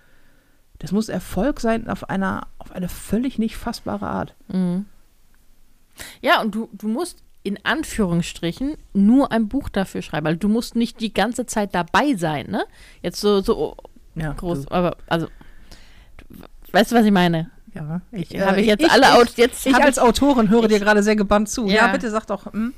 das 0.79 0.91
muss 0.91 1.09
Erfolg 1.09 1.59
sein 1.59 1.89
auf 1.89 2.09
einer, 2.09 2.47
auf 2.59 2.71
eine 2.71 2.87
völlig 2.89 3.39
nicht 3.39 3.57
fassbare 3.57 4.07
Art. 4.07 4.35
Mhm. 4.47 4.85
Ja, 6.21 6.41
und 6.41 6.55
du, 6.55 6.69
du 6.73 6.87
musst 6.87 7.23
in 7.43 7.59
Anführungsstrichen 7.63 8.75
nur 8.93 9.31
ein 9.31 9.47
Buch 9.49 9.69
dafür 9.69 10.01
schreiben. 10.01 10.27
Also 10.27 10.39
du 10.39 10.47
musst 10.47 10.75
nicht 10.75 10.99
die 11.01 11.13
ganze 11.13 11.45
Zeit 11.45 11.75
dabei 11.75 12.15
sein, 12.15 12.47
ne? 12.49 12.63
Jetzt 13.01 13.19
so, 13.19 13.41
so 13.41 13.75
Ja, 14.15 14.33
groß, 14.33 14.67
aber 14.69 14.95
also 15.07 15.27
du- 16.17 16.25
weißt 16.71 16.91
du, 16.91 16.95
was 16.95 17.05
ich 17.05 17.11
meine? 17.11 17.51
Ja, 17.75 18.01
ich, 18.11 18.39
Habe 18.39 18.61
ich 18.61 18.67
jetzt 18.67 18.83
ich, 18.83 18.91
alle 18.91 19.23
ich, 19.23 19.35
jetzt 19.35 19.65
ich 19.65 19.75
als 19.75 19.97
Autorin 19.97 20.49
höre 20.51 20.67
dir 20.67 20.75
ich- 20.75 20.81
gerade 20.83 21.01
sehr 21.01 21.15
gebannt 21.15 21.49
zu. 21.49 21.65
Ja, 21.65 21.87
Ja. 21.87 21.87
bitte 21.87 22.09
sag 22.11 22.27
doch. 22.27 22.53
Hm? 22.53 22.71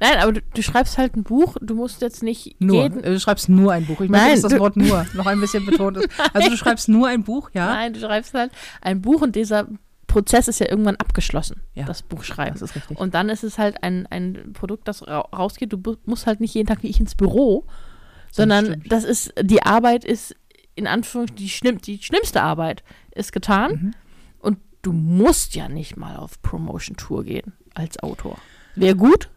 Nein, 0.00 0.16
aber 0.20 0.32
du, 0.32 0.40
du 0.54 0.62
schreibst 0.62 0.96
halt 0.96 1.14
ein 1.16 1.22
Buch, 1.22 1.56
du 1.60 1.74
musst 1.74 2.00
jetzt 2.00 2.22
nicht 2.22 2.56
Nur. 2.58 2.82
jeden 2.84 3.02
Du 3.02 3.20
schreibst 3.20 3.50
nur 3.50 3.72
ein 3.74 3.84
Buch. 3.84 4.00
Ich 4.00 4.08
Nein, 4.08 4.32
dass 4.32 4.40
das 4.42 4.52
du- 4.52 4.58
Wort 4.58 4.76
nur 4.78 5.04
noch 5.14 5.26
ein 5.26 5.38
bisschen 5.38 5.66
betont 5.66 5.98
ist. 5.98 6.08
Also 6.32 6.48
du 6.48 6.56
schreibst 6.56 6.88
nur 6.88 7.08
ein 7.08 7.24
Buch, 7.24 7.50
ja? 7.52 7.66
Nein, 7.66 7.92
du 7.92 8.00
schreibst 8.00 8.32
halt 8.32 8.50
ein 8.80 9.02
Buch 9.02 9.20
und 9.20 9.36
dieser 9.36 9.68
Prozess 10.08 10.48
ist 10.48 10.58
ja 10.58 10.68
irgendwann 10.68 10.96
abgeschlossen, 10.96 11.62
Ja. 11.74 11.84
das 11.84 12.02
Buch 12.02 12.24
schreiben. 12.24 12.58
Das. 12.58 12.72
Und 12.96 13.14
dann 13.14 13.28
ist 13.28 13.44
es 13.44 13.58
halt 13.58 13.84
ein, 13.84 14.06
ein 14.06 14.52
Produkt, 14.54 14.88
das 14.88 15.06
ra 15.06 15.20
rausgeht. 15.20 15.72
Du 15.72 15.96
musst 16.06 16.26
halt 16.26 16.40
nicht 16.40 16.54
jeden 16.54 16.66
Tag 16.66 16.82
wie 16.82 16.88
ich 16.88 16.98
ins 16.98 17.14
Büro, 17.14 17.64
sondern 18.32 18.66
stimmt. 18.66 18.90
das 18.92 19.04
ist, 19.04 19.32
die 19.40 19.62
Arbeit 19.62 20.04
ist 20.04 20.34
in 20.74 20.86
Anführungszeichen, 20.86 21.36
die, 21.36 21.48
schlimm, 21.48 21.78
die 21.80 22.02
schlimmste 22.02 22.42
Arbeit 22.42 22.82
ist 23.14 23.32
getan. 23.32 23.70
Mhm. 23.70 23.94
Und 24.40 24.58
du 24.82 24.92
musst 24.92 25.54
ja 25.54 25.68
nicht 25.68 25.96
mal 25.96 26.16
auf 26.16 26.40
Promotion-Tour 26.42 27.24
gehen 27.24 27.52
als 27.74 27.98
Autor. 28.02 28.38
Wäre 28.76 28.96
gut, 28.96 29.28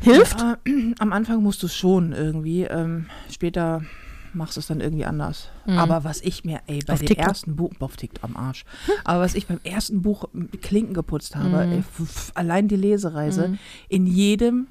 hilft. 0.00 0.40
Ja, 0.40 0.58
am 0.98 1.12
Anfang 1.12 1.42
musst 1.42 1.62
du 1.62 1.66
es 1.66 1.76
schon 1.76 2.12
irgendwie. 2.12 2.64
Ähm, 2.64 3.06
später 3.30 3.82
machst 4.34 4.56
du 4.56 4.60
es 4.60 4.66
dann 4.66 4.80
irgendwie 4.80 5.04
anders. 5.04 5.48
Mhm. 5.66 5.78
Aber 5.78 6.04
was 6.04 6.20
ich 6.20 6.44
mir, 6.44 6.60
ey, 6.66 6.80
bei 6.86 6.92
Auf 6.94 6.98
dem 7.00 7.08
TikTok. 7.08 7.26
ersten 7.26 7.56
Buch, 7.56 7.72
auf 7.80 7.96
TikTok 7.96 8.24
am 8.24 8.36
Arsch. 8.36 8.64
Aber 9.04 9.20
was 9.20 9.34
ich 9.34 9.46
beim 9.46 9.60
ersten 9.64 10.02
Buch 10.02 10.24
Klinken 10.62 10.94
geputzt 10.94 11.36
habe, 11.36 11.48
Mhm. 11.66 11.72
ey, 11.72 11.78
f- 11.78 12.00
f- 12.00 12.32
allein 12.34 12.68
die 12.68 12.76
Lesereise, 12.76 13.48
Mhm. 13.48 13.58
in 13.88 14.06
jedem 14.06 14.66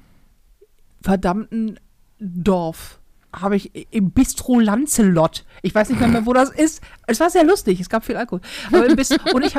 verdammten 1.02 1.78
Dorf 2.18 2.98
habe 3.32 3.56
ich 3.56 3.70
im 3.94 4.10
Bistro 4.10 4.58
Lancelot. 4.58 5.44
Ich 5.62 5.74
weiß 5.74 5.90
nicht 5.90 6.00
mehr, 6.00 6.08
mehr, 6.08 6.24
wo 6.26 6.32
das 6.32 6.50
ist. 6.50 6.82
Es 7.06 7.20
war 7.20 7.28
sehr 7.30 7.44
lustig, 7.44 7.78
es 7.78 7.88
gab 7.90 8.04
viel 8.04 8.16
Alkohol. 8.16 8.40
Und 8.72 8.98
ich, 8.98 9.10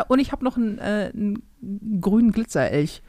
und 0.10 0.20
ich 0.20 0.32
habe 0.32 0.44
noch 0.44 0.58
einen, 0.58 0.80
äh, 0.80 1.12
einen 1.14 1.44
grünen 2.02 2.32
Glitzerelch 2.32 3.02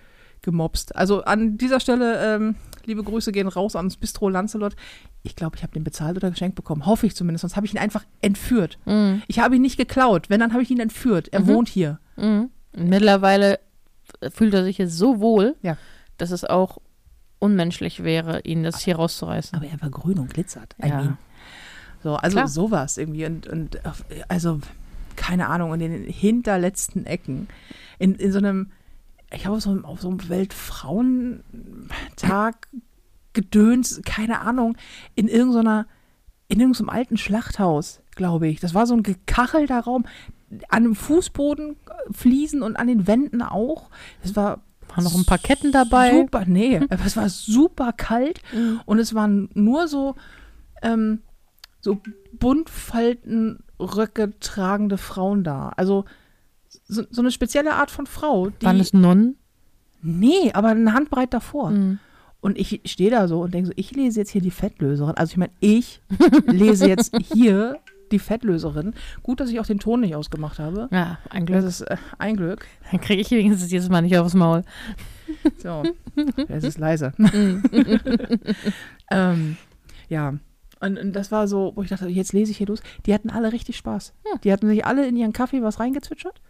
gemobst. 0.43 0.95
Also 0.97 1.23
an 1.25 1.57
dieser 1.57 1.81
Stelle, 1.81 2.37
ähm, 2.37 2.57
liebe 2.85 3.03
Grüße 3.03 3.33
gehen 3.33 3.49
raus 3.49 3.75
ans 3.75 3.97
Bistro 3.97 4.29
Lancelot. 4.29 4.77
Ich 5.23 5.37
glaube, 5.37 5.57
ich 5.57 5.63
habe 5.63 5.73
den 5.75 5.85
bezahlt 5.85 6.17
oder 6.17 6.31
geschenkt 6.31 6.57
bekommen. 6.57 6.87
Hoffe 6.87 7.07
ich 7.07 7.15
zumindest, 7.15 7.43
sonst 7.43 7.57
habe 7.57 7.67
ich 7.67 7.75
ihn 7.75 7.79
einfach 7.79 8.05
entführt. 8.23 8.79
Mhm. 8.87 9.23
Ich 9.29 9.39
habe 9.39 9.57
ihn 9.57 9.63
nicht 9.63 9.77
geklaut. 9.77 10.31
Wenn, 10.31 10.41
dann 10.41 10.53
habe 10.53 10.63
ich 10.63 10.71
ihn 10.71 10.81
entführt. 10.81 11.29
Er 11.33 11.41
Mhm. 11.41 11.47
wohnt 11.49 11.69
hier. 11.69 11.99
Mhm. 12.17 12.49
Mittlerweile 12.75 13.59
fühlt 14.33 14.55
er 14.55 14.65
sich 14.65 14.79
jetzt 14.79 14.97
so 14.97 15.21
wohl, 15.21 15.57
Ja. 15.63 15.77
dass 16.17 16.31
es 16.31 16.45
auch 16.45 16.79
unmenschlich 17.39 18.03
wäre, 18.03 18.41
ihn 18.41 18.63
das 18.63 18.81
hier 18.81 18.97
rauszureißen. 18.97 19.57
Aber 19.59 19.67
er 19.67 19.81
war 19.83 19.91
grün 19.91 20.19
und 20.19 20.33
glitzert. 20.33 20.75
I 20.83 20.89
Ja. 20.89 20.97
mean. 21.03 21.19
So, 22.03 22.17
also 22.17 22.37
Klar. 22.37 22.49
sowas 22.49 22.97
irgendwie. 22.97 23.27
Und, 23.27 23.47
und 23.47 23.85
auf- 23.85 24.05
also, 24.29 24.61
keine 25.17 25.49
Ahnung, 25.49 25.75
in 25.75 25.81
den 25.81 26.05
hinterletzten 26.05 27.05
Ecken. 27.05 27.47
In, 27.99 28.15
in 28.15 28.33
so 28.33 28.39
einem, 28.39 28.71
ich 29.33 29.43
glaube, 29.43 29.61
so, 29.61 29.79
auf 29.83 30.01
so 30.01 30.09
einem 30.09 30.27
Weltfrauentag 30.31 32.69
Gedöns, 33.33 34.01
keine 34.05 34.41
Ahnung, 34.41 34.77
in 35.15 35.29
irgendeiner, 35.29 35.87
in 36.49 36.61
irgendeinem 36.61 36.89
alten 36.89 37.17
Schlachthaus, 37.17 38.01
glaube 38.17 38.49
ich. 38.49 38.61
Das 38.61 38.75
war 38.75 38.87
so 38.87 38.95
ein 38.95 39.03
gekachelter 39.03 39.81
Raum. 39.81 40.05
An 40.69 40.83
dem 40.83 40.97
Fußboden, 40.97 41.77
äh, 41.87 42.13
Fliesen 42.13 42.63
und 42.63 42.77
an 42.77 42.89
den 42.89 43.07
Wänden 43.07 43.43
auch. 43.43 43.89
Es 44.25 44.35
war 44.35 44.63
Waren 44.89 45.05
noch 45.05 45.15
ein 45.15 45.25
paar 45.25 45.39
Ketten 45.39 45.71
dabei. 45.71 46.17
Super, 46.23 46.45
nee, 46.47 46.81
es 47.05 47.17
war 47.17 47.29
super 47.29 47.93
kalt 47.93 48.41
Mhm. 48.53 48.81
und 48.85 48.99
es 48.99 49.15
waren 49.15 49.49
nur 49.55 49.87
so, 49.87 50.17
ähm, 50.83 51.21
so 51.81 52.01
Buntfaltenröcke 52.33 54.39
tragende 54.41 54.99
Frauen 54.99 55.45
da. 55.45 55.71
Also 55.77 56.05
so, 56.87 57.03
so 57.11 57.23
eine 57.23 57.31
spezielle 57.31 57.75
Art 57.75 57.91
von 57.91 58.07
Frau. 58.07 58.51
Die, 58.51 58.67
Waren 58.67 58.81
es 58.81 58.93
Nonnen? 58.93 59.37
nee, 60.03 60.51
aber 60.55 60.69
eine 60.69 60.93
Handbreit 60.95 61.35
davor. 61.35 61.71
Mhm. 61.71 61.99
Und 62.41 62.59
ich 62.59 62.81
stehe 62.87 63.11
da 63.11 63.29
so 63.29 63.43
und 63.43 63.53
denke 63.53 63.69
so, 63.69 63.73
ich 63.77 63.93
lese 63.93 64.21
jetzt 64.21 64.31
hier 64.31 64.41
die 64.41 64.51
Fettlöserin. 64.51 65.15
Also 65.17 65.33
ich 65.33 65.37
meine, 65.37 65.53
ich 65.61 66.01
lese 66.47 66.89
jetzt 66.89 67.15
hier 67.33 67.79
die 68.13 68.19
Fettlöserin. 68.19 68.95
Gut, 69.23 69.41
dass 69.41 69.51
ich 69.51 69.61
auch 69.61 69.67
den 69.67 69.79
Ton 69.79 70.01
nicht 70.01 70.17
ausgemacht 70.17 70.59
habe. 70.59 70.89
Ja, 70.91 71.19
ein 71.29 71.47
Das 71.47 71.59
Glück. 71.59 71.69
ist 71.69 71.81
äh, 71.83 71.97
ein 72.19 72.37
Glück. 72.37 72.67
Dann 72.91 73.01
kriege 73.01 73.21
ich 73.21 73.31
wenigstens 73.31 73.71
jedes 73.71 73.89
Mal 73.89 74.01
nicht 74.03 74.17
aufs 74.19 74.35
Maul. 74.35 74.63
So, 75.59 75.85
es 76.49 76.65
ist 76.65 76.79
leise. 76.79 77.13
Mhm. 77.19 77.63
ähm, 79.13 79.57
ja. 80.09 80.35
Und, 80.81 80.99
und 80.99 81.13
das 81.13 81.31
war 81.31 81.47
so, 81.47 81.73
wo 81.77 81.83
ich 81.83 81.91
dachte, 81.91 82.09
jetzt 82.09 82.33
lese 82.33 82.51
ich 82.51 82.57
hier 82.59 82.67
los. 82.67 82.81
Die 83.07 83.13
hatten 83.15 83.31
alle 83.31 83.53
richtig 83.53 83.77
Spaß. 83.77 84.13
Hm. 84.25 84.41
Die 84.43 84.53
hatten 84.53 84.67
sich 84.67 84.85
alle 84.87 85.07
in 85.07 85.15
ihren 85.15 85.33
Kaffee 85.33 85.63
was 85.63 85.79
reingezwitschert. 85.79 86.41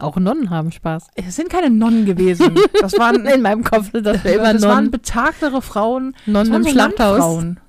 Auch 0.00 0.16
Nonnen 0.16 0.50
haben 0.50 0.72
Spaß. 0.72 1.08
Es 1.14 1.36
sind 1.36 1.50
keine 1.50 1.70
Nonnen 1.70 2.06
gewesen. 2.06 2.54
Das 2.80 2.98
waren, 2.98 3.26
In 3.34 3.42
meinem 3.42 3.62
Kopf 3.64 3.90
das 3.92 4.22
ja 4.24 4.30
immer 4.32 4.52
das 4.54 4.62
waren 4.62 4.76
Nonnen. 4.76 4.90
betagtere 4.90 5.60
Frauen. 5.62 6.16
Nonnen 6.26 6.52
waren 6.52 6.62
im 6.62 6.64
so 6.64 6.70
Schlachthaus. 6.70 7.18
Landfrauen. 7.18 7.60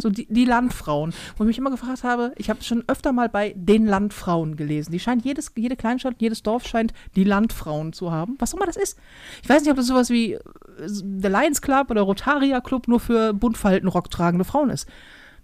So 0.00 0.10
die, 0.10 0.26
die 0.30 0.44
Landfrauen. 0.44 1.12
Wo 1.36 1.44
ich 1.44 1.48
mich 1.48 1.58
immer 1.58 1.70
gefragt 1.70 2.04
habe, 2.04 2.32
ich 2.36 2.50
habe 2.50 2.62
schon 2.62 2.84
öfter 2.86 3.12
mal 3.12 3.28
bei 3.28 3.54
den 3.56 3.86
Landfrauen 3.86 4.56
gelesen. 4.56 4.92
Die 4.92 5.00
scheint 5.00 5.24
jedes, 5.24 5.52
jede 5.56 5.76
Kleinstadt, 5.76 6.16
jedes 6.18 6.42
Dorf 6.42 6.66
scheint 6.66 6.92
die 7.16 7.24
Landfrauen 7.24 7.92
zu 7.92 8.12
haben. 8.12 8.36
Was 8.38 8.52
auch 8.52 8.58
immer 8.58 8.66
das 8.66 8.76
ist. 8.76 8.98
Ich 9.42 9.48
weiß 9.48 9.62
nicht, 9.62 9.70
ob 9.70 9.76
das 9.76 9.86
sowas 9.86 10.10
wie 10.10 10.34
äh, 10.34 10.40
der 10.78 11.30
Lions 11.30 11.62
Club 11.62 11.90
oder 11.90 12.02
Rotaria 12.02 12.60
Club 12.60 12.88
nur 12.88 13.00
für 13.00 13.32
Buntfaltenrock 13.32 14.10
tragende 14.10 14.44
Frauen 14.44 14.70
ist. 14.70 14.88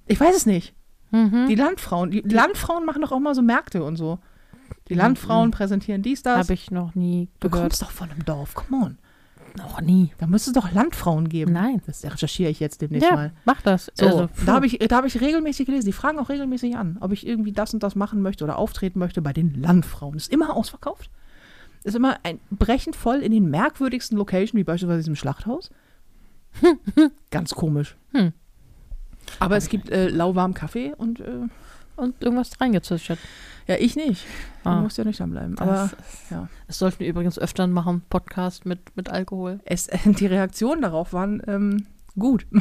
Ich 0.06 0.20
weiß 0.20 0.36
es 0.36 0.46
nicht. 0.46 0.74
Mhm. 1.10 1.46
Die 1.48 1.54
Landfrauen. 1.54 2.10
Die 2.10 2.20
Landfrauen 2.20 2.84
machen 2.84 3.02
doch 3.02 3.12
auch 3.12 3.20
mal 3.20 3.34
so 3.34 3.42
Märkte 3.42 3.82
und 3.82 3.96
so. 3.96 4.18
Die 4.88 4.94
Landfrauen 4.94 5.50
präsentieren 5.50 6.02
dies, 6.02 6.22
das. 6.22 6.38
Habe 6.38 6.54
ich 6.54 6.70
noch 6.70 6.94
nie 6.94 7.28
du 7.40 7.50
gehört. 7.50 7.70
kommst 7.70 7.82
doch 7.82 7.90
von 7.90 8.10
einem 8.10 8.24
Dorf, 8.24 8.54
come 8.54 8.84
on. 8.84 8.98
Noch 9.56 9.80
nie. 9.80 10.12
Da 10.18 10.26
müsste 10.26 10.50
es 10.50 10.54
doch 10.54 10.70
Landfrauen 10.72 11.28
geben. 11.28 11.52
Nein. 11.52 11.82
Das 11.86 12.04
recherchiere 12.04 12.50
ich 12.50 12.60
jetzt 12.60 12.80
demnächst 12.80 13.08
Ja, 13.08 13.14
mal. 13.16 13.32
mach 13.44 13.60
das. 13.62 13.90
So, 13.94 14.06
Also, 14.06 14.28
da 14.46 14.52
habe 14.52 14.66
ich, 14.66 14.78
da 14.78 14.96
hab 14.98 15.04
ich 15.04 15.20
regelmäßig 15.20 15.66
gelesen. 15.66 15.86
Die 15.86 15.92
fragen 15.92 16.18
auch 16.18 16.28
regelmäßig 16.28 16.76
an, 16.76 16.98
ob 17.00 17.12
ich 17.12 17.26
irgendwie 17.26 17.52
das 17.52 17.74
und 17.74 17.82
das 17.82 17.96
machen 17.96 18.22
möchte 18.22 18.44
oder 18.44 18.56
auftreten 18.58 18.98
möchte 18.98 19.20
bei 19.20 19.32
den 19.32 19.54
Landfrauen. 19.60 20.16
Ist 20.16 20.32
immer 20.32 20.54
ausverkauft. 20.54 21.10
Ist 21.82 21.96
immer 21.96 22.18
ein 22.22 22.38
brechend 22.50 22.94
voll 22.94 23.16
in 23.18 23.32
den 23.32 23.50
merkwürdigsten 23.50 24.16
Locations, 24.18 24.54
wie 24.54 24.64
beispielsweise 24.64 25.00
diesem 25.00 25.16
Schlachthaus. 25.16 25.70
Ganz 27.30 27.54
komisch. 27.54 27.96
Hm. 28.12 28.32
Aber 29.40 29.56
es 29.56 29.68
gibt 29.68 29.90
äh, 29.90 30.08
lauwarmen 30.08 30.54
Kaffee 30.54 30.92
und 30.96 31.20
äh, 31.20 31.46
und 31.96 32.22
irgendwas 32.22 32.60
reingezwitschert. 32.60 33.18
Ja, 33.68 33.76
ich 33.78 33.94
nicht. 33.96 34.24
Du 34.64 34.70
Ah. 34.70 34.80
musst 34.80 34.98
ja 34.98 35.04
nüchtern 35.04 35.30
bleiben. 35.30 35.54
Das 35.56 35.68
Aber 35.68 35.84
ist- 35.84 35.96
ja. 36.30 36.48
Das 36.66 36.78
sollten 36.78 36.98
wir 37.00 37.06
übrigens 37.08 37.38
öfter 37.38 37.66
machen, 37.68 38.02
Podcast 38.10 38.66
mit, 38.66 38.96
mit 38.96 39.08
Alkohol. 39.10 39.60
es, 39.64 39.88
die 40.04 40.26
Reaktionen 40.26 40.82
darauf 40.82 41.12
waren 41.12 41.42
ähm, 41.46 41.86
gut. 42.18 42.46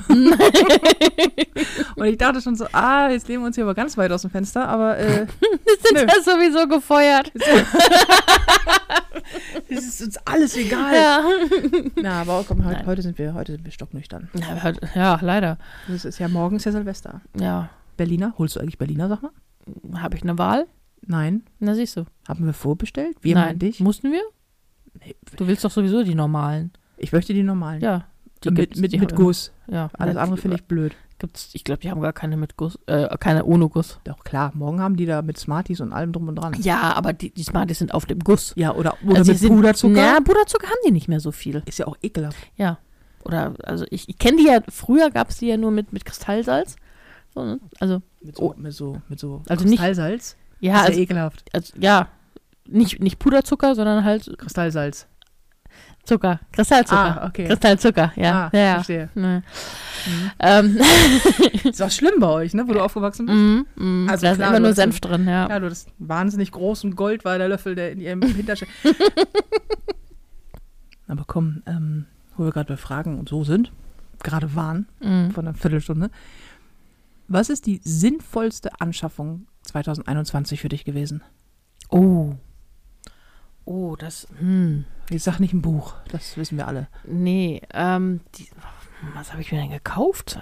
und 1.95 2.05
ich 2.05 2.17
dachte 2.17 2.41
schon 2.41 2.55
so, 2.55 2.65
ah, 2.73 3.09
jetzt 3.09 3.27
lehnen 3.27 3.41
wir 3.41 3.47
uns 3.47 3.55
hier 3.55 3.63
aber 3.65 3.73
ganz 3.73 3.97
weit 3.97 4.11
aus 4.11 4.21
dem 4.21 4.29
Fenster, 4.31 4.67
aber 4.67 4.97
äh, 4.97 5.25
Sind 5.83 5.93
Nö. 5.93 5.99
ja 6.01 6.21
sowieso 6.23 6.67
gefeuert. 6.67 7.31
es 9.69 9.85
ist 9.87 10.01
uns 10.01 10.17
alles 10.25 10.55
egal. 10.57 10.93
Ja. 10.95 11.23
Na, 12.01 12.21
aber 12.21 12.43
komm, 12.47 12.63
heute, 12.65 12.85
heute 12.85 13.01
sind 13.01 13.17
wir, 13.17 13.33
heute 13.33 13.53
sind 13.53 13.65
wir 13.65 13.71
stocknüchtern. 13.71 14.29
Ja, 14.33 14.73
ja, 14.95 15.19
leider. 15.21 15.57
Das 15.87 16.05
ist 16.05 16.19
ja 16.19 16.27
morgen 16.27 16.57
ist 16.57 16.65
ja 16.65 16.71
Silvester. 16.71 17.21
Ja. 17.39 17.69
Berliner, 17.97 18.33
holst 18.37 18.55
du 18.55 18.59
eigentlich 18.59 18.77
Berliner, 18.77 19.07
sag 19.09 19.21
mal? 19.23 19.31
Habe 20.01 20.15
ich 20.15 20.23
eine 20.23 20.37
Wahl? 20.37 20.67
Nein. 21.05 21.43
Na, 21.59 21.73
siehst 21.75 21.97
du. 21.97 22.05
Haben 22.27 22.45
wir 22.45 22.53
vorbestellt? 22.53 23.17
Wir 23.21 23.35
Nein. 23.35 23.59
dich? 23.59 23.79
Mussten 23.79 24.11
wir? 24.11 24.21
Nee, 24.99 25.15
Du 25.37 25.47
willst 25.47 25.63
doch 25.63 25.71
sowieso 25.71 26.03
die 26.03 26.15
normalen. 26.15 26.71
Ich 26.97 27.11
möchte 27.11 27.33
die 27.33 27.43
normalen. 27.43 27.81
Ja. 27.81 28.05
Die 28.43 28.51
mit 28.51 28.75
mit, 28.77 28.91
die 28.91 28.99
mit 28.99 29.15
Guss. 29.15 29.51
Ja. 29.67 29.89
Alles 29.93 30.15
Ja, 30.15 30.21
andere 30.21 30.37
finde 30.39 30.57
ich 30.57 30.63
blöd. 30.63 30.93
Gibt's, 31.19 31.49
ich 31.53 31.63
glaube, 31.63 31.81
die 31.81 31.89
haben 31.89 31.99
gar 32.01 32.13
keine 32.13 32.37
mit 32.37 32.57
Guss, 32.57 32.77
äh, 32.85 33.07
keine 33.17 33.45
ohne 33.45 33.67
Guss. 33.69 33.99
Doch 34.03 34.23
klar, 34.23 34.51
morgen 34.53 34.79
haben 34.81 34.95
die 34.97 35.07
da 35.07 35.23
mit 35.23 35.39
Smarties 35.39 35.81
und 35.81 35.91
allem 35.91 36.11
drum 36.11 36.27
und 36.27 36.35
dran. 36.35 36.53
Ja, 36.61 36.93
aber 36.93 37.13
die, 37.13 37.31
die 37.33 37.41
Smarties 37.41 37.79
sind 37.79 37.91
auf 37.95 38.05
dem 38.05 38.19
Guss. 38.19 38.53
Ja, 38.55 38.75
oder, 38.75 38.95
oder 39.03 39.17
Also 39.19 39.31
mit 39.31 39.39
sind, 39.39 39.49
Puderzucker. 39.55 39.95
Ja, 39.97 40.19
Puderzucker 40.19 40.67
haben 40.67 40.77
die 40.85 40.91
nicht 40.91 41.07
mehr 41.07 41.19
so 41.19 41.31
viel. 41.31 41.63
Ist 41.65 41.79
ja 41.79 41.87
auch 41.87 41.97
ekelhaft. 42.03 42.37
Ja. 42.55 42.77
Oder, 43.23 43.55
also 43.63 43.85
ich, 43.89 44.07
ich 44.09 44.19
kenne 44.19 44.37
die 44.37 44.45
ja, 44.45 44.59
früher 44.69 45.09
gab 45.09 45.29
es 45.29 45.37
die 45.39 45.47
ja 45.47 45.57
nur 45.57 45.71
mit, 45.71 45.91
mit 45.91 46.05
Kristallsalz. 46.05 46.75
So, 47.33 47.43
ne? 47.43 47.59
Also, 47.79 48.03
Mit 48.21 48.35
so, 48.37 48.53
mit 48.55 48.73
so, 48.73 49.01
mit 49.09 49.19
so 49.19 49.41
Also 49.49 49.63
nicht- 49.65 49.79
Kristallsalz. 49.79 50.37
Ja, 50.59 50.73
ist 50.73 50.79
ja 50.81 50.85
also, 50.87 50.99
ekelhaft. 50.99 51.43
also, 51.53 51.73
ja, 51.79 52.07
nicht, 52.67 52.99
nicht 53.01 53.19
Puderzucker, 53.19 53.75
sondern 53.75 54.03
halt 54.03 54.33
Kristallsalz. 54.37 55.07
Zucker. 56.03 56.39
Kristallzucker. 56.53 57.21
Ah, 57.21 57.27
okay. 57.27 57.47
Kristallzucker, 57.47 58.13
ja. 58.15 58.45
Ah, 58.47 58.49
ja, 58.57 58.59
ja. 58.63 58.73
verstehe. 58.75 59.09
Ne. 59.13 59.43
Mhm. 60.05 60.31
Ähm, 60.39 60.77
Ist 61.65 61.81
auch 61.81 61.91
schlimm 61.91 62.19
bei 62.19 62.27
euch, 62.29 62.53
ne, 62.53 62.65
wo 62.65 62.71
du 62.71 62.79
aufgewachsen 62.81 63.25
bist. 63.25 63.37
mm, 63.37 64.03
mm, 64.05 64.09
Also 64.09 64.25
da 64.25 64.31
ist 64.31 64.37
immer 64.39 64.59
nur 64.59 64.69
hast 64.69 64.77
Senf 64.77 65.01
drin, 65.01 65.27
ja. 65.27 65.49
Ja, 65.49 65.59
du 65.59 65.67
das 65.67 65.85
wahnsinnig 65.97 66.51
groß 66.53 66.85
und 66.85 66.95
Gold 66.95 67.25
war 67.25 67.37
der 67.37 67.49
Löffel, 67.49 67.75
der 67.75 67.91
in 67.91 67.99
ihrem 67.99 68.21
Hinterstein. 68.35 68.69
Aber 71.07 71.23
komm, 71.27 71.61
ähm, 71.65 72.05
wo 72.35 72.45
wir 72.45 72.51
gerade 72.51 72.67
bei 72.73 72.77
Fragen 72.77 73.19
und 73.19 73.29
so 73.29 73.43
sind, 73.43 73.71
gerade 74.23 74.55
waren, 74.55 74.87
Mm. 74.99 75.29
von 75.31 75.47
einer 75.47 75.55
Viertelstunde. 75.57 76.09
Was 77.27 77.49
ist 77.49 77.65
die 77.65 77.81
sinnvollste 77.83 78.79
Anschaffung 78.79 79.47
2021 79.63 80.61
für 80.61 80.69
dich 80.69 80.85
gewesen? 80.85 81.23
Oh. 81.89 82.35
Oh, 83.65 83.95
das, 83.97 84.27
hm. 84.39 84.85
Ich 85.09 85.23
sag 85.23 85.39
nicht 85.39 85.53
ein 85.53 85.61
Buch, 85.61 85.95
das 86.09 86.37
wissen 86.37 86.57
wir 86.57 86.67
alle. 86.67 86.87
Nee, 87.05 87.61
ähm, 87.73 88.21
die, 88.35 88.47
was 89.13 89.31
habe 89.31 89.41
ich 89.41 89.51
mir 89.51 89.59
denn 89.59 89.71
gekauft? 89.71 90.39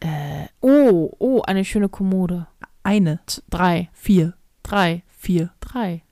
Äh, 0.00 0.46
oh, 0.60 1.10
oh, 1.18 1.42
eine 1.42 1.64
schöne 1.64 1.88
Kommode. 1.88 2.46
Eine, 2.82 3.20
Z 3.26 3.44
drei, 3.48 3.88
vier, 3.94 4.34
drei, 4.62 5.04
vier, 5.08 5.52
drei. 5.60 6.02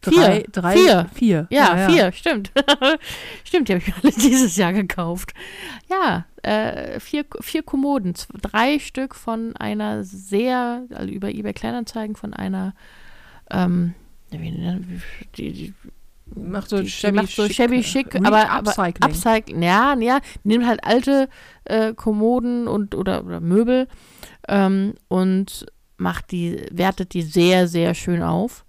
Drei, 0.00 0.12
Vier, 0.12 0.44
drei, 0.52 0.72
vier. 0.76 1.06
vier. 1.14 1.46
Ja, 1.50 1.88
vier, 1.88 2.12
stimmt. 2.12 2.50
stimmt, 3.44 3.68
die 3.68 3.74
habe 3.74 3.82
ich 3.82 3.88
mir 3.88 3.94
alle 4.02 4.12
dieses 4.16 4.56
Jahr 4.56 4.72
gekauft. 4.72 5.32
Ja, 5.90 6.24
äh, 6.42 6.98
vier, 7.00 7.24
vier 7.40 7.62
Kommoden. 7.62 8.14
Drei 8.40 8.78
Stück 8.78 9.14
von 9.14 9.54
einer 9.56 10.04
sehr, 10.04 10.82
also 10.94 11.10
über 11.10 11.28
eBay 11.30 11.52
Kleinanzeigen 11.52 12.16
von 12.16 12.32
einer, 12.34 12.74
ähm, 13.50 13.94
die, 14.32 14.78
die, 15.36 15.74
Macht 16.36 16.70
so 16.70 16.80
die, 16.80 16.88
shabby 16.88 17.16
macht 17.16 17.30
so 17.30 17.44
schick, 17.46 17.56
shabby 17.56 17.80
äh, 17.80 17.82
schick, 17.82 18.14
Re- 18.14 18.20
aber, 18.24 18.48
aber 18.50 18.70
Upcycling. 18.70 19.10
Upcycling, 19.10 19.62
ja, 19.62 19.96
ja, 19.98 20.20
nimmt 20.44 20.64
halt 20.64 20.84
alte 20.84 21.28
äh, 21.64 21.92
Kommoden 21.92 22.68
und 22.68 22.94
oder, 22.94 23.24
oder 23.24 23.40
Möbel 23.40 23.88
ähm, 24.46 24.94
und 25.08 25.66
macht 25.96 26.30
die, 26.30 26.64
wertet 26.70 27.14
die 27.14 27.22
sehr, 27.22 27.66
sehr 27.66 27.94
schön 27.94 28.22
auf. 28.22 28.64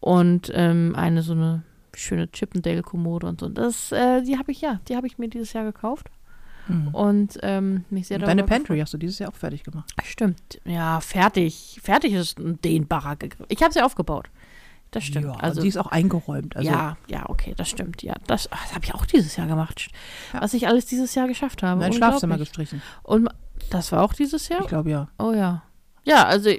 Und 0.00 0.50
ähm, 0.54 0.94
eine 0.96 1.22
so 1.22 1.32
eine 1.32 1.62
schöne 1.94 2.30
Chippendale-Kommode 2.30 3.26
und 3.26 3.40
so. 3.40 3.48
Das, 3.48 3.92
äh, 3.92 4.22
die 4.22 4.38
habe 4.38 4.52
ich 4.52 4.60
ja, 4.60 4.80
die 4.88 4.96
habe 4.96 5.06
ich 5.06 5.18
mir 5.18 5.28
dieses 5.28 5.52
Jahr 5.52 5.64
gekauft 5.64 6.08
Mhm. 6.68 6.88
und 6.94 7.38
ähm, 7.42 7.84
mich 7.90 8.06
sehr 8.06 8.18
Deine 8.18 8.42
darüber 8.42 8.54
Pantry 8.54 8.78
hast 8.78 8.92
du 8.94 8.98
dieses 8.98 9.18
Jahr 9.18 9.30
auch 9.30 9.34
fertig 9.34 9.64
gemacht. 9.64 9.92
Stimmt, 10.04 10.60
ja, 10.64 11.00
fertig. 11.00 11.80
Fertig 11.82 12.12
ist 12.12 12.38
ein 12.38 12.60
dehnbarer 12.60 13.16
Gegriff. 13.16 13.46
Ich 13.48 13.62
habe 13.62 13.72
sie 13.72 13.82
aufgebaut. 13.82 14.28
Das 14.92 15.04
stimmt. 15.04 15.26
Ja, 15.26 15.32
also 15.34 15.62
die 15.62 15.68
ist 15.68 15.76
auch 15.78 15.86
eingeräumt. 15.86 16.56
Also, 16.56 16.68
ja, 16.68 16.96
ja, 17.08 17.28
okay, 17.28 17.54
das 17.56 17.68
stimmt. 17.70 18.02
Ja, 18.02 18.14
das, 18.26 18.48
ach, 18.52 18.62
das 18.64 18.74
habe 18.74 18.84
ich 18.84 18.94
auch 18.94 19.06
dieses 19.06 19.36
Jahr 19.36 19.46
gemacht. 19.46 19.88
Ja. 20.32 20.42
Was 20.42 20.52
ich 20.54 20.66
alles 20.68 20.86
dieses 20.86 21.14
Jahr 21.14 21.28
geschafft 21.28 21.62
habe. 21.62 21.80
mein 21.80 21.92
Schlafzimmer 21.92 22.38
gestrichen. 22.38 22.82
Und 23.02 23.28
das 23.70 23.92
war 23.92 24.02
auch 24.02 24.14
dieses 24.14 24.48
Jahr? 24.48 24.60
Ich 24.62 24.68
glaube 24.68 24.90
ja. 24.90 25.08
Oh 25.18 25.32
ja. 25.32 25.62
Ja, 26.04 26.26
also, 26.26 26.50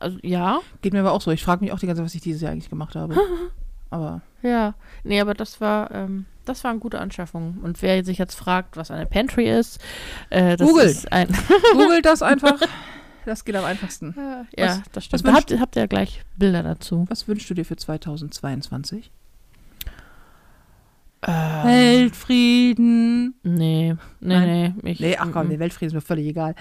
also 0.00 0.18
ja, 0.22 0.60
Geht 0.82 0.92
mir 0.92 1.00
aber 1.00 1.12
auch 1.12 1.20
so. 1.20 1.30
Ich 1.30 1.42
frage 1.42 1.64
mich 1.64 1.72
auch 1.72 1.78
die 1.78 1.86
ganze 1.86 2.00
Zeit, 2.00 2.06
was 2.06 2.14
ich 2.14 2.20
dieses 2.20 2.40
Jahr 2.40 2.52
eigentlich 2.52 2.70
gemacht 2.70 2.94
habe. 2.94 3.16
aber 3.90 4.22
ja. 4.42 4.74
Nee, 5.04 5.20
aber 5.20 5.34
das 5.34 5.60
war, 5.60 5.90
ähm, 5.90 6.26
das 6.44 6.64
war 6.64 6.70
eine 6.70 6.80
gute 6.80 7.00
Anschaffung. 7.00 7.58
Und 7.62 7.82
wer 7.82 8.04
sich 8.04 8.18
jetzt 8.18 8.34
fragt, 8.34 8.76
was 8.76 8.90
eine 8.90 9.06
Pantry 9.06 9.50
ist, 9.50 9.80
äh, 10.30 10.56
das 10.56 10.68
Googelt. 10.68 10.90
ist 10.90 11.12
ein. 11.12 11.28
googelt 11.72 12.04
das 12.04 12.22
einfach. 12.22 12.60
Das 13.24 13.44
geht 13.44 13.56
am 13.56 13.64
einfachsten. 13.64 14.14
ja, 14.56 14.82
das 14.92 15.04
stimmt. 15.04 15.24
was 15.24 15.34
habt, 15.34 15.60
habt 15.60 15.76
ihr 15.76 15.82
ja 15.82 15.86
gleich 15.86 16.22
Bilder 16.36 16.62
dazu. 16.62 17.04
Was 17.08 17.28
wünschst 17.28 17.50
du 17.50 17.54
dir 17.54 17.64
für 17.64 17.76
2022? 17.76 19.10
Ähm, 21.30 21.64
Weltfrieden. 21.66 23.34
nee, 23.42 23.92
nee, 23.92 23.94
Nein. 24.20 24.74
nee. 24.82 24.90
Ich, 24.92 25.00
Nee, 25.00 25.16
ach 25.18 25.28
komm, 25.32 25.48
mm, 25.48 25.50
der 25.50 25.58
Weltfrieden 25.58 25.88
ist 25.88 25.94
mir 25.94 26.00
völlig 26.00 26.26
egal. 26.26 26.54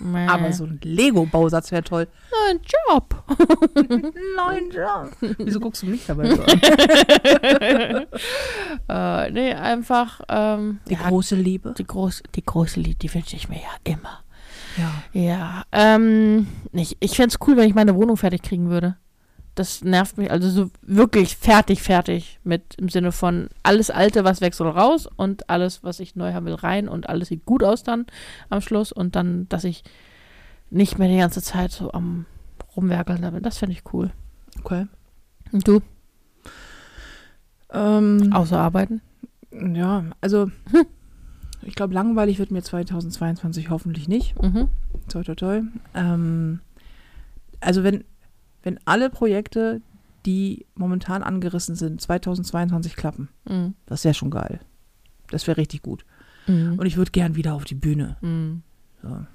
nee. 0.00 0.26
Aber 0.26 0.52
so 0.52 0.64
ein 0.64 0.80
Lego-Bausatz 0.82 1.70
wäre 1.70 1.84
toll. 1.84 2.08
Ein 2.50 2.60
Job. 2.88 3.22
Nein, 4.36 4.70
ja. 4.72 5.08
Wieso 5.38 5.60
guckst 5.60 5.82
du 5.82 5.86
mich 5.86 6.04
dabei 6.04 6.34
so 6.34 6.42
an? 6.42 6.48
äh, 8.88 9.30
nee, 9.30 9.54
einfach 9.54 10.20
ähm, 10.28 10.80
Die 10.88 10.94
ja, 10.94 11.08
große 11.08 11.36
Liebe. 11.36 11.74
die, 11.78 11.84
groß, 11.86 12.22
die 12.34 12.44
große 12.44 12.80
Liebe, 12.80 12.96
die 12.96 13.14
wünsche 13.14 13.36
ich 13.36 13.48
mir 13.48 13.56
ja 13.60 13.70
immer. 13.84 14.20
Ja. 14.76 14.90
Ja, 15.12 15.62
ähm, 15.72 16.46
ich, 16.72 16.96
ich 17.00 17.14
fände 17.16 17.28
es 17.34 17.46
cool, 17.46 17.56
wenn 17.56 17.68
ich 17.68 17.74
meine 17.74 17.94
Wohnung 17.94 18.16
fertig 18.16 18.42
kriegen 18.42 18.68
würde. 18.70 18.96
Das 19.54 19.84
nervt 19.84 20.16
mich, 20.16 20.30
also 20.30 20.48
so 20.48 20.70
wirklich 20.80 21.36
fertig, 21.36 21.82
fertig. 21.82 22.40
Mit 22.42 22.74
im 22.76 22.88
Sinne 22.88 23.12
von 23.12 23.48
alles 23.62 23.90
Alte, 23.90 24.24
was 24.24 24.40
weg 24.40 24.54
soll, 24.54 24.68
raus 24.68 25.06
und 25.16 25.50
alles, 25.50 25.84
was 25.84 26.00
ich 26.00 26.16
neu 26.16 26.32
haben 26.32 26.46
will, 26.46 26.54
rein 26.54 26.88
und 26.88 27.08
alles 27.08 27.28
sieht 27.28 27.44
gut 27.44 27.62
aus 27.62 27.82
dann 27.82 28.06
am 28.48 28.62
Schluss 28.62 28.92
und 28.92 29.14
dann, 29.14 29.48
dass 29.50 29.64
ich 29.64 29.84
nicht 30.70 30.98
mehr 30.98 31.08
die 31.08 31.18
ganze 31.18 31.42
Zeit 31.42 31.70
so 31.72 31.92
am 31.92 32.24
rumwerkeln 32.76 33.20
bin. 33.20 33.42
Das 33.42 33.58
fände 33.58 33.74
ich 33.74 33.82
cool. 33.92 34.10
Okay. 34.60 34.86
Und 35.52 35.68
du? 35.68 35.80
Ähm, 37.70 38.32
Außer 38.32 38.58
arbeiten? 38.58 39.00
ja, 39.74 40.04
also 40.20 40.50
ich 41.62 41.74
glaube, 41.74 41.94
langweilig 41.94 42.38
wird 42.38 42.50
mir 42.50 42.62
2022 42.62 43.70
hoffentlich 43.70 44.08
nicht. 44.08 44.40
Mhm. 44.42 44.68
Toi, 45.08 45.22
toi, 45.22 45.34
toi. 45.34 45.62
Ähm, 45.94 46.60
also 47.60 47.84
wenn, 47.84 48.04
wenn 48.62 48.78
alle 48.84 49.10
Projekte, 49.10 49.80
die 50.26 50.66
momentan 50.74 51.22
angerissen 51.22 51.74
sind, 51.74 52.00
2022 52.00 52.94
klappen, 52.96 53.28
Mhm. 53.48 53.74
das 53.86 54.04
wäre 54.04 54.14
schon 54.14 54.30
geil. 54.30 54.60
Das 55.30 55.46
wäre 55.46 55.56
richtig 55.56 55.82
gut. 55.82 56.04
Mhm. 56.46 56.78
Und 56.78 56.86
ich 56.86 56.96
würde 56.96 57.10
gern 57.10 57.34
wieder 57.36 57.54
auf 57.54 57.64
die 57.64 57.74
Bühne. 57.74 58.16
Mhm. 58.20 58.62
So. 59.02 59.26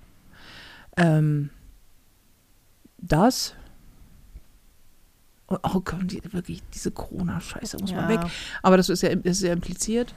Ähm, 0.98 1.50
das. 3.00 3.54
Oh, 5.50 5.58
oh 5.64 5.80
Gott, 5.82 6.12
die, 6.12 6.22
wirklich, 6.34 6.62
diese 6.74 6.92
Corona-Scheiße 6.92 7.78
muss 7.80 7.94
mal 7.94 8.10
weg. 8.10 8.20
Aber 8.62 8.76
das 8.78 8.90
ist 8.90 9.02
ja, 9.02 9.16
das 9.16 9.38
ist 9.38 9.44
ja 9.44 9.54
impliziert. 9.54 10.14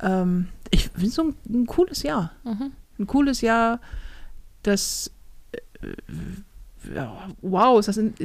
Ähm, 0.00 0.48
ich 0.70 0.88
finde 0.90 1.08
so 1.10 1.22
ein, 1.22 1.34
ein 1.48 1.66
cooles 1.66 2.02
Jahr. 2.02 2.32
Mhm. 2.44 2.72
Ein 2.98 3.06
cooles 3.06 3.40
Jahr, 3.40 3.80
das. 4.62 5.10
Äh, 5.52 5.88
ja, 5.88 5.92
wow, 7.40 7.78
ist 7.78 7.86
das 7.88 7.96
in- 7.96 8.14
Ja, 8.18 8.24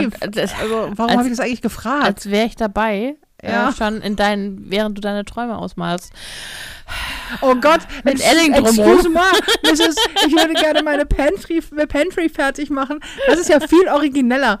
inspirativ. 0.00 0.10
das, 0.32 0.52
also, 0.60 0.74
warum 0.94 1.10
als- 1.10 1.16
habe 1.18 1.28
ich 1.28 1.36
das 1.36 1.40
eigentlich 1.40 1.62
gefragt? 1.62 2.04
als 2.04 2.30
wäre 2.30 2.46
ich 2.46 2.56
dabei. 2.56 3.16
Ja. 3.42 3.68
Äh, 3.68 3.72
schon 3.72 4.00
in 4.02 4.16
deinen, 4.16 4.68
während 4.68 4.98
du 4.98 5.00
deine 5.00 5.24
Träume 5.24 5.56
ausmalst. 5.58 6.12
Oh 7.40 7.54
Gott, 7.54 7.80
Mit 8.02 8.20
Edding 8.20 8.52
drumherum. 8.54 9.12
Mrs. 9.62 9.94
Ich 10.26 10.32
würde 10.32 10.54
gerne 10.54 10.82
meine 10.82 11.06
Pantry, 11.06 11.60
Pantry 11.60 12.28
fertig 12.30 12.70
machen. 12.70 12.98
Das 13.28 13.38
ist 13.38 13.48
ja 13.48 13.60
viel 13.60 13.86
origineller. 13.88 14.58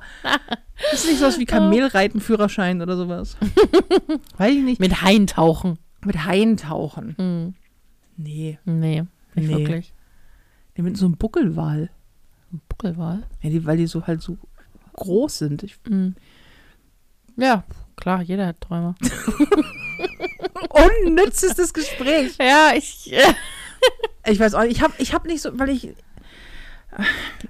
Das 0.90 1.02
ist 1.02 1.06
nicht 1.06 1.18
sowas 1.18 1.38
wie 1.40 1.44
Kamelreiten-Führerschein 1.46 2.80
oder 2.80 2.96
sowas. 2.96 3.36
Weiß 4.36 4.52
ich 4.54 4.62
nicht. 4.62 4.80
Mit 4.80 5.02
Haien 5.02 5.26
tauchen. 5.26 5.78
Mit 6.04 6.24
Haien 6.24 6.56
tauchen. 6.56 7.16
Hm. 7.18 7.54
Nee. 8.16 8.58
Nee, 8.64 9.02
nicht 9.34 9.48
Nee. 9.48 9.56
wirklich. 9.58 9.92
Die 10.76 10.82
mit 10.82 10.96
so 10.96 11.06
einem 11.06 11.16
Buckelwal. 11.16 11.90
Buckelwal. 12.68 13.22
Ja, 13.42 13.50
die, 13.50 13.64
weil 13.66 13.76
die 13.76 13.86
so 13.86 14.06
halt 14.06 14.22
so 14.22 14.38
groß 14.94 15.38
sind. 15.38 15.62
Ich, 15.62 15.76
Hm. 15.86 16.14
Ja, 17.36 17.62
klar, 17.96 18.22
jeder 18.22 18.46
hat 18.48 18.60
Träume. 18.60 18.94
unnützestes 21.04 21.72
Gespräch. 21.72 22.36
Ja, 22.38 22.72
ich. 22.74 23.12
Äh, 23.12 23.34
Ich 24.26 24.40
weiß 24.40 24.54
auch 24.54 24.62
nicht, 24.62 24.72
ich 24.72 24.82
habe 24.82 24.92
ich 24.98 25.14
hab 25.14 25.24
nicht 25.24 25.40
so, 25.40 25.58
weil 25.58 25.70
ich. 25.70 25.94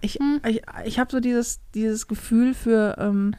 Ich, 0.01 0.15
Hm. 0.17 0.41
ich, 0.47 0.63
ich 0.85 0.99
habe 0.99 1.11
so 1.11 1.21
dieses, 1.21 1.61
dieses 1.75 2.07
Gefühl 2.07 2.55
für. 2.55 2.97
Ähm, 2.99 3.35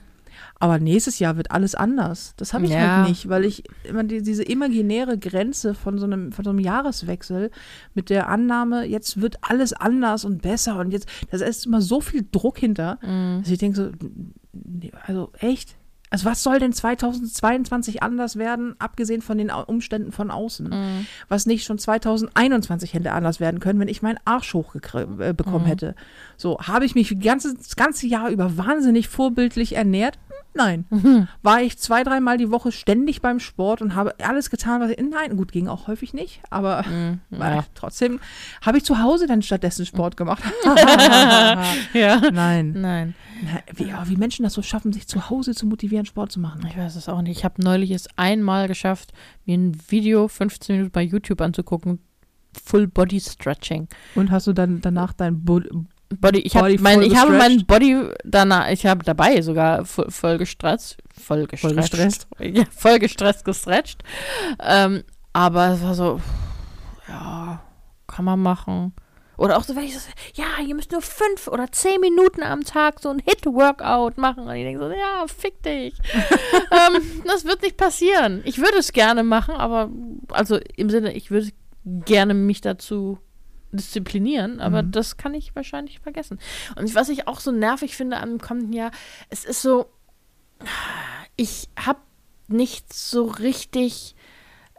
aber 0.59 0.77
nächstes 0.79 1.19
Jahr 1.19 1.37
wird 1.37 1.51
alles 1.51 1.73
anders. 1.73 2.33
Das 2.37 2.53
habe 2.53 2.65
ich 2.65 2.71
Ja. 2.71 2.97
halt 2.97 3.09
nicht, 3.09 3.29
weil 3.29 3.45
ich 3.45 3.63
immer 3.85 4.03
die, 4.03 4.21
diese 4.21 4.43
imaginäre 4.43 5.17
Grenze 5.17 5.73
von 5.73 5.97
so, 5.97 6.05
einem, 6.05 6.31
von 6.33 6.43
so 6.43 6.49
einem 6.51 6.59
Jahreswechsel 6.59 7.49
mit 7.93 8.09
der 8.09 8.27
Annahme, 8.29 8.83
jetzt 8.85 9.21
wird 9.21 9.37
alles 9.41 9.71
anders 9.73 10.25
und 10.25 10.41
besser 10.41 10.77
und 10.79 10.91
jetzt, 10.91 11.07
da 11.31 11.37
ist 11.37 11.65
immer 11.65 11.81
so 11.81 12.01
viel 12.01 12.27
Druck 12.29 12.57
hinter, 12.59 12.99
Mhm. 13.01 13.39
dass 13.41 13.49
ich 13.51 13.57
denke 13.59 13.75
so, 13.77 13.89
nee, 14.53 14.91
also 15.05 15.31
echt? 15.39 15.75
Also 16.11 16.25
was 16.25 16.41
soll 16.41 16.57
denn 16.57 16.73
2022 16.73 18.01
anders 18.01 18.35
werden, 18.35 18.75
abgesehen 18.79 19.21
von 19.21 19.37
den 19.37 19.51
Umständen 19.51 20.11
von 20.11 20.31
außen? 20.31 20.67
Mhm. 20.69 21.05
Was 21.27 21.45
nicht 21.45 21.65
schon 21.65 21.77
2021 21.77 22.93
hätte 22.95 23.11
anders 23.11 23.39
werden 23.39 23.59
können, 23.59 23.79
wenn 23.79 23.87
ich 23.87 24.01
meinen 24.01 24.17
Arsch 24.25 24.53
hochbekommen 24.55 25.21
äh, 25.21 25.33
bekommen 25.33 25.65
hätte. 25.65 25.95
So, 26.35 26.57
habe 26.59 26.85
ich 26.85 26.95
mich 26.95 27.17
ganze, 27.19 27.53
das 27.55 27.75
ganze 27.75 28.07
Jahr 28.07 28.29
über 28.29 28.57
wahnsinnig 28.57 29.07
vorbildlich 29.07 29.75
ernährt? 29.75 30.17
Nein. 30.59 31.27
War 31.41 31.61
ich 31.61 31.77
zwei, 31.77 32.03
dreimal 32.03 32.37
die 32.37 32.51
Woche 32.51 32.71
ständig 32.71 33.21
beim 33.21 33.39
Sport 33.39 33.81
und 33.81 33.95
habe 33.95 34.13
alles 34.21 34.49
getan, 34.49 34.81
was 34.81 34.91
ich. 34.91 34.97
Nein, 34.99 35.37
gut, 35.37 35.53
ging 35.53 35.67
auch 35.69 35.87
häufig 35.87 36.13
nicht, 36.13 36.41
aber 36.49 36.83
ja. 37.31 37.59
äh, 37.59 37.63
trotzdem 37.75 38.19
habe 38.61 38.77
ich 38.77 38.83
zu 38.83 38.99
Hause 38.99 39.25
dann 39.25 39.41
stattdessen 39.41 39.85
Sport 39.85 40.17
gemacht. 40.17 40.43
ja. 41.93 42.21
Nein. 42.31 42.73
Nein. 42.73 43.15
Na, 43.41 43.61
Wie, 43.73 44.09
wie 44.09 44.17
Menschen 44.17 44.43
das 44.43 44.53
so 44.53 44.61
schaffen, 44.61 44.91
sich 44.91 45.07
zu 45.07 45.29
Hause 45.29 45.55
zu 45.55 45.65
motivieren, 45.65 46.05
Sport 46.05 46.31
zu 46.31 46.39
machen. 46.39 46.65
Ich 46.67 46.77
weiß 46.77 46.95
es 46.95 47.07
auch 47.07 47.21
nicht. 47.21 47.37
Ich 47.37 47.45
habe 47.45 47.61
neulich 47.63 47.91
es 47.91 48.07
einmal 48.17 48.67
geschafft, 48.67 49.13
mir 49.45 49.57
ein 49.57 49.77
Video 49.89 50.27
15 50.27 50.75
Minuten 50.75 50.91
bei 50.91 51.01
YouTube 51.01 51.39
anzugucken. 51.41 51.99
Full 52.65 52.87
Body 52.87 53.19
Stretching. 53.19 53.87
Und 54.15 54.31
hast 54.31 54.47
du 54.47 54.53
dann 54.53 54.81
danach 54.81 55.13
dein 55.13 55.45
Bo 55.45 55.61
Body, 56.09 56.39
ich, 56.39 56.55
hab 56.55 56.63
Body 56.63 56.77
mein, 56.79 57.01
voll 57.01 57.07
ich 57.11 57.15
habe 57.15 57.37
meinen? 57.37 57.65
Body 57.65 58.09
danach, 58.23 58.69
ich 58.69 58.85
habe 58.85 59.03
dabei 59.03 59.41
sogar 59.41 59.85
voll, 59.85 60.09
voll 60.09 60.37
gestresst, 60.37 60.97
voll 61.15 61.45
gestresst, 61.45 61.75
gestresst? 61.75 62.27
ja, 62.39 62.63
voll 62.75 62.99
gestresst 62.99 63.45
gestretcht. 63.45 64.03
Ähm, 64.59 65.03
aber 65.33 65.69
es 65.69 65.83
war 65.83 65.93
so, 65.93 66.19
ja, 67.07 67.61
kann 68.07 68.25
man 68.25 68.41
machen. 68.41 68.93
Oder 69.37 69.57
auch 69.57 69.63
so, 69.63 69.73
wenn 69.75 69.83
ich 69.83 69.97
so, 69.97 70.09
ja, 70.33 70.61
ihr 70.65 70.75
müsst 70.75 70.91
nur 70.91 71.01
fünf 71.01 71.47
oder 71.47 71.71
zehn 71.71 72.01
Minuten 72.01 72.43
am 72.43 72.65
Tag 72.65 72.99
so 72.99 73.09
ein 73.09 73.19
Hit-Workout 73.19 74.17
machen. 74.17 74.43
Und 74.43 74.55
ich 74.55 74.63
denke 74.63 74.83
so, 74.83 74.91
ja, 74.91 75.25
fick 75.27 75.63
dich. 75.63 75.93
ähm, 76.71 77.23
das 77.25 77.45
wird 77.45 77.61
nicht 77.61 77.77
passieren. 77.77 78.41
Ich 78.43 78.57
würde 78.57 78.79
es 78.79 78.91
gerne 78.91 79.23
machen, 79.23 79.55
aber, 79.55 79.89
also 80.29 80.59
im 80.75 80.89
Sinne, 80.89 81.13
ich 81.13 81.31
würde 81.31 81.51
gerne 81.85 82.33
mich 82.33 82.59
dazu 82.59 83.19
disziplinieren, 83.71 84.59
aber 84.59 84.81
Mhm. 84.83 84.91
das 84.91 85.17
kann 85.17 85.33
ich 85.33 85.55
wahrscheinlich 85.55 85.99
vergessen. 85.99 86.39
Und 86.75 86.93
was 86.95 87.09
ich 87.09 87.27
auch 87.27 87.39
so 87.39 87.51
nervig 87.51 87.95
finde 87.95 88.17
am 88.17 88.39
kommenden 88.39 88.73
Jahr, 88.73 88.91
es 89.29 89.45
ist 89.45 89.61
so, 89.61 89.87
ich 91.35 91.69
habe 91.77 91.99
nicht 92.47 92.91
so 92.93 93.25
richtig, 93.25 94.15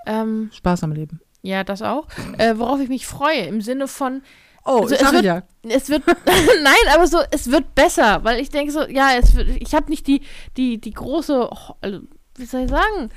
ähm, 0.06 0.50
Spaß 0.52 0.82
am 0.84 0.92
Leben. 0.92 1.20
ja, 1.42 1.64
das 1.64 1.82
auch, 1.82 2.08
äh, 2.38 2.54
worauf 2.58 2.80
ich 2.80 2.88
mich 2.88 3.06
freue, 3.06 3.40
im 3.46 3.60
Sinne 3.60 3.88
von, 3.88 4.22
Oh, 4.62 4.82
Also 4.82 4.94
es 4.94 5.10
wird- 5.12 5.24
ja. 5.24 5.42
es 5.62 5.88
wird, 5.88 6.02
nein, 6.26 6.94
aber 6.94 7.06
so, 7.06 7.18
es 7.30 7.50
wird 7.50 7.74
besser, 7.74 8.22
weil 8.24 8.40
ich 8.40 8.50
denke 8.50 8.70
so, 8.72 8.86
ja, 8.86 9.12
es 9.18 9.34
wird, 9.34 9.48
ich 9.48 9.74
habe 9.74 9.88
nicht 9.88 10.06
die, 10.06 10.20
die, 10.58 10.78
die 10.78 10.90
große, 10.92 11.48
also, 11.80 12.00
wie 12.36 12.44
soll 12.44 12.64
ich 12.64 12.68
sagen? 12.70 13.08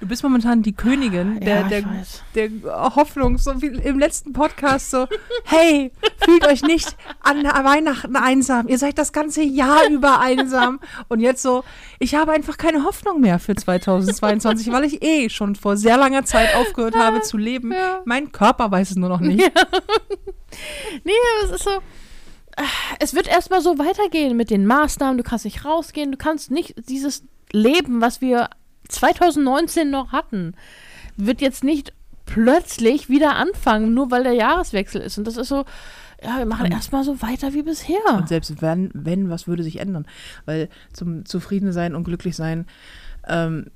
Du 0.00 0.08
bist 0.08 0.22
momentan 0.22 0.62
die 0.62 0.74
Königin 0.74 1.40
der, 1.40 1.60
ja, 1.60 1.68
der, 1.68 1.84
der 2.34 2.50
Hoffnung, 2.94 3.38
so 3.38 3.62
wie 3.62 3.66
im 3.68 3.98
letzten 3.98 4.32
Podcast 4.32 4.90
so, 4.90 5.06
hey, 5.44 5.92
fühlt 6.24 6.46
euch 6.46 6.62
nicht 6.62 6.96
an 7.20 7.44
Weihnachten 7.44 8.16
einsam. 8.16 8.68
Ihr 8.68 8.78
seid 8.78 8.98
das 8.98 9.12
ganze 9.12 9.42
Jahr 9.42 9.88
über 9.88 10.20
einsam. 10.20 10.80
Und 11.08 11.20
jetzt 11.20 11.42
so, 11.42 11.64
ich 11.98 12.14
habe 12.14 12.32
einfach 12.32 12.58
keine 12.58 12.84
Hoffnung 12.84 13.20
mehr 13.20 13.38
für 13.38 13.54
2022, 13.54 14.70
weil 14.72 14.84
ich 14.84 15.02
eh 15.02 15.30
schon 15.30 15.54
vor 15.54 15.76
sehr 15.76 15.96
langer 15.96 16.24
Zeit 16.24 16.54
aufgehört 16.54 16.96
habe 16.96 17.22
zu 17.22 17.38
leben. 17.38 17.72
Ja. 17.72 18.02
Mein 18.04 18.32
Körper 18.32 18.70
weiß 18.70 18.90
es 18.90 18.96
nur 18.96 19.08
noch 19.08 19.20
nicht. 19.20 19.50
Nee, 21.02 21.12
aber 21.36 21.46
es 21.46 21.56
ist 21.56 21.64
so, 21.64 21.80
es 23.00 23.14
wird 23.14 23.26
erstmal 23.26 23.60
so 23.60 23.78
weitergehen 23.78 24.36
mit 24.36 24.50
den 24.50 24.66
Maßnahmen, 24.66 25.18
du 25.18 25.24
kannst 25.24 25.44
nicht 25.44 25.64
rausgehen, 25.64 26.12
du 26.12 26.18
kannst 26.18 26.50
nicht 26.50 26.74
dieses 26.88 27.24
Leben, 27.52 28.00
was 28.00 28.20
wir 28.20 28.50
2019 28.88 29.90
noch 29.90 30.12
hatten, 30.12 30.54
wird 31.16 31.40
jetzt 31.40 31.64
nicht 31.64 31.92
plötzlich 32.26 33.08
wieder 33.08 33.36
anfangen, 33.36 33.94
nur 33.94 34.10
weil 34.10 34.24
der 34.24 34.32
Jahreswechsel 34.32 35.00
ist. 35.00 35.18
Und 35.18 35.26
das 35.26 35.36
ist 35.36 35.48
so, 35.48 35.64
ja, 36.22 36.38
wir 36.38 36.46
machen 36.46 36.72
erstmal 36.72 37.04
so 37.04 37.20
weiter 37.20 37.52
wie 37.52 37.62
bisher. 37.62 37.98
Und 38.16 38.28
selbst 38.28 38.62
wenn, 38.62 38.90
wenn, 38.94 39.28
was 39.28 39.46
würde 39.46 39.62
sich 39.62 39.78
ändern? 39.78 40.06
Weil 40.46 40.68
zum 40.92 41.26
Zufriedensein 41.26 41.94
und 41.94 42.04
Glücklichsein, 42.04 42.66
ähm, 43.26 43.66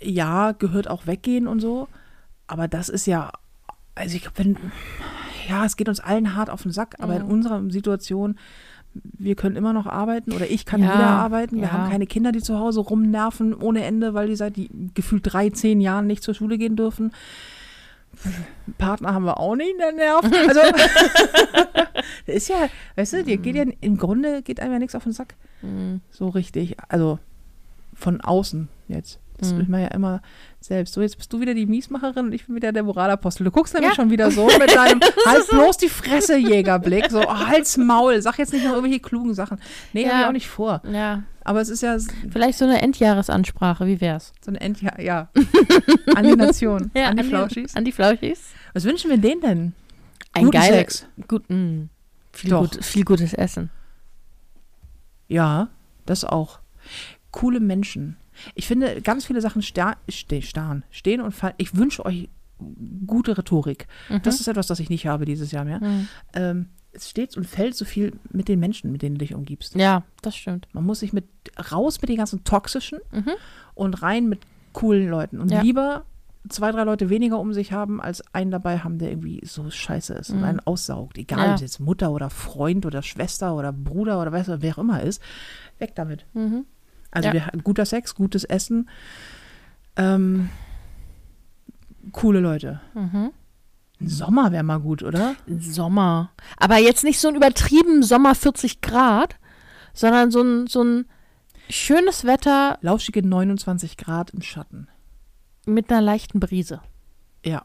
ja, 0.00 0.52
gehört 0.52 0.88
auch 0.88 1.06
weggehen 1.06 1.46
und 1.46 1.60
so. 1.60 1.88
Aber 2.46 2.68
das 2.68 2.88
ist 2.88 3.06
ja, 3.06 3.32
also 3.94 4.16
ich 4.16 4.22
glaube, 4.22 4.38
wenn, 4.38 4.56
ja, 5.48 5.64
es 5.64 5.76
geht 5.76 5.88
uns 5.88 6.00
allen 6.00 6.36
hart 6.36 6.50
auf 6.50 6.62
den 6.62 6.72
Sack, 6.72 6.96
aber 6.98 7.16
in 7.16 7.22
unserer 7.22 7.62
Situation, 7.70 8.38
wir 8.94 9.34
können 9.34 9.56
immer 9.56 9.72
noch 9.72 9.86
arbeiten 9.86 10.32
oder 10.32 10.48
ich 10.48 10.64
kann 10.64 10.82
Ja, 10.82 10.94
wieder 10.94 11.06
arbeiten. 11.06 11.56
Wir 11.56 11.64
ja. 11.64 11.72
haben 11.72 11.90
keine 11.90 12.06
Kinder, 12.06 12.32
die 12.32 12.42
zu 12.42 12.58
Hause 12.58 12.80
rumnerven 12.80 13.54
ohne 13.54 13.84
Ende, 13.84 14.14
weil 14.14 14.28
die 14.28 14.36
seit 14.36 14.56
die, 14.56 14.70
gefühlt 14.94 15.22
drei, 15.24 15.50
zehn 15.50 15.80
Jahren 15.80 16.06
nicht 16.06 16.22
zur 16.22 16.34
Schule 16.34 16.58
gehen 16.58 16.76
dürfen. 16.76 17.12
Partner 18.78 19.12
haben 19.12 19.24
wir 19.24 19.40
auch 19.40 19.56
nicht, 19.56 19.74
der 19.78 19.92
nervt. 19.92 20.24
Also, 20.48 20.60
der 22.26 22.34
ist 22.34 22.48
ja, 22.48 22.68
weißt 22.96 23.14
du, 23.14 23.24
dir 23.24 23.38
geht 23.38 23.56
ja 23.56 23.64
im 23.80 23.96
Grunde 23.96 24.42
geht 24.42 24.60
einem 24.60 24.72
ja 24.72 24.78
nichts 24.78 24.94
auf 24.94 25.04
den 25.04 25.12
Sack. 25.12 25.34
Mhm. 25.62 26.00
So 26.10 26.28
richtig. 26.28 26.76
Also 26.88 27.18
von 27.94 28.20
außen 28.20 28.68
jetzt. 28.88 29.18
Das 29.36 29.52
Mhm. 29.52 29.58
will 29.58 29.66
man 29.68 29.80
ja 29.82 29.88
immer 29.88 30.22
selbst. 30.60 30.94
So, 30.94 31.00
jetzt 31.02 31.16
bist 31.18 31.32
du 31.32 31.40
wieder 31.40 31.54
die 31.54 31.66
Miesmacherin 31.66 32.26
und 32.26 32.32
ich 32.32 32.46
bin 32.46 32.54
wieder 32.54 32.70
der 32.72 32.82
Moralapostel. 32.84 33.44
Du 33.44 33.50
guckst 33.50 33.74
nämlich 33.74 33.90
Ja. 33.90 33.96
schon 33.96 34.10
wieder 34.10 34.30
so 34.30 34.46
mit 34.58 34.74
deinem 34.74 35.00
halt 35.26 35.48
bloß 35.48 35.76
die 35.78 35.88
Fresse 35.88 36.36
Jägerblick. 36.38 37.10
So, 37.10 37.20
oh, 37.20 37.34
halt's 37.46 37.76
Maul. 37.76 38.22
Sag 38.22 38.38
jetzt 38.38 38.52
nicht 38.52 38.64
noch 38.64 38.72
irgendwelche 38.72 39.00
klugen 39.00 39.34
Sachen. 39.34 39.58
Nee, 39.92 40.04
Ja. 40.04 40.10
hab 40.12 40.20
ich 40.20 40.26
auch 40.28 40.32
nicht 40.32 40.48
vor. 40.48 40.82
Ja, 40.90 41.24
Aber 41.42 41.60
es 41.60 41.68
ist 41.68 41.82
ja 41.82 41.98
so 41.98 42.10
vielleicht 42.30 42.56
so 42.58 42.64
eine 42.64 42.80
Endjahresansprache, 42.80 43.86
wie 43.86 44.00
wär's? 44.00 44.32
ein 44.46 44.54
End, 44.54 44.80
ja, 44.80 44.92
ja. 45.00 45.28
An 46.14 46.24
die 46.24 46.36
Nation. 46.36 46.90
an 46.94 47.16
die 47.16 47.24
Flauschis. 47.24 47.74
An 47.76 47.84
die 47.84 47.92
Flauschis. 47.92 48.52
Was 48.72 48.84
wünschen 48.84 49.10
wir 49.10 49.18
denen 49.18 49.40
denn? 49.40 49.72
Ein 50.32 50.44
Guten 50.46 50.58
geiler, 50.58 50.76
Sex. 50.76 51.06
Gut, 51.28 51.44
mh. 51.48 51.88
viel, 52.32 52.50
gut, 52.50 52.84
viel 52.84 53.04
gutes 53.04 53.34
Essen. 53.34 53.70
Ja, 55.28 55.68
das 56.06 56.24
auch. 56.24 56.58
Coole 57.30 57.60
Menschen. 57.60 58.16
Ich 58.54 58.66
finde, 58.66 59.00
ganz 59.02 59.24
viele 59.24 59.40
Sachen 59.40 59.62
sta 59.62 59.96
ste 60.08 60.42
starren, 60.42 60.84
stehen 60.90 61.20
und 61.20 61.32
fallen. 61.32 61.54
Ich 61.58 61.76
wünsche 61.76 62.04
euch 62.04 62.28
gute 63.06 63.36
Rhetorik. 63.36 63.86
Das 64.22 64.40
ist 64.40 64.48
etwas, 64.48 64.66
das 64.66 64.80
ich 64.80 64.88
nicht 64.90 65.06
habe 65.06 65.24
dieses 65.24 65.50
Jahr 65.52 65.64
mehr. 65.64 65.80
Mhm. 65.80 66.08
Ähm, 66.34 66.68
es 66.92 67.10
steht 67.10 67.36
und 67.36 67.44
fällt 67.46 67.74
so 67.74 67.84
viel 67.84 68.12
mit 68.30 68.46
den 68.48 68.60
Menschen, 68.60 68.92
mit 68.92 69.02
denen 69.02 69.16
du 69.16 69.18
dich 69.18 69.34
umgibst. 69.34 69.74
Ja, 69.74 70.04
das 70.22 70.36
stimmt. 70.36 70.68
Man 70.72 70.84
muss 70.84 71.00
sich 71.00 71.12
mit 71.12 71.24
raus 71.72 72.00
mit 72.00 72.08
den 72.08 72.16
ganzen 72.18 72.44
toxischen 72.44 73.00
Mhm. 73.12 73.30
und 73.74 74.00
rein 74.02 74.28
mit 74.28 74.40
coolen 74.72 75.08
Leuten. 75.08 75.40
Und 75.40 75.50
Ja. 75.50 75.60
lieber 75.62 76.04
zwei, 76.48 76.70
drei 76.70 76.84
Leute 76.84 77.10
weniger 77.10 77.38
um 77.40 77.52
sich 77.52 77.72
haben, 77.72 78.00
als 78.00 78.22
einen 78.34 78.50
dabei 78.52 78.78
haben, 78.78 78.98
der 78.98 79.10
irgendwie 79.10 79.40
so 79.44 79.68
scheiße 79.70 80.14
ist 80.14 80.30
und 80.30 80.38
Mhm. 80.38 80.44
einen 80.44 80.60
aussaugt. 80.60 81.18
Egal, 81.18 81.38
Ja. 81.40 81.48
ob 81.50 81.54
es 81.56 81.60
jetzt 81.62 81.80
Mutter 81.80 82.12
oder 82.12 82.30
Freund 82.30 82.86
oder 82.86 83.02
Schwester 83.02 83.56
oder 83.56 83.72
Bruder 83.72 84.20
oder 84.20 84.30
weiß, 84.30 84.46
wer 84.58 84.74
auch 84.74 84.78
immer 84.78 85.02
ist. 85.02 85.20
Weg 85.78 85.94
damit. 85.96 86.26
Mhm. 86.34 86.64
Also 87.14 87.28
Ja. 87.28 87.32
wir, 87.34 87.46
guter 87.62 87.86
Sex, 87.86 88.14
gutes 88.14 88.44
Essen, 88.44 88.90
ähm, 89.96 90.50
coole 92.12 92.40
Leute. 92.40 92.80
Mhm. 92.94 93.32
Ein 94.00 94.08
Sommer 94.08 94.52
wäre 94.52 94.64
mal 94.64 94.80
gut, 94.80 95.02
oder? 95.02 95.36
Sommer. 95.60 96.30
Aber 96.56 96.78
jetzt 96.78 97.04
nicht 97.04 97.20
so 97.20 97.28
ein 97.28 97.36
übertrieben 97.36 98.02
Sommer 98.02 98.34
40 98.34 98.80
Grad, 98.80 99.36
sondern 99.92 100.30
so 100.30 100.42
ein, 100.42 100.66
so 100.66 100.82
ein 100.82 101.06
schönes 101.70 102.24
Wetter 102.24 102.78
Lauschige 102.82 103.26
29 103.26 103.96
Grad 103.96 104.30
im 104.30 104.42
Schatten. 104.42 104.88
mit 105.66 105.90
einer 105.90 106.02
leichten 106.02 106.40
Brise. 106.40 106.80
Ja. 107.42 107.64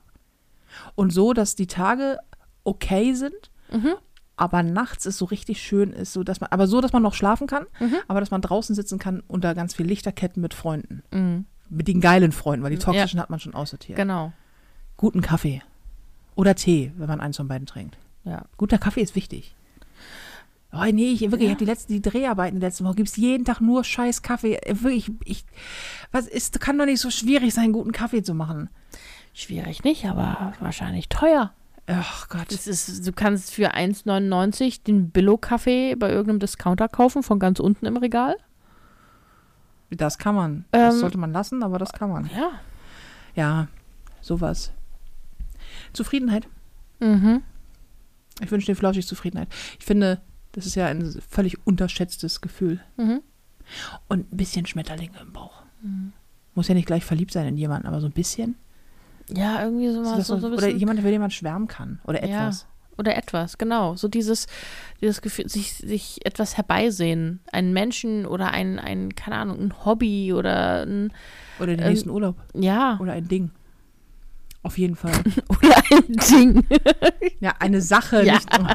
Und 0.96 1.12
so, 1.12 1.34
dass 1.34 1.56
die 1.56 1.68
Tage 1.68 2.18
okay 2.64 3.14
sind, 3.14 3.52
Mhm. 3.72 3.96
Aber 4.40 4.64
nachts 4.64 5.06
es 5.06 5.18
so 5.18 5.26
richtig 5.26 5.62
schön 5.62 5.92
ist, 5.92 6.14
so 6.14 6.24
dass 6.24 6.40
man, 6.42 6.50
aber 6.52 6.68
so, 6.68 6.82
dass 6.82 6.94
man 6.94 7.04
noch 7.04 7.14
schlafen 7.14 7.48
kann, 7.48 7.66
Mhm. 7.80 7.96
aber 8.08 8.20
dass 8.20 8.32
man 8.32 8.42
draußen 8.42 8.76
sitzen 8.76 9.00
kann 9.00 9.22
unter 9.28 9.54
ganz 9.56 9.74
viel 9.76 9.86
Lichterketten 9.86 10.42
mit 10.42 10.54
Freunden. 10.54 11.04
Mhm. 11.12 11.46
Mit 11.70 11.88
den 11.88 12.02
geilen 12.02 12.32
Freunden, 12.32 12.64
weil 12.64 12.72
die 12.72 12.80
toxischen 12.80 13.20
hat 13.20 13.30
man 13.30 13.40
schon 13.40 13.54
aussortiert. 13.54 13.98
Genau. 13.98 14.34
Guten 14.98 15.22
Kaffee. 15.22 15.62
Oder 16.36 16.56
Tee, 16.56 16.92
wenn 16.98 17.08
man 17.08 17.20
eins 17.22 17.38
von 17.38 17.48
beiden 17.48 17.68
trinkt. 17.68 17.98
Ja. 18.24 18.46
Guter 18.58 18.78
Kaffee 18.78 19.02
ist 19.02 19.16
wichtig. 19.16 19.56
Oh 20.72 20.84
nee, 20.92 21.12
ich 21.14 21.22
wirklich, 21.22 21.44
ich 21.44 21.50
habe 21.50 21.58
die 21.60 21.66
letzten, 21.66 21.94
die 21.94 22.02
Dreharbeiten 22.02 22.60
der 22.60 22.70
letzten 22.70 22.86
Woche, 22.86 22.96
gibt 22.96 23.10
es 23.10 23.16
jeden 23.16 23.44
Tag 23.44 23.60
nur 23.60 23.84
scheiß 23.84 24.22
Kaffee. 24.22 24.56
Äh, 24.56 24.76
Wirklich, 24.82 25.12
ich, 25.26 25.44
was 26.12 26.28
ist, 26.28 26.60
kann 26.62 26.78
doch 26.78 26.86
nicht 26.86 27.00
so 27.02 27.10
schwierig 27.10 27.54
sein, 27.54 27.72
guten 27.72 27.92
Kaffee 27.92 28.22
zu 28.22 28.36
machen. 28.36 28.70
Schwierig 29.34 29.84
nicht, 29.84 30.06
aber 30.06 30.54
wahrscheinlich 30.60 31.10
teuer. 31.10 31.54
Ach 31.92 32.30
Gott. 32.30 32.52
Das 32.52 32.68
ist, 32.68 33.08
du 33.08 33.12
kannst 33.12 33.52
für 33.52 33.74
1,99 33.74 34.84
den 34.84 35.10
Billo-Kaffee 35.10 35.96
bei 35.96 36.10
irgendeinem 36.10 36.40
Discounter 36.40 36.88
kaufen, 36.88 37.24
von 37.24 37.40
ganz 37.40 37.60
unten 37.60 37.86
im 37.88 37.98
Regal. 37.98 38.36
Das 39.90 40.20
kann 40.20 40.36
man. 40.36 40.66
Das 40.72 40.94
Ähm, 40.94 41.00
sollte 41.00 41.18
man 41.18 41.32
lassen, 41.34 41.64
aber 41.64 41.80
das 41.80 41.92
kann 41.92 42.12
man. 42.12 42.30
Ja. 42.36 42.52
Ja, 43.36 43.68
sowas. 44.22 44.72
Zufriedenheit. 45.94 46.48
Mhm. 47.00 47.42
Ich 48.42 48.52
wünsche 48.52 48.68
dir 48.68 48.76
flauschig 48.76 49.08
Zufriedenheit. 49.08 49.50
Ich 49.80 49.86
finde, 49.86 50.22
das 50.52 50.66
ist 50.68 50.76
ja 50.76 50.86
ein 50.88 51.20
völlig 51.28 51.66
unterschätztes 51.66 52.42
Gefühl. 52.42 52.82
Mhm. 52.98 53.22
Und 54.08 54.32
ein 54.32 54.38
bisschen 54.38 54.66
Schmetterlinge 54.66 55.20
im 55.22 55.32
Bauch. 55.34 55.64
Muss 56.54 56.68
ja 56.68 56.76
nicht 56.76 56.88
gleich 56.88 57.06
verliebt 57.06 57.32
sein 57.32 57.48
in 57.48 57.58
jemanden, 57.58 57.88
aber 57.88 58.02
so 58.02 58.08
ein 58.08 58.12
bisschen. 58.14 58.56
Ja, 59.36 59.64
irgendwie 59.64 59.88
so 59.90 60.04
So, 60.04 60.10
mal 60.10 60.22
so, 60.22 60.38
so 60.40 60.48
ein 60.48 60.54
oder 60.54 60.68
jemand, 60.68 61.00
für 61.02 61.10
den 61.12 61.22
man 61.22 61.32
schwärmen 61.32 61.68
kann. 61.68 62.00
Oder 62.06 62.26
Ja. 62.28 62.48
etwas. 62.48 62.66
Oder 62.98 63.16
etwas, 63.16 63.58
genau. 63.58 63.96
So 63.96 64.10
dieses, 64.10 64.48
dieses 65.00 65.22
Gefühl, 65.22 65.48
sich, 65.48 65.74
sich 65.76 66.26
etwas 66.26 66.58
herbeisehen. 66.58 67.40
Einen 67.52 67.72
Menschen 67.72 68.26
oder 68.26 68.52
ein, 68.52 68.78
ein, 68.78 69.16
keine 69.16 69.38
Ahnung, 69.38 69.58
ein 69.60 69.86
Hobby 69.86 70.34
oder 70.34 70.82
ein, 70.86 71.14
Oder 71.60 71.68
den 71.78 71.80
Ähm, 71.80 71.88
nächsten 71.90 72.10
Urlaub. 72.10 72.36
ja, 72.54 72.98
Oder 73.00 73.14
ein 73.14 73.28
Ding. 73.30 73.52
Auf 74.64 74.78
jeden 74.78 74.98
Fall. 74.98 75.14
oder 75.48 75.78
ein 75.92 76.14
Ding. 76.30 76.66
Ja, 77.40 77.54
eine 77.60 77.82
Sache. 77.82 78.26
Ja. 78.26 78.34
Nicht, 78.34 78.50
oh. 78.60 78.66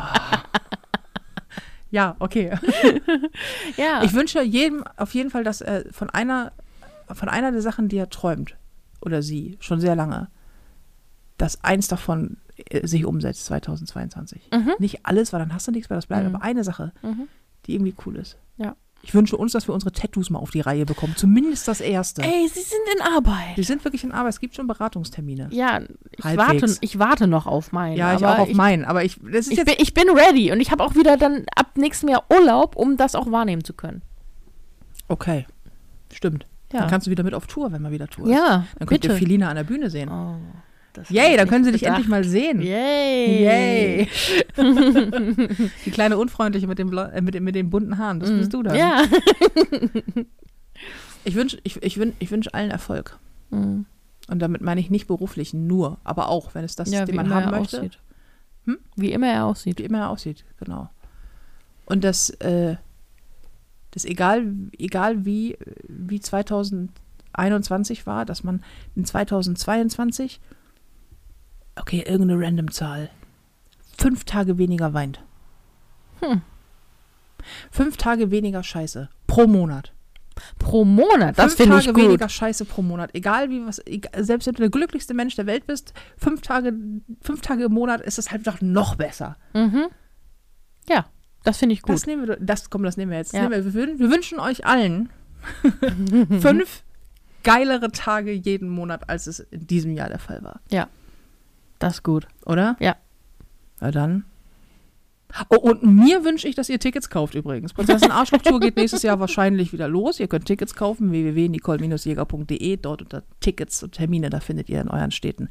Ja, 1.90 2.16
okay. 2.18 2.50
Ja. 3.76 4.02
Ich 4.02 4.14
wünsche 4.14 4.42
jedem 4.42 4.84
auf 4.96 5.14
jeden 5.14 5.30
Fall, 5.30 5.44
dass 5.44 5.60
er 5.60 5.84
von 5.92 6.10
einer, 6.10 6.52
von 7.12 7.28
einer 7.28 7.52
der 7.52 7.60
Sachen, 7.62 7.88
die 7.88 7.98
er 7.98 8.08
träumt, 8.10 8.56
oder 9.00 9.22
sie, 9.22 9.56
schon 9.60 9.80
sehr 9.80 9.94
lange, 9.94 10.28
dass 11.44 11.62
eins 11.62 11.88
davon 11.88 12.38
äh, 12.70 12.86
sich 12.86 13.04
umsetzt 13.04 13.44
2022. 13.46 14.48
Mhm. 14.52 14.72
Nicht 14.78 15.04
alles, 15.04 15.32
weil 15.32 15.40
dann 15.40 15.52
hast 15.52 15.68
du 15.68 15.72
nichts 15.72 15.90
mehr, 15.90 15.98
das 15.98 16.06
bleibt, 16.06 16.26
Mhm. 16.28 16.34
aber 16.36 16.44
eine 16.44 16.64
Sache, 16.64 16.92
Mhm. 17.02 17.28
die 17.66 17.74
irgendwie 17.74 17.94
cool 18.06 18.16
ist. 18.16 18.38
Ja. 18.56 18.76
Ich 19.02 19.12
wünsche 19.12 19.36
uns, 19.36 19.52
dass 19.52 19.68
wir 19.68 19.74
unsere 19.74 19.92
Tattoos 19.92 20.30
mal 20.30 20.38
auf 20.38 20.50
die 20.50 20.62
Reihe 20.62 20.86
bekommen. 20.86 21.12
Zumindest 21.14 21.68
das 21.68 21.82
erste. 21.82 22.22
Ey, 22.22 22.48
sie 22.48 22.62
sind 22.62 22.80
in 22.96 23.02
Arbeit. 23.02 23.56
Wir 23.56 23.64
sind 23.64 23.84
wirklich 23.84 24.02
in 24.02 24.12
Arbeit. 24.12 24.32
Es 24.32 24.40
gibt 24.40 24.54
schon 24.54 24.66
Beratungstermine. 24.66 25.48
Ja, 25.50 25.80
ich 26.16 26.24
Halbwegs. 26.24 26.62
warte, 26.62 26.78
ich 26.80 26.98
warte 26.98 27.26
noch 27.26 27.46
auf 27.46 27.70
meinen. 27.72 27.98
Ja, 27.98 28.16
ich 28.16 28.24
auch 28.24 28.38
auf 28.38 28.48
ich, 28.48 28.56
meinen. 28.56 28.86
Aber 28.86 29.04
ich, 29.04 29.20
das 29.22 29.46
ist 29.46 29.50
ich, 29.52 29.58
jetzt. 29.58 29.66
bin, 29.66 29.74
ich 29.78 29.92
bin 29.92 30.08
ready 30.08 30.50
und 30.52 30.60
ich 30.60 30.70
habe 30.70 30.82
auch 30.82 30.94
wieder 30.94 31.18
dann 31.18 31.44
ab 31.54 31.76
nächstem 31.76 32.08
Jahr 32.08 32.24
Urlaub, 32.32 32.76
um 32.76 32.96
das 32.96 33.14
auch 33.14 33.30
wahrnehmen 33.30 33.62
zu 33.62 33.74
können. 33.74 34.00
Okay. 35.08 35.44
Stimmt. 36.10 36.46
Ja. 36.72 36.80
Dann 36.80 36.88
kannst 36.90 37.06
du 37.06 37.10
wieder 37.10 37.24
mit 37.24 37.34
auf 37.34 37.46
Tour, 37.46 37.72
wenn 37.72 37.82
man 37.82 37.92
wieder 37.92 38.08
Tour 38.08 38.24
ist. 38.26 38.32
Ja, 38.32 38.66
Dann 38.78 38.88
könnt 38.88 39.02
bitte. 39.02 39.08
ihr 39.08 39.18
Filina 39.18 39.50
an 39.50 39.56
der 39.56 39.64
Bühne 39.64 39.90
sehen. 39.90 40.08
Oh, 40.08 40.36
das 40.94 41.10
Yay, 41.10 41.36
dann 41.36 41.48
können 41.48 41.64
sie 41.64 41.72
dich 41.72 41.82
endlich 41.84 42.08
mal 42.08 42.24
sehen. 42.24 42.60
Yay. 42.62 43.44
Yay. 43.44 44.08
Die 45.84 45.90
kleine 45.90 46.16
Unfreundliche 46.18 46.66
mit 46.66 46.78
dem, 46.78 46.90
Bla- 46.90 47.10
äh, 47.10 47.20
mit, 47.20 47.38
mit 47.40 47.54
den 47.54 47.68
bunten 47.70 47.98
Haaren, 47.98 48.20
das 48.20 48.30
bist 48.30 48.52
du 48.54 48.62
dann. 48.62 48.74
Mm. 48.74 48.78
Ja. 48.78 49.04
Ich 51.24 51.34
wünsche 51.36 51.58
ich, 51.62 51.82
ich 51.82 51.98
wün, 51.98 52.12
ich 52.18 52.30
wünsch 52.30 52.48
allen 52.52 52.70
Erfolg. 52.70 53.18
Mhm. 53.50 53.86
Und 54.28 54.38
damit 54.40 54.60
meine 54.60 54.80
ich 54.80 54.90
nicht 54.90 55.06
beruflich, 55.06 55.54
nur, 55.54 55.98
aber 56.04 56.28
auch, 56.28 56.54
wenn 56.54 56.64
es 56.64 56.76
das 56.76 56.88
ist, 56.88 56.94
ja, 56.94 57.04
den 57.06 57.14
wie 57.14 57.16
man 57.16 57.30
haben 57.34 57.50
möchte. 57.50 57.78
aussieht. 57.78 57.98
Hm? 58.66 58.78
Wie 58.96 59.12
immer 59.12 59.28
er 59.28 59.46
aussieht. 59.46 59.78
Wie 59.78 59.84
immer 59.84 59.98
er 60.00 60.10
aussieht, 60.10 60.44
genau. 60.58 60.90
Und 61.86 62.04
das, 62.04 62.30
äh, 62.40 62.76
das 63.90 64.04
egal, 64.04 64.52
egal 64.78 65.24
wie, 65.24 65.56
wie 65.88 66.20
2021 66.20 68.06
war, 68.06 68.24
dass 68.26 68.44
man 68.44 68.62
in 68.94 69.04
2022, 69.04 70.40
okay, 71.76 72.04
irgendeine 72.06 72.40
random 72.40 72.70
Zahl, 72.70 73.10
fünf 73.98 74.24
Tage 74.24 74.58
weniger 74.58 74.94
weint. 74.94 75.22
Hm. 76.20 76.42
Fünf 77.70 77.96
Tage 77.96 78.30
weniger 78.30 78.62
Scheiße 78.62 79.10
pro 79.26 79.46
Monat. 79.46 79.92
Pro 80.58 80.84
Monat, 80.84 81.38
das 81.38 81.54
fünf 81.54 81.56
finde 81.56 81.78
ich 81.78 81.84
Tage 81.84 81.94
gut. 81.94 82.04
weniger 82.04 82.28
Scheiße 82.28 82.64
pro 82.64 82.82
Monat. 82.82 83.14
Egal 83.14 83.50
wie 83.50 83.64
was, 83.66 83.80
egal, 83.86 84.24
selbst 84.24 84.46
wenn 84.46 84.54
du 84.54 84.62
der 84.62 84.70
glücklichste 84.70 85.14
Mensch 85.14 85.36
der 85.36 85.46
Welt 85.46 85.66
bist, 85.66 85.94
fünf 86.16 86.40
Tage, 86.40 86.72
fünf 87.20 87.40
Tage 87.40 87.64
im 87.64 87.72
Monat 87.72 88.00
ist 88.00 88.18
es 88.18 88.30
halt 88.30 88.46
doch 88.46 88.60
noch 88.60 88.96
besser. 88.96 89.36
Mhm. 89.52 89.86
Ja, 90.88 91.06
das 91.44 91.58
finde 91.58 91.74
ich 91.74 91.82
gut. 91.82 91.94
Das 91.94 92.06
nehmen 92.06 92.26
wir, 92.26 92.36
das, 92.40 92.68
komm, 92.70 92.82
das 92.82 92.96
nehmen 92.96 93.12
wir 93.12 93.18
jetzt. 93.18 93.32
Ja. 93.32 93.48
nehmen 93.48 93.64
wir, 93.64 93.74
wir, 93.74 93.98
wir 93.98 94.10
wünschen 94.10 94.40
euch 94.40 94.66
allen 94.66 95.10
fünf 96.40 96.82
geilere 97.44 97.92
Tage 97.92 98.32
jeden 98.32 98.68
Monat, 98.68 99.08
als 99.08 99.28
es 99.28 99.38
in 99.38 99.66
diesem 99.66 99.92
Jahr 99.92 100.08
der 100.08 100.18
Fall 100.18 100.42
war. 100.42 100.60
Das 101.84 101.94
ist 101.94 102.02
gut. 102.02 102.26
Oder? 102.46 102.76
Ja. 102.80 102.96
Na 103.80 103.90
dann. 103.90 104.24
Oh, 105.50 105.56
und 105.56 105.82
mir 105.82 106.24
wünsche 106.24 106.46
ich, 106.46 106.54
dass 106.54 106.68
ihr 106.68 106.78
Tickets 106.78 107.10
kauft 107.10 107.34
übrigens. 107.34 107.72
Prinzessin 107.72 108.12
Arschloch 108.12 108.42
Tour 108.42 108.60
geht 108.60 108.76
nächstes 108.76 109.02
Jahr 109.02 109.18
wahrscheinlich 109.18 109.72
wieder 109.72 109.88
los. 109.88 110.20
Ihr 110.20 110.28
könnt 110.28 110.44
Tickets 110.44 110.74
kaufen, 110.76 111.10
www.nicole-jäger.de. 111.10 112.76
Dort 112.76 113.02
unter 113.02 113.22
Tickets 113.40 113.82
und 113.82 113.92
Termine, 113.92 114.30
da 114.30 114.40
findet 114.40 114.68
ihr 114.68 114.80
in 114.80 114.88
euren 114.88 115.10
Städten 115.10 115.48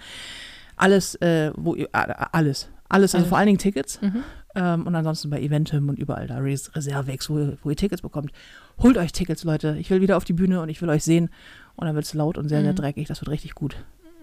alles, 0.76 1.16
äh, 1.16 1.52
wo 1.56 1.76
ihr, 1.76 1.88
alles. 1.92 2.70
Alles, 2.90 3.14
also 3.16 3.28
vor 3.28 3.38
allen 3.38 3.48
Dingen 3.48 3.58
Tickets. 3.60 4.02
Mhm. 4.02 4.24
Ähm, 4.56 4.86
und 4.88 4.96
ansonsten 4.96 5.30
bei 5.30 5.42
Eventim 5.42 5.90
und 5.90 5.98
überall 6.00 6.28
da 6.28 6.38
Res 6.38 6.76
Reservex, 6.76 7.30
wo, 7.30 7.40
ihr- 7.40 7.58
wo 7.64 7.70
ihr 7.72 7.76
Tickets 7.76 8.02
bekommt. 8.04 8.32
Holt 8.80 8.98
euch 8.98 9.12
Tickets, 9.12 9.44
Leute. 9.44 9.76
Ich 9.80 9.90
will 9.90 10.00
wieder 10.02 10.16
auf 10.18 10.24
die 10.26 10.34
Bühne 10.34 10.62
und 10.62 10.70
ich 10.70 10.82
will 10.82 10.90
euch 10.90 11.04
sehen. 11.04 11.30
Und 11.76 11.88
dann 11.88 11.96
wird 11.96 12.06
es 12.06 12.14
laut 12.14 12.38
und 12.38 12.50
sehr, 12.50 12.62
sehr 12.62 12.72
Mhm. 12.72 12.76
dreckig. 12.78 13.08
Das 13.08 13.20
wird 13.22 13.30
richtig 13.30 13.56
gut. 13.56 13.76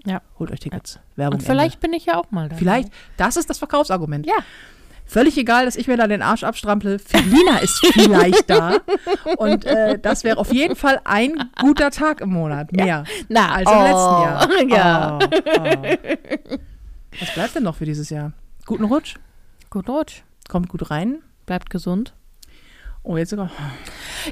Ja. 0.05 0.22
Holt 0.38 0.51
euch 0.51 0.61
Tickets. 0.61 0.98
Werbung. 1.16 1.38
Und 1.40 1.44
vielleicht 1.44 1.80
bin 1.80 1.92
ich 1.92 2.07
ja 2.07 2.16
auch 2.16 2.30
mal 2.30 2.48
da. 2.48 2.55
Ende. 2.55 2.57
Vielleicht, 2.57 2.88
das 3.16 3.36
ist 3.36 3.51
das 3.51 3.59
Verkaufsargument. 3.59 4.26
Ja. 4.26 4.36
Völlig 5.07 5.36
egal, 5.36 5.64
dass 5.64 5.74
ich 5.74 5.88
mir 5.88 5.96
da 5.96 6.07
den 6.07 6.22
Arsch 6.22 6.44
abstrample. 6.44 7.01
Felina 7.01 7.59
ist 7.59 7.84
vielleicht 7.92 8.48
da. 8.48 8.76
Und 9.38 9.64
äh, 9.64 9.98
das 9.98 10.22
wäre 10.22 10.38
auf 10.38 10.53
jeden 10.53 10.76
Fall 10.76 11.01
ein 11.05 11.51
guter 11.61 11.90
Tag 11.90 12.20
im 12.20 12.30
Monat. 12.30 12.70
Mehr 12.70 13.03
Na, 13.28 13.53
als 13.53 13.68
im 13.68 13.78
letzten 13.78 14.22
Jahr. 14.22 14.48
Ja. 14.68 15.18
Oh, 15.20 15.28
oh. 15.59 16.57
Was 17.18 17.34
bleibt 17.34 17.57
denn 17.57 17.64
noch 17.64 17.74
für 17.74 17.86
dieses 17.86 18.09
Jahr? 18.11 18.32
Guten 18.66 18.84
Rutsch. 18.84 19.16
Gut 19.68 19.88
Rutsch. 19.88 20.22
Kommt 20.48 20.68
gut 20.68 20.90
rein. 20.92 21.22
Bleibt 21.44 21.70
gesund. 21.70 22.14
Oh, 23.03 23.16
jetzt 23.16 23.30
sogar. 23.30 23.51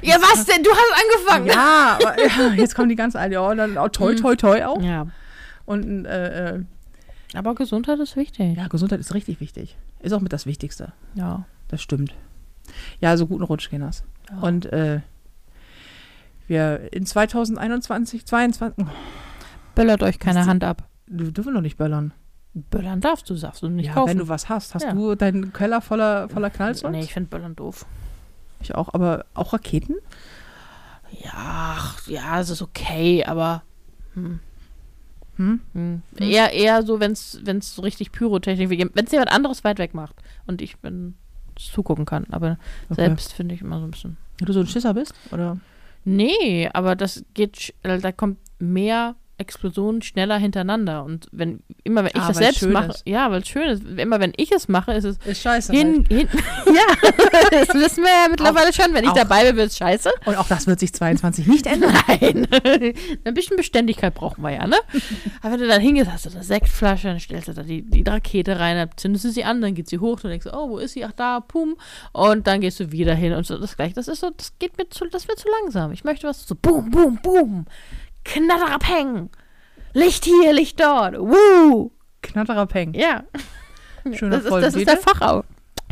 Ja, 0.01 0.15
was 0.21 0.45
denn? 0.45 0.63
Du 0.63 0.69
hast 0.69 1.03
angefangen. 1.03 1.47
Ja, 1.47 1.97
aber, 2.01 2.17
ja, 2.21 2.53
jetzt 2.53 2.75
kommen 2.75 2.87
die 2.87 2.95
ganz 2.95 3.15
alten. 3.15 3.33
Ja, 3.33 3.53
dann 3.55 3.77
auch 3.77 3.89
toi, 3.89 4.15
toi, 4.15 4.35
toi 4.35 4.63
auch. 4.63 4.81
Ja. 4.81 5.07
Und 5.69 6.05
äh, 6.05 6.55
äh, 6.55 6.63
Aber 7.35 7.53
Gesundheit 7.53 7.99
ist 7.99 8.15
wichtig. 8.15 8.57
ja, 8.57 8.67
Gesundheit 8.67 8.99
ist 8.99 9.13
richtig 9.13 9.39
wichtig. 9.39 9.77
Ist 9.99 10.13
auch 10.13 10.21
mit 10.21 10.33
das 10.33 10.45
Wichtigste. 10.47 10.93
Ja. 11.13 11.45
Das 11.67 11.81
stimmt. 11.81 12.15
Ja, 12.99 13.09
also 13.11 13.27
guten 13.27 13.43
Rutsch, 13.43 13.69
Kinders. 13.69 14.03
Ja. 14.31 14.39
Und 14.39 14.65
äh, 14.73 15.01
wir 16.47 16.91
in 16.91 17.05
2021, 17.05 18.25
22, 18.25 18.83
oh, 18.83 18.89
Böllert 19.75 20.01
euch 20.01 20.17
keine 20.17 20.47
Hand 20.47 20.63
ab. 20.63 20.87
wir 21.05 21.31
dürfen 21.31 21.53
noch 21.53 21.61
nicht 21.61 21.77
böllern. 21.77 22.13
Böllern 22.55 22.99
darfst 22.99 23.29
du, 23.29 23.35
sagst 23.35 23.61
du 23.61 23.69
nicht 23.69 23.87
ja, 23.87 23.93
kaufen. 23.93 24.09
wenn 24.09 24.17
du 24.17 24.27
was 24.27 24.49
hast. 24.49 24.73
Hast 24.73 24.83
Ja. 24.83 24.93
du 24.93 25.13
deinen 25.13 25.53
Keller 25.53 25.81
voller, 25.81 26.27
voller 26.29 26.49
Knallzeug? 26.49 26.91
Nee, 26.91 27.01
ich 27.01 27.13
finde 27.13 27.29
Böllern 27.29 27.55
doof. 27.55 27.85
Ich 28.61 28.73
auch, 28.73 28.91
aber 28.95 29.25
auch 29.35 29.53
Raketen? 29.53 29.95
Ja, 31.23 31.31
ach, 31.35 32.07
ja, 32.07 32.39
es 32.39 32.49
ist 32.49 32.61
okay, 32.63 33.23
aber 33.23 33.61
hm, 34.15 34.39
Hm? 35.39 35.61
hm. 35.73 36.01
eher 36.19 36.51
eher 36.51 36.83
so, 36.83 36.99
wenn 36.99 37.13
es 37.13 37.31
so 37.75 37.81
richtig 37.81 38.11
Pyrotechnik 38.11 38.69
wird. 38.69 38.93
Wenn 38.93 39.05
es 39.05 39.11
jemand 39.11 39.31
anderes 39.31 39.63
weit 39.63 39.79
weg 39.79 39.93
macht 39.93 40.15
und 40.47 40.61
ich 40.61 40.77
bin 40.79 41.15
zugucken 41.55 42.05
kann, 42.05 42.25
aber 42.29 42.57
Okay. 42.89 43.05
selbst 43.05 43.33
finde 43.33 43.55
ich 43.55 43.61
immer 43.61 43.79
so 43.79 43.85
ein 43.85 43.91
bisschen. 43.91 44.17
Wenn 44.37 44.45
du 44.47 44.53
so 44.53 44.59
ein 44.59 44.67
Schisser 44.67 44.93
bist? 44.93 45.13
Oder? 45.31 45.57
Nee, 46.03 46.69
aber 46.73 46.95
das 46.95 47.23
geht, 47.33 47.73
da 47.83 48.11
kommt 48.11 48.37
mehr 48.59 49.15
Explosionen 49.39 50.01
schneller 50.01 50.37
hintereinander 50.37 51.03
und 51.03 51.27
wenn 51.31 51.61
immer 51.83 52.03
wenn 52.03 52.11
ich 52.13 52.21
Ah, 52.21 52.27
das 52.27 52.37
selbst 52.37 52.67
mache, 52.67 52.89
ist. 52.89 53.03
ja, 53.07 53.31
weil 53.31 53.41
es 53.41 53.47
schön 53.47 53.67
ist, 53.69 53.83
immer 53.97 54.19
wenn 54.19 54.33
ich 54.37 54.51
es 54.51 54.67
mache, 54.67 54.93
ist 54.93 55.05
es 55.05 55.17
Ist 55.25 55.41
scheiße. 55.41 55.71
hin, 55.73 56.05
hin 56.09 56.27
ja, 56.67 57.09
das 57.51 57.69
wissen 57.73 58.03
wir 58.03 58.09
ja 58.11 58.27
mittlerweile 58.29 58.71
schon, 58.73 58.93
wenn 58.93 59.03
ich 59.05 59.09
auch- 59.09 59.15
dabei 59.15 59.45
bin, 59.45 59.55
wird 59.57 59.69
es 59.71 59.77
scheiße. 59.77 60.09
Und 60.25 60.35
auch 60.35 60.47
das 60.47 60.67
wird 60.67 60.79
sich 60.79 60.93
22 60.93 61.47
nicht 61.47 61.65
ändern. 61.65 61.93
Nein. 62.07 62.47
Ein 63.23 63.33
bisschen 63.33 63.57
Beständigkeit 63.57 64.13
brauchen 64.13 64.43
wir 64.43 64.51
ja, 64.51 64.67
ne? 64.67 64.77
Aber 65.41 65.53
wenn 65.53 65.59
du 65.61 65.67
dann 65.67 65.81
hingehst, 65.81 66.11
hast 66.11 66.25
du 66.25 66.29
eine 66.31 66.43
Sektflasche, 66.43 67.07
dann 67.07 67.19
stellst 67.19 67.47
du 67.47 67.53
da 67.53 67.63
die, 67.63 67.81
die 67.81 68.03
Rakete 68.03 68.59
rein, 68.59 68.77
dann 68.77 68.89
zündest 68.97 69.25
du 69.25 69.31
sie 69.31 69.43
an, 69.45 69.61
dann 69.61 69.73
geht 69.73 69.87
sie 69.89 69.99
hoch, 69.99 70.19
dann 70.19 70.31
denkst 70.31 70.45
du, 70.45 70.53
oh, 70.53 70.69
wo 70.69 70.77
ist 70.77 70.93
sie? 70.93 71.05
Ach, 71.05 71.13
da, 71.13 71.39
pum. 71.39 71.75
Und 72.11 72.45
dann 72.47 72.61
gehst 72.61 72.79
du 72.79 72.91
wieder 72.91 73.15
hin 73.15 73.33
und 73.33 73.45
so 73.45 73.57
das 73.57 73.75
gleiche. 73.77 73.95
Das 73.95 74.07
ist 74.07 74.19
so, 74.19 74.29
das 74.35 74.53
geht 74.59 74.77
mir 74.77 74.89
zu, 74.89 75.05
das 75.05 75.27
wird 75.27 75.39
zu 75.39 75.47
langsam. 75.61 75.91
Ich 75.91 76.03
möchte 76.03 76.27
was 76.27 76.45
so, 76.45 76.55
boom, 76.55 76.89
boom, 76.91 77.19
boom. 77.23 77.65
Knatter 78.33 78.71
abhängen. 78.73 79.29
Licht 79.93 80.25
hier, 80.25 80.53
Licht 80.53 80.79
dort. 80.79 81.17
Woo. 81.19 81.91
Knatterer 82.21 82.65
Peng. 82.67 82.93
Ja. 82.93 83.23
Schöner 84.11 84.37
Das 84.37 84.45
ist, 84.45 84.51
das 84.51 84.75
ist 84.75 84.87
der. 84.87 84.97
Fachau. 84.97 85.43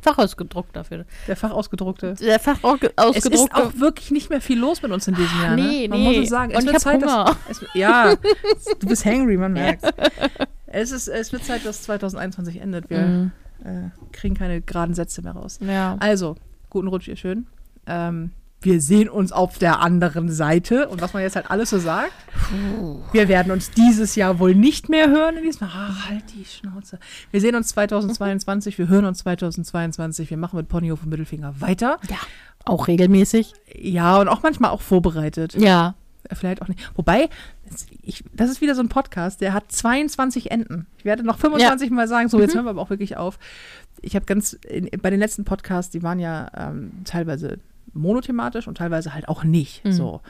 Fachausgedruckt 0.01 0.75
dafür. 0.75 1.05
Der 1.27 1.35
fachausgedruckte. 1.35 2.13
Der 2.19 2.39
Fachausgedruckte. 2.39 3.17
Es 3.17 3.25
ist 3.25 3.53
auch 3.55 3.73
wirklich 3.75 4.11
nicht 4.11 4.29
mehr 4.29 4.39
viel 4.41 4.59
los 4.59 4.81
mit 4.81 4.91
uns 4.91 5.07
in 5.07 5.15
diesem 5.15 5.41
Jahr. 5.41 5.55
nee, 5.55 5.81
ne? 5.83 5.89
Man 5.89 5.99
nee. 5.99 6.05
muss 6.17 6.23
es 6.25 6.29
sagen. 6.29 6.51
Es 6.51 6.57
Und 6.59 6.65
ich 6.65 6.71
wird 6.73 6.81
Zeit, 6.81 7.01
Hunger. 7.03 7.35
Dass, 7.47 7.61
es, 7.63 7.67
ja, 7.73 8.15
du 8.79 8.88
bist 8.88 9.05
hangry, 9.05 9.38
man 9.38 9.53
merkt. 9.53 9.83
Es, 10.67 10.91
ist, 10.91 11.07
es 11.07 11.31
wird 11.33 11.43
Zeit, 11.43 11.65
dass 11.65 11.81
2021 11.83 12.61
endet. 12.61 12.89
Wir 12.89 12.99
Mhm. 12.99 13.31
äh, 13.65 13.89
kriegen 14.11 14.35
keine 14.35 14.61
geraden 14.61 14.93
Sätze 14.93 15.21
mehr 15.23 15.33
raus. 15.33 15.57
Ja. 15.61 15.97
Also, 15.99 16.35
guten 16.69 16.88
Rutsch, 16.88 17.07
ihr 17.07 17.15
schön. 17.17 17.47
Ähm, 17.88 18.31
wir 18.62 18.82
sehen 18.82 19.08
uns 19.08 19.32
auf 19.32 19.60
der 19.60 19.82
anderen 19.82 20.32
Seite. 20.32 20.88
Und 20.89 21.01
was 21.01 21.14
man 21.14 21.22
jetzt 21.22 21.36
halt 21.36 21.49
alles 21.51 21.70
so 21.70 21.78
sagt, 21.78 22.12
wir 23.12 23.28
werden 23.28 23.51
uns 23.51 23.72
dieses 23.72 24.16
Jahr 24.16 24.39
wohl 24.39 24.55
nicht 24.55 24.89
mehr 24.89 25.10
hören 25.10 25.38
in 25.38 25.43
diesem 25.43 25.68
Ach, 25.72 26.10
halt 26.10 26.24
die 26.36 26.43
Schnauze. 26.43 26.99
Wir 27.32 27.39
sehen 27.41 27.55
uns 27.55 27.68
2022, 27.70 28.78
wir 28.78 28.88
hören 28.88 29.05
uns 29.05 29.20
2022, 29.20 30.30
wir 30.30 30.38
machen 30.38 30.58
mit 30.58 30.68
Ponyhof 30.70 31.03
und 31.03 31.10
Mittelfinger 31.10 31.62
weiter. 31.62 31.97
Ja. 32.10 32.18
Auch 32.66 32.88
regelmäßig. 32.88 33.53
Ja, 33.76 34.18
und 34.20 34.28
auch 34.28 34.41
manchmal 34.43 34.72
auch 34.72 34.82
vorbereitet. 34.82 35.53
Ja. 35.55 35.95
Vielleicht 36.34 36.62
auch 36.62 36.68
nicht. 36.68 36.80
Wobei, 36.97 37.30
das- 37.70 37.86
ich, 38.01 38.24
das 38.34 38.49
ist 38.49 38.60
wieder 38.60 38.76
so 38.76 38.82
ein 38.82 38.89
Podcast, 38.89 39.39
der 39.39 39.53
hat 39.53 39.72
22 39.72 40.51
Enden. 40.51 40.88
Ich 40.97 41.05
werde 41.05 41.24
noch 41.24 41.38
25 41.38 41.89
Mal 41.91 42.08
sagen, 42.08 42.28
so, 42.28 42.39
jetzt 42.41 42.55
hören 42.55 42.66
wir 42.66 42.72
aber 42.72 42.82
auch 42.82 42.89
wirklich 42.89 43.16
auf. 43.18 43.39
Ich 44.01 44.16
habe 44.16 44.26
ganz, 44.26 44.53
in, 44.53 44.89
bei 45.01 45.10
den 45.10 45.20
letzten 45.20 45.45
Podcasts, 45.45 45.91
die 45.91 46.03
waren 46.03 46.20
ja 46.20 46.49
ähm, 46.55 46.91
teilweise 47.05 47.60
monothematisch 47.98 48.68
und 48.68 48.78
teilweise 48.78 49.14
halt 49.14 49.28
auch 49.28 49.43
nicht. 49.43 49.84
Mhm. 49.86 49.91
So. 49.91 50.22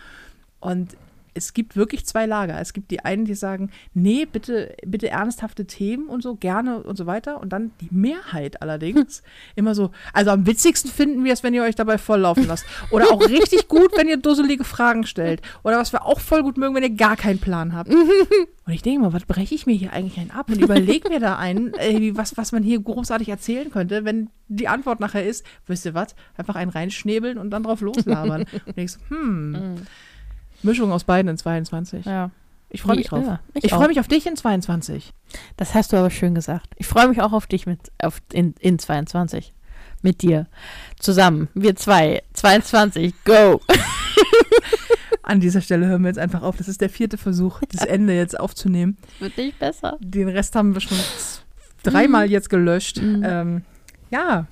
Und 0.59 0.97
es 1.37 1.53
gibt 1.53 1.75
wirklich 1.75 2.05
zwei 2.05 2.25
Lager. 2.25 2.59
Es 2.59 2.73
gibt 2.73 2.91
die 2.91 2.99
einen, 3.05 3.25
die 3.25 3.35
sagen, 3.35 3.69
nee, 3.93 4.25
bitte, 4.25 4.75
bitte 4.85 5.09
ernsthafte 5.09 5.65
Themen 5.65 6.07
und 6.07 6.21
so, 6.23 6.35
gerne 6.35 6.83
und 6.83 6.97
so 6.97 7.05
weiter. 7.05 7.39
Und 7.39 7.49
dann 7.53 7.71
die 7.81 7.89
Mehrheit 7.91 8.61
allerdings 8.61 9.21
immer 9.55 9.75
so, 9.75 9.91
also 10.13 10.31
am 10.31 10.45
witzigsten 10.45 10.91
finden 10.91 11.23
wir 11.23 11.33
es, 11.33 11.43
wenn 11.43 11.53
ihr 11.53 11.63
euch 11.63 11.75
dabei 11.75 11.97
volllaufen 11.97 12.47
lasst. 12.47 12.65
Oder 12.91 13.11
auch 13.11 13.21
richtig 13.29 13.67
gut, 13.67 13.91
wenn 13.95 14.07
ihr 14.07 14.17
dusselige 14.17 14.63
Fragen 14.63 15.05
stellt. 15.05 15.41
Oder 15.63 15.77
was 15.77 15.93
wir 15.93 16.05
auch 16.05 16.19
voll 16.19 16.43
gut 16.43 16.57
mögen, 16.57 16.75
wenn 16.75 16.83
ihr 16.83 16.89
gar 16.89 17.15
keinen 17.15 17.39
Plan 17.39 17.73
habt. 17.73 17.89
Und 18.67 18.73
ich 18.73 18.81
denke 18.81 18.99
mal, 18.99 19.13
was 19.13 19.23
breche 19.23 19.55
ich 19.55 19.65
mir 19.65 19.75
hier 19.75 19.93
eigentlich 19.93 20.19
einen 20.19 20.31
ab 20.31 20.49
und 20.49 20.61
überlege 20.61 21.07
mir 21.07 21.21
da 21.21 21.37
einen, 21.37 21.71
wie- 21.71 22.17
was, 22.17 22.35
was 22.35 22.51
man 22.51 22.63
hier 22.63 22.77
großartig 22.81 23.29
erzählen 23.29 23.71
könnte, 23.71 24.03
wenn 24.03 24.29
die 24.49 24.67
Antwort 24.67 24.99
nachher 24.99 25.25
ist, 25.25 25.45
wisst 25.67 25.85
ihr 25.85 25.93
was, 25.93 26.15
einfach 26.35 26.55
einen 26.55 26.71
reinschnäbeln 26.71 27.37
und 27.37 27.49
dann 27.51 27.63
drauf 27.63 27.79
loslabern. 27.79 28.43
und 28.65 28.75
denkst, 28.75 28.95
hm, 29.07 29.75
Mischung 30.63 30.91
aus 30.91 31.03
beiden 31.03 31.29
in 31.29 31.37
22. 31.37 32.05
Ja. 32.05 32.31
Ich 32.69 32.81
freue 32.81 32.97
mich 32.97 33.05
Ja, 33.05 33.09
drauf. 33.09 33.39
ich 33.53 33.63
ich 33.65 33.73
auch. 33.73 33.77
freue 33.77 33.87
mich 33.87 33.99
auf 33.99 34.07
dich 34.07 34.25
in 34.27 34.35
22. 34.35 35.13
Das 35.55 35.73
hast 35.73 35.93
du 35.93 35.97
aber 35.97 36.09
schön 36.09 36.35
gesagt. 36.35 36.67
Ich 36.75 36.87
freue 36.87 37.07
mich 37.07 37.21
auch 37.21 37.31
auf 37.31 37.47
dich 37.47 37.65
mit 37.65 37.79
auf, 38.01 38.21
in, 38.33 38.53
in 38.59 38.77
22. 38.77 39.53
Mit 40.01 40.21
dir. 40.21 40.47
Zusammen. 40.99 41.47
Wir 41.53 41.75
zwei. 41.75 42.21
22. 42.33 43.13
Go. 43.25 43.61
An 45.23 45.39
dieser 45.39 45.61
Stelle 45.61 45.87
hören 45.87 46.01
wir 46.03 46.09
jetzt 46.09 46.19
einfach 46.19 46.41
auf. 46.41 46.57
Das 46.57 46.67
ist 46.67 46.81
der 46.81 46.89
vierte 46.89 47.17
Versuch, 47.17 47.61
das 47.71 47.85
Ende 47.85 48.13
jetzt 48.15 48.39
aufzunehmen. 48.39 48.97
Wird 49.19 49.37
nicht 49.37 49.59
besser. 49.59 49.97
Den 49.99 50.29
Rest 50.29 50.55
haben 50.55 50.73
wir 50.73 50.81
schon 50.81 50.97
dreimal 51.83 52.29
jetzt 52.29 52.49
gelöscht. 52.49 53.01
Mhm. 53.01 53.23
Ähm, 53.25 53.61
ja, 54.09 54.45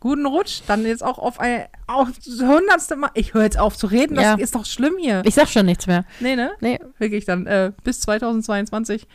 guten 0.00 0.26
Rutsch. 0.26 0.62
Dann 0.66 0.84
jetzt 0.84 1.04
auch 1.04 1.18
auf 1.18 1.38
ein 1.38 1.66
auf 1.86 2.08
das 2.24 2.40
hundertste 2.40 2.96
Mal. 2.96 3.10
Ich 3.14 3.34
höre 3.34 3.42
jetzt 3.44 3.58
auf 3.58 3.76
zu 3.76 3.86
reden. 3.86 4.14
Das 4.16 4.24
Ja. 4.24 4.34
ist 4.34 4.54
doch 4.54 4.64
schlimm 4.66 4.94
hier. 4.98 5.22
Ich 5.24 5.34
sag 5.34 5.48
schon 5.48 5.66
nichts 5.66 5.86
mehr. 5.86 6.04
nee, 6.20 6.34
ne? 6.36 6.50
Nee. 6.60 6.80
Wirklich 6.98 7.24
dann. 7.26 7.46
Äh, 7.46 7.72
bis 7.84 8.00
2022. 8.00 9.06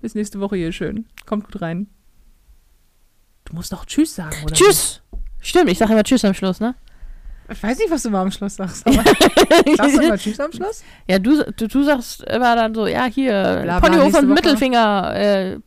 Bis 0.00 0.14
nächste 0.14 0.40
Woche 0.40 0.56
hier 0.56 0.72
schön. 0.72 1.06
Kommt 1.26 1.44
gut 1.44 1.62
rein. 1.62 1.86
Du 3.44 3.54
musst 3.54 3.72
doch 3.72 3.84
Tschüss 3.84 4.14
sagen, 4.14 4.36
oder? 4.44 4.54
Tschüss. 4.54 5.02
Stimmt, 5.40 5.70
ich 5.70 5.78
sage 5.78 5.92
immer 5.92 6.04
Tschüss 6.04 6.24
am 6.24 6.34
Schluss, 6.34 6.60
ne? 6.60 6.74
Ich 7.50 7.60
weiß 7.62 7.76
nicht, 7.78 7.90
was 7.90 8.02
du 8.04 8.10
mal 8.10 8.22
am 8.22 8.30
Schluss 8.30 8.56
sagst. 8.56 8.86
Aber 8.86 8.94
sagst 9.76 9.96
du 9.98 10.08
mal 10.08 10.18
Tschüss 10.18 10.40
am 10.40 10.52
Schluss? 10.52 10.82
ja, 11.08 11.18
du, 11.18 11.44
du, 11.52 11.68
du 11.68 11.82
sagst 11.82 12.22
immer 12.22 12.54
dann 12.56 12.74
so, 12.74 12.86
ja, 12.86 13.04
hier, 13.06 13.78
Ponyhof 13.82 14.14
und. 14.14 14.28
Mittelfinger, 14.28 15.12
äh, 15.14 15.58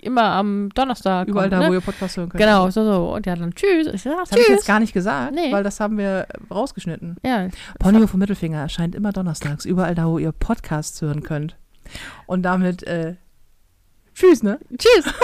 immer 0.00 0.22
am 0.22 0.70
Donnerstag. 0.74 1.28
Überall 1.28 1.48
kommt, 1.50 1.60
da, 1.62 1.64
ne? 1.64 1.70
wo 1.70 1.74
ihr 1.74 1.80
Podcast 1.80 2.16
hören 2.16 2.28
könnt. 2.28 2.40
Genau, 2.40 2.70
so, 2.70 2.84
so. 2.84 3.12
Und 3.14 3.26
ja, 3.26 3.36
dann 3.36 3.54
Tschüss. 3.54 3.88
Ich 3.92 4.02
sag 4.02 4.16
Das 4.18 4.30
habe 4.32 4.40
ich 4.40 4.48
jetzt 4.48 4.66
gar 4.66 4.80
nicht 4.80 4.92
gesagt, 4.92 5.34
Nee. 5.34 5.52
weil 5.52 5.62
das 5.62 5.80
haben 5.80 5.98
wir 5.98 6.26
rausgeschnitten. 6.50 7.16
ja, 7.24 7.48
Ponyhof 7.78 8.12
und 8.14 8.20
Mittelfinger 8.20 8.58
erscheint 8.60 8.94
immer 8.94 9.12
donnerstags, 9.12 9.64
überall 9.64 9.94
da, 9.94 10.06
wo 10.06 10.18
ihr 10.18 10.32
Podcasts 10.32 11.00
hören 11.02 11.22
könnt. 11.22 11.56
Und 12.26 12.42
damit, 12.42 12.82
äh, 12.84 13.14
tschüss, 14.14 14.42
ne? 14.42 14.58
tschüss. 14.76 15.04